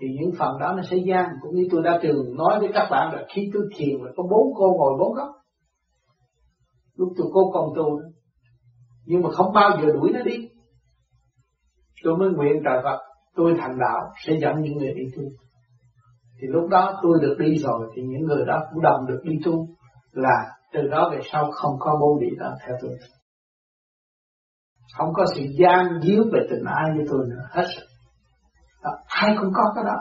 thì 0.00 0.06
những 0.20 0.30
phần 0.38 0.58
đó 0.60 0.72
nó 0.76 0.82
sẽ 0.90 0.96
gian. 0.96 1.26
Cũng 1.42 1.54
như 1.54 1.68
tôi 1.70 1.82
đã 1.82 2.00
từng 2.02 2.36
nói 2.36 2.60
với 2.60 2.68
các 2.74 2.88
bạn 2.90 3.14
là 3.14 3.26
khi 3.34 3.50
tôi 3.54 3.62
thiền 3.76 3.96
là 4.00 4.12
có 4.16 4.22
bốn 4.22 4.54
cô 4.56 4.76
ngồi 4.78 4.92
bốn 4.98 5.14
góc. 5.14 5.28
Lúc 6.96 7.08
tôi 7.16 7.26
cô 7.32 7.50
còn 7.52 7.68
tu 7.76 8.00
nhưng 9.06 9.22
mà 9.22 9.30
không 9.30 9.52
bao 9.52 9.78
giờ 9.82 9.92
đuổi 9.92 10.10
nó 10.14 10.22
đi 10.22 10.48
tôi 12.04 12.16
mới 12.16 12.28
nguyện 12.28 12.62
trời 12.64 12.80
Phật 12.84 12.98
tôi 13.36 13.54
thành 13.60 13.78
đạo 13.78 14.00
sẽ 14.26 14.32
dẫn 14.40 14.60
những 14.60 14.76
người 14.76 14.94
đi 14.94 15.02
tu. 15.16 15.22
Thì 16.40 16.46
lúc 16.50 16.68
đó 16.70 17.00
tôi 17.02 17.18
được 17.22 17.36
đi 17.38 17.56
rồi 17.56 17.90
thì 17.96 18.02
những 18.02 18.22
người 18.22 18.44
đó 18.46 18.62
cũng 18.70 18.82
đồng 18.82 19.06
được 19.06 19.20
đi 19.24 19.38
tu. 19.44 19.66
Là 20.12 20.46
từ 20.72 20.80
đó 20.90 21.10
về 21.12 21.20
sau 21.32 21.50
không 21.50 21.72
có 21.78 21.98
bố 22.00 22.18
bị 22.20 22.28
đó 22.38 22.54
theo 22.66 22.76
tôi. 22.82 22.90
Không 24.96 25.08
có 25.14 25.24
sự 25.34 25.42
gian 25.58 26.00
díu 26.02 26.24
về 26.32 26.40
tình 26.50 26.64
ai 26.64 26.90
như 26.96 27.04
tôi 27.10 27.20
nữa 27.28 27.42
hết 27.50 27.66
đó, 28.86 28.90
ai 29.06 29.36
cũng 29.40 29.50
có 29.54 29.62
cái 29.74 29.84
đó. 29.84 29.96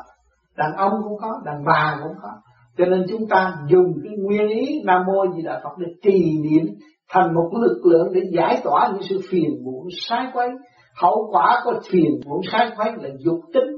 Đàn 0.57 0.73
ông 0.77 0.91
cũng 1.03 1.17
có 1.21 1.41
đàn 1.45 1.65
bà 1.65 1.99
cũng 2.03 2.13
có. 2.21 2.29
Cho 2.77 2.85
nên 2.85 3.05
chúng 3.09 3.27
ta 3.29 3.57
dùng 3.67 3.93
cái 4.03 4.13
nguyên 4.17 4.47
ý 4.47 4.81
nam 4.85 5.01
mô 5.07 5.35
di 5.35 5.41
đà 5.41 5.61
phật 5.63 5.77
để 5.77 5.87
trì 6.03 6.37
niệm 6.43 6.65
thành 7.09 7.33
một 7.33 7.51
lực 7.61 7.81
lượng 7.85 8.13
để 8.13 8.21
giải 8.33 8.61
tỏa 8.63 8.89
những 8.93 9.03
sự 9.09 9.21
phiền 9.29 9.63
muộn 9.63 9.87
sai 10.01 10.25
quấy 10.33 10.49
hậu 10.95 11.29
quả 11.31 11.61
của 11.63 11.79
thiền 11.89 12.11
muộn 12.25 12.41
sai 12.51 12.71
khoái 12.75 12.91
là 12.97 13.09
dục 13.19 13.41
tính. 13.53 13.75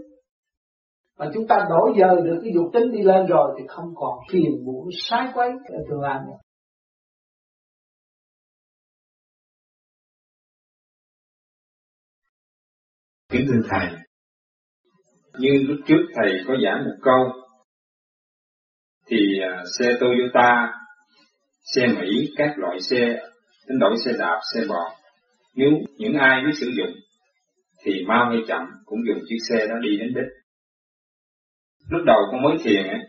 Mà 1.17 1.29
chúng 1.33 1.47
ta 1.47 1.55
đổi 1.69 1.93
giờ 1.99 2.15
được 2.25 2.39
cái 2.43 2.51
dục 2.55 2.65
tính 2.73 2.91
đi 2.91 3.03
lên 3.03 3.25
rồi 3.25 3.55
thì 3.59 3.65
không 3.67 3.93
còn 3.95 4.13
phiền 4.31 4.65
muộn 4.65 4.89
sai 5.01 5.27
quấy 5.33 5.49
ở 5.49 5.79
tương 5.89 6.01
lai 6.01 6.19
nữa. 6.27 6.37
Kính 13.31 13.45
thưa 13.47 13.61
Thầy, 13.69 13.87
như 15.39 15.49
lúc 15.67 15.77
trước 15.87 16.07
Thầy 16.15 16.31
có 16.47 16.53
giảng 16.63 16.85
một 16.85 16.95
câu, 17.01 17.47
thì 19.07 19.17
à, 19.41 19.63
xe 19.79 19.85
Toyota, 19.99 20.73
xe 21.75 21.87
Mỹ, 21.87 22.33
các 22.37 22.53
loại 22.57 22.79
xe, 22.81 22.99
đánh 23.67 23.79
đổi 23.79 23.95
xe 24.05 24.11
đạp, 24.19 24.39
xe 24.53 24.61
bò, 24.69 24.95
nếu 25.55 25.69
những 25.97 26.13
ai 26.13 26.41
biết 26.45 26.53
sử 26.59 26.71
dụng, 26.77 26.95
thì 27.87 28.05
mau 28.07 28.29
hay 28.29 28.39
chậm 28.47 28.61
cũng 28.85 28.99
dùng 29.07 29.23
chiếc 29.29 29.37
xe 29.49 29.67
đó 29.67 29.75
đi 29.81 29.97
đến 29.97 30.13
đích. 30.15 30.31
Lúc 31.89 32.01
đầu 32.05 32.17
con 32.31 32.41
mới 32.43 32.57
thiền 32.63 32.87
ấy, 32.87 32.99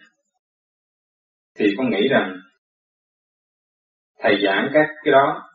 thì 1.55 1.67
con 1.77 1.91
nghĩ 1.91 2.09
rằng 2.11 2.37
thầy 4.19 4.35
giảng 4.45 4.71
các 4.75 4.87
cái 5.05 5.13
đó 5.13 5.51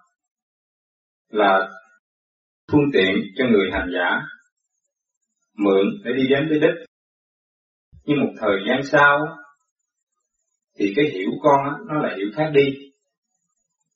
là 1.30 1.70
phương 2.72 2.92
tiện 2.94 3.16
cho 3.36 3.46
người 3.46 3.70
hành 3.72 3.90
giả 3.94 4.22
mượn 5.54 5.86
để 6.04 6.12
đi 6.14 6.24
đến 6.30 6.50
với 6.50 6.60
đích. 6.60 6.86
Nhưng 8.06 8.20
một 8.20 8.34
thời 8.40 8.58
gian 8.70 8.84
sau, 8.84 9.20
thì 10.80 10.94
cái 10.96 11.06
hiểu 11.06 11.32
con 11.44 11.88
nó 11.88 12.02
lại 12.02 12.18
hiểu 12.18 12.28
khác 12.36 12.52
đi. 12.54 12.92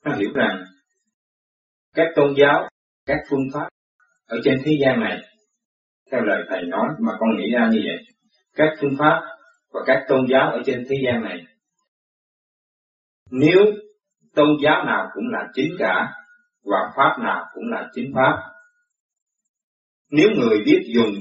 Nó 0.06 0.16
hiểu 0.16 0.30
rằng 0.34 0.64
các 1.94 2.08
tôn 2.16 2.34
giáo, 2.38 2.70
các 3.06 3.18
phương 3.30 3.48
pháp 3.54 3.70
ở 4.28 4.38
trên 4.44 4.62
thế 4.66 4.72
gian 4.82 5.00
này, 5.00 5.22
theo 6.12 6.22
lời 6.22 6.44
Thầy 6.50 6.64
nói 6.64 6.88
mà 7.00 7.14
con 7.20 7.30
nghĩ 7.38 7.52
ra 7.54 7.70
như 7.72 7.82
vậy, 7.86 7.98
các 8.56 8.74
phương 8.82 8.96
pháp 9.00 9.22
và 9.74 9.80
các 9.86 10.06
tôn 10.08 10.26
giáo 10.30 10.52
ở 10.52 10.62
trên 10.66 10.86
thế 10.90 10.96
gian 11.06 11.24
này, 11.24 11.46
nếu 13.32 13.66
tôn 14.36 14.48
giáo 14.64 14.86
nào 14.86 15.08
cũng 15.14 15.28
là 15.32 15.48
chính 15.54 15.76
cả, 15.80 16.14
và 16.64 16.80
pháp 16.96 17.24
nào 17.24 17.46
cũng 17.54 17.64
là 17.72 17.90
chính 17.94 18.12
pháp, 18.16 18.38
nếu 20.12 20.30
người 20.36 20.58
biết 20.66 20.82
dùng 20.96 21.14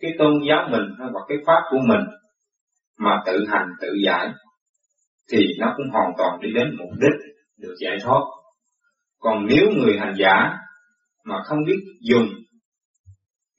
cái 0.00 0.10
tôn 0.18 0.32
giáo 0.48 0.68
mình 0.70 0.82
hoặc 0.98 1.24
cái 1.28 1.38
pháp 1.46 1.60
của 1.70 1.78
mình 1.88 2.00
mà 2.98 3.22
tự 3.26 3.46
hành 3.48 3.68
tự 3.80 3.88
giải 4.04 4.32
thì 5.32 5.46
nó 5.58 5.74
cũng 5.76 5.86
hoàn 5.92 6.12
toàn 6.18 6.40
đi 6.40 6.48
đến 6.54 6.76
mục 6.78 6.90
đích 7.00 7.34
được 7.58 7.74
giải 7.80 7.98
thoát. 8.02 8.20
Còn 9.18 9.46
nếu 9.46 9.70
người 9.70 9.98
hành 9.98 10.14
giả 10.18 10.58
mà 11.24 11.42
không 11.44 11.58
biết 11.66 11.78
dùng 12.00 12.28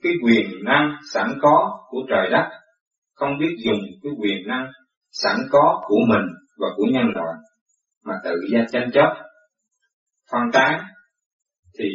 cái 0.04 0.14
quyền 0.24 0.64
năng 0.64 0.96
sẵn 1.14 1.28
có 1.42 1.86
của 1.90 2.00
trời 2.10 2.30
đất, 2.32 2.50
không 3.16 3.38
biết 3.40 3.56
dùng 3.66 3.80
cái 4.04 4.12
quyền 4.22 4.48
năng 4.48 4.72
sẵn 5.12 5.36
có 5.52 5.82
của 5.88 6.00
mình 6.10 6.26
và 6.58 6.68
của 6.76 6.86
nhân 6.92 7.06
loại 7.16 7.36
mà 8.06 8.14
tự 8.24 8.36
ra 8.52 8.66
tranh 8.72 8.90
chấp, 8.94 9.14
phân 10.32 10.42
tán 10.54 10.82
thì 11.80 11.86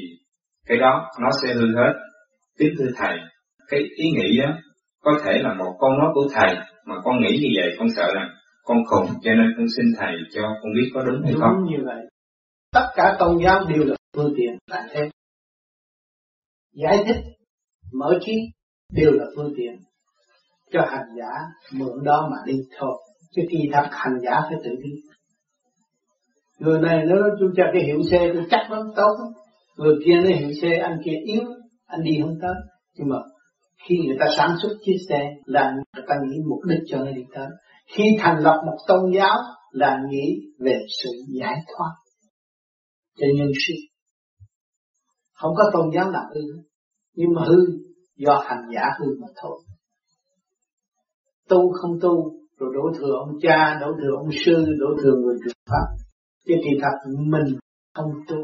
cái 0.67 0.79
đó 0.79 1.11
nó 1.21 1.29
sẽ 1.43 1.55
hư 1.55 1.77
hết. 1.77 1.93
Kính 2.59 2.75
thưa 2.79 2.91
thầy, 2.97 3.19
cái 3.69 3.81
ý 3.97 4.11
nghĩ 4.11 4.39
đó 4.43 4.53
có 5.07 5.21
thể 5.25 5.39
là 5.43 5.55
một 5.55 5.77
câu 5.81 5.91
nói 5.91 6.11
của 6.15 6.29
thầy 6.35 6.57
mà 6.87 6.95
con 7.05 7.21
nghĩ 7.21 7.39
như 7.43 7.49
vậy 7.57 7.77
con 7.79 7.89
sợ 7.97 8.13
rằng 8.15 8.29
con 8.65 8.79
khùng 8.87 9.07
cho 9.23 9.31
nên 9.35 9.55
con 9.57 9.67
xin 9.77 9.87
thầy 9.99 10.15
cho 10.35 10.43
con 10.63 10.73
biết 10.75 10.91
có 10.95 11.03
đúng 11.05 11.23
hay 11.25 11.33
đúng 11.33 11.41
không. 11.41 11.65
như 11.71 11.77
vậy 11.85 12.01
tất 12.73 12.87
cả 12.97 13.17
tôn 13.19 13.39
giáo 13.45 13.65
đều 13.69 13.85
là 13.85 13.97
phương 14.17 14.33
tiện 14.37 14.59
tại 14.71 14.83
thế 14.91 15.11
giải 16.73 17.05
thích 17.07 17.17
mở 17.93 18.19
trí 18.21 18.33
đều 18.93 19.13
là 19.13 19.25
phương 19.37 19.53
tiện 19.57 19.77
cho 20.73 20.81
hành 20.89 21.07
giả 21.19 21.31
mượn 21.73 22.05
đó 22.05 22.29
mà 22.31 22.37
đi 22.47 22.55
thôi. 22.79 23.03
Chứ 23.37 23.43
kỳ 23.51 23.59
thật 23.73 23.89
hành 23.91 24.19
giả 24.23 24.41
phải 24.49 24.59
tự 24.65 24.71
đi. 24.83 24.91
Người 26.59 26.81
này 26.81 27.05
nó 27.07 27.17
nói 27.17 27.31
ta 27.57 27.65
cái 27.73 27.83
hiệu 27.83 28.03
xe 28.11 28.31
tôi 28.35 28.47
chắc 28.51 28.71
lắm, 28.71 28.83
tốt 28.97 29.17
lắm. 29.19 29.33
Người 29.77 29.95
kia 30.05 30.15
nó 30.25 30.37
hiệu 30.37 30.51
xe 30.63 30.77
anh 30.77 30.99
kia 31.05 31.17
yếu, 31.25 31.43
anh 31.87 32.03
đi 32.03 32.19
không 32.23 32.39
tới. 32.43 32.55
Nhưng 32.95 33.09
mà 33.09 33.17
khi 33.89 33.97
người 34.07 34.17
ta 34.21 34.27
sản 34.37 34.57
xuất 34.63 34.69
chiếc 34.85 34.97
xe 35.09 35.31
là 35.45 35.73
người 35.73 36.05
ta 36.09 36.15
nghĩ 36.29 36.37
mục 36.49 36.59
đích 36.69 36.81
cho 36.87 36.99
nó 36.99 37.11
đi 37.11 37.23
tới. 37.35 37.47
Khi 37.87 38.05
thành 38.19 38.43
lập 38.43 38.63
một 38.67 38.77
tôn 38.89 39.13
giáo 39.15 39.37
là 39.71 39.99
nghĩ 40.11 40.41
về 40.59 40.81
sự 41.03 41.11
giải 41.41 41.57
thoát 41.67 41.91
cho 43.19 43.27
nhân 43.37 43.49
sinh. 43.67 43.81
Không 45.33 45.55
có 45.57 45.65
tôn 45.73 45.91
giáo 45.95 46.11
nào 46.11 46.25
ư 46.31 46.43
nhưng 47.17 47.35
mà 47.35 47.43
hư 47.49 47.57
do 48.17 48.43
hành 48.45 48.63
giả 48.75 48.83
hư 48.99 49.07
mà 49.21 49.29
thôi. 49.43 49.59
Tu 51.49 51.73
không 51.73 51.99
tu 52.01 52.33
rồi 52.59 52.71
đổ 52.75 52.99
thừa 52.99 53.13
ông 53.27 53.39
cha 53.43 53.79
đổ 53.81 53.87
thừa 54.03 54.17
ông 54.17 54.31
sư 54.45 54.65
đổ 54.81 55.03
thừa 55.03 55.15
người 55.17 55.37
truyền 55.45 55.57
pháp. 55.71 55.87
Chứ 56.47 56.55
kỳ 56.65 56.71
thật 56.83 57.11
mình 57.19 57.59
không 57.95 58.11
tu. 58.29 58.37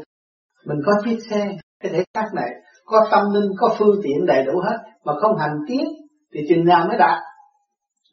Mình 0.65 0.77
có 0.85 0.91
chiếc 1.05 1.17
xe 1.29 1.57
cái 1.79 1.91
thể 1.91 2.03
xác 2.13 2.29
này 2.35 2.49
có 2.85 3.07
tâm 3.11 3.33
linh 3.33 3.51
có 3.57 3.75
phương 3.79 3.99
tiện 4.03 4.25
đầy 4.25 4.45
đủ 4.45 4.59
hết 4.59 4.77
mà 5.05 5.13
không 5.21 5.37
hành 5.37 5.57
tiến 5.67 5.85
thì 6.33 6.39
chừng 6.49 6.65
nào 6.65 6.87
mới 6.87 6.97
đạt. 6.97 7.21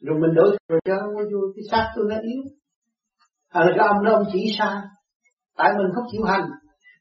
Rồi 0.01 0.19
mình 0.19 0.35
đổ 0.35 0.43
thừa 0.43 0.79
cho 0.85 0.95
cái 1.55 1.63
xác 1.71 1.91
tôi 1.95 2.05
nó 2.09 2.15
yếu. 2.15 2.41
À 3.49 3.61
là 3.65 3.71
cái 3.77 3.87
ông 3.87 4.03
đó 4.03 4.11
ông 4.11 4.25
chỉ 4.33 4.55
sai 4.59 4.75
tại 5.57 5.71
mình 5.77 5.91
không 5.95 6.05
chịu 6.11 6.23
hành. 6.23 6.49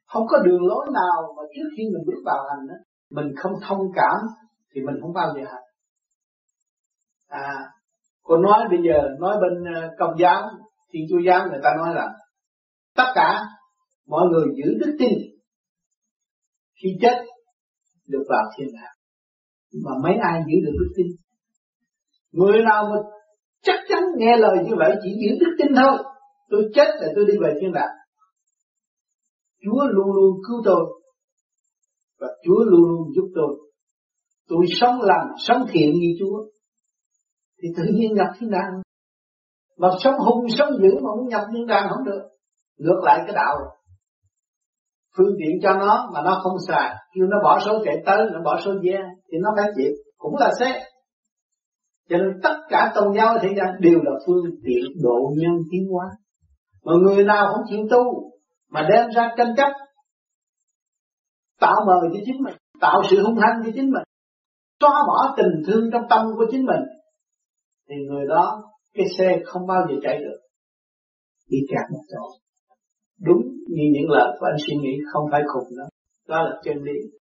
Không 0.06 0.26
có 0.28 0.38
đường 0.38 0.66
lối 0.66 0.86
nào 0.94 1.34
mà 1.36 1.42
trước 1.54 1.68
khi 1.76 1.82
mình 1.84 2.02
bước 2.06 2.22
vào 2.24 2.38
hành 2.48 2.68
đó, 2.68 2.74
mình 3.10 3.26
không 3.36 3.52
thông 3.68 3.80
cảm 3.94 4.26
thì 4.74 4.80
mình 4.80 4.94
không 5.02 5.12
bao 5.12 5.34
giờ 5.36 5.44
hạnh 5.46 5.64
à 7.28 7.72
cô 8.30 8.36
nói 8.36 8.64
bây 8.70 8.78
giờ, 8.82 9.08
nói 9.20 9.36
bên 9.40 9.74
ờ, 9.74 9.88
công 9.98 10.18
giáo, 10.20 10.42
thiên 10.92 11.02
chúa 11.10 11.18
giáo 11.26 11.48
người 11.48 11.60
ta 11.62 11.70
nói 11.78 11.94
là 11.94 12.08
tất 12.96 13.12
cả 13.14 13.40
mọi 14.06 14.26
người 14.28 14.46
giữ 14.56 14.78
đức 14.80 14.96
tin 14.98 15.12
khi 16.82 16.88
chết 17.02 17.24
được 18.06 18.24
vào 18.28 18.42
thiên 18.56 18.68
đàng 18.74 18.96
mà 19.84 19.90
mấy 20.02 20.16
ai 20.22 20.42
giữ 20.46 20.66
được 20.66 20.76
đức 20.80 20.92
tin? 20.96 21.06
Người 22.32 22.62
nào 22.62 22.84
mà 22.84 22.96
chắc 23.62 23.80
chắn 23.88 24.02
nghe 24.16 24.36
lời 24.36 24.56
như 24.64 24.74
vậy 24.78 24.94
chỉ 25.02 25.10
giữ 25.20 25.36
đức 25.40 25.56
tin 25.58 25.74
thôi. 25.76 25.98
Tôi 26.50 26.70
chết 26.74 26.88
là 27.00 27.08
tôi 27.16 27.24
đi 27.24 27.34
về 27.40 27.54
thiên 27.60 27.72
đàng 27.72 27.94
Chúa 29.64 29.86
luôn 29.86 30.06
luôn 30.16 30.40
cứu 30.48 30.62
tôi 30.64 30.99
và 32.20 32.28
Chúa 32.44 32.64
luôn 32.64 32.80
luôn 32.90 33.12
giúp 33.14 33.32
tôi. 33.34 33.56
Tôi 34.48 34.64
sống 34.80 35.00
lành, 35.02 35.28
sống 35.38 35.62
thiện 35.72 35.92
như 35.92 36.08
Chúa 36.18 36.44
thì 37.62 37.68
tự 37.76 37.82
nhiên 37.94 38.14
nhập 38.14 38.26
thiên 38.38 38.50
đàng. 38.50 38.82
Mà 39.78 39.88
sống 40.00 40.14
hung, 40.18 40.48
sống 40.58 40.68
dữ 40.82 40.94
mà 40.94 41.10
muốn 41.18 41.28
nhập 41.28 41.42
thiên 41.52 41.66
đàng 41.66 41.88
không 41.90 42.04
được. 42.04 42.22
Ngược 42.78 43.00
lại 43.04 43.18
cái 43.26 43.34
đạo 43.34 43.54
phương 45.16 45.34
tiện 45.38 45.60
cho 45.62 45.72
nó 45.74 46.10
mà 46.14 46.20
nó 46.24 46.40
không 46.42 46.56
xài 46.68 46.94
kêu 47.14 47.26
nó 47.26 47.36
bỏ 47.44 47.60
số 47.66 47.82
chạy 47.84 48.02
tới 48.06 48.26
nó 48.32 48.40
bỏ 48.44 48.60
số 48.64 48.72
ve 48.72 48.98
thì 49.32 49.38
nó 49.42 49.50
phải 49.56 49.70
chịu 49.76 49.92
cũng 50.18 50.36
là 50.36 50.50
xe 50.60 50.82
cho 52.10 52.16
nên 52.16 52.40
tất 52.42 52.56
cả 52.68 52.92
tôn 52.94 53.14
giáo 53.16 53.38
thế 53.42 53.48
gian 53.56 53.68
đều 53.80 53.98
là 54.02 54.12
phương 54.26 54.44
tiện 54.64 55.02
độ 55.02 55.32
nhân 55.36 55.52
tiến 55.70 55.88
hóa 55.92 56.04
mà 56.84 56.92
người 57.02 57.24
nào 57.24 57.46
không 57.52 57.64
chịu 57.70 57.86
tu 57.90 58.30
mà 58.70 58.88
đem 58.92 59.10
ra 59.16 59.34
tranh 59.36 59.54
chấp 59.56 59.72
tạo 61.60 61.76
mờ 61.86 62.08
cho 62.12 62.20
chính 62.26 62.42
mình, 62.42 62.54
tạo 62.80 63.02
sự 63.10 63.22
hung 63.22 63.38
hăng 63.38 63.62
cho 63.64 63.70
chính 63.74 63.90
mình, 63.90 64.02
xóa 64.80 64.90
bỏ 65.06 65.34
tình 65.36 65.62
thương 65.66 65.90
trong 65.92 66.02
tâm 66.10 66.26
của 66.36 66.46
chính 66.50 66.66
mình, 66.66 66.82
thì 67.88 67.94
người 68.08 68.26
đó, 68.28 68.62
cái 68.94 69.06
xe 69.18 69.38
không 69.44 69.66
bao 69.66 69.80
giờ 69.88 69.94
chạy 70.02 70.18
được. 70.18 70.38
Đi 71.50 71.58
kẹt 71.70 71.92
một 71.92 72.02
chỗ. 72.08 72.24
Đúng 73.20 73.42
như 73.68 73.84
những 73.92 74.10
lời 74.10 74.36
của 74.40 74.46
anh 74.46 74.58
suy 74.66 74.76
nghĩ, 74.76 74.98
không 75.12 75.24
phải 75.32 75.42
khùng 75.52 75.76
đó 75.78 75.84
đó 76.28 76.42
là 76.42 76.60
chân 76.64 76.76
lý. 76.82 77.19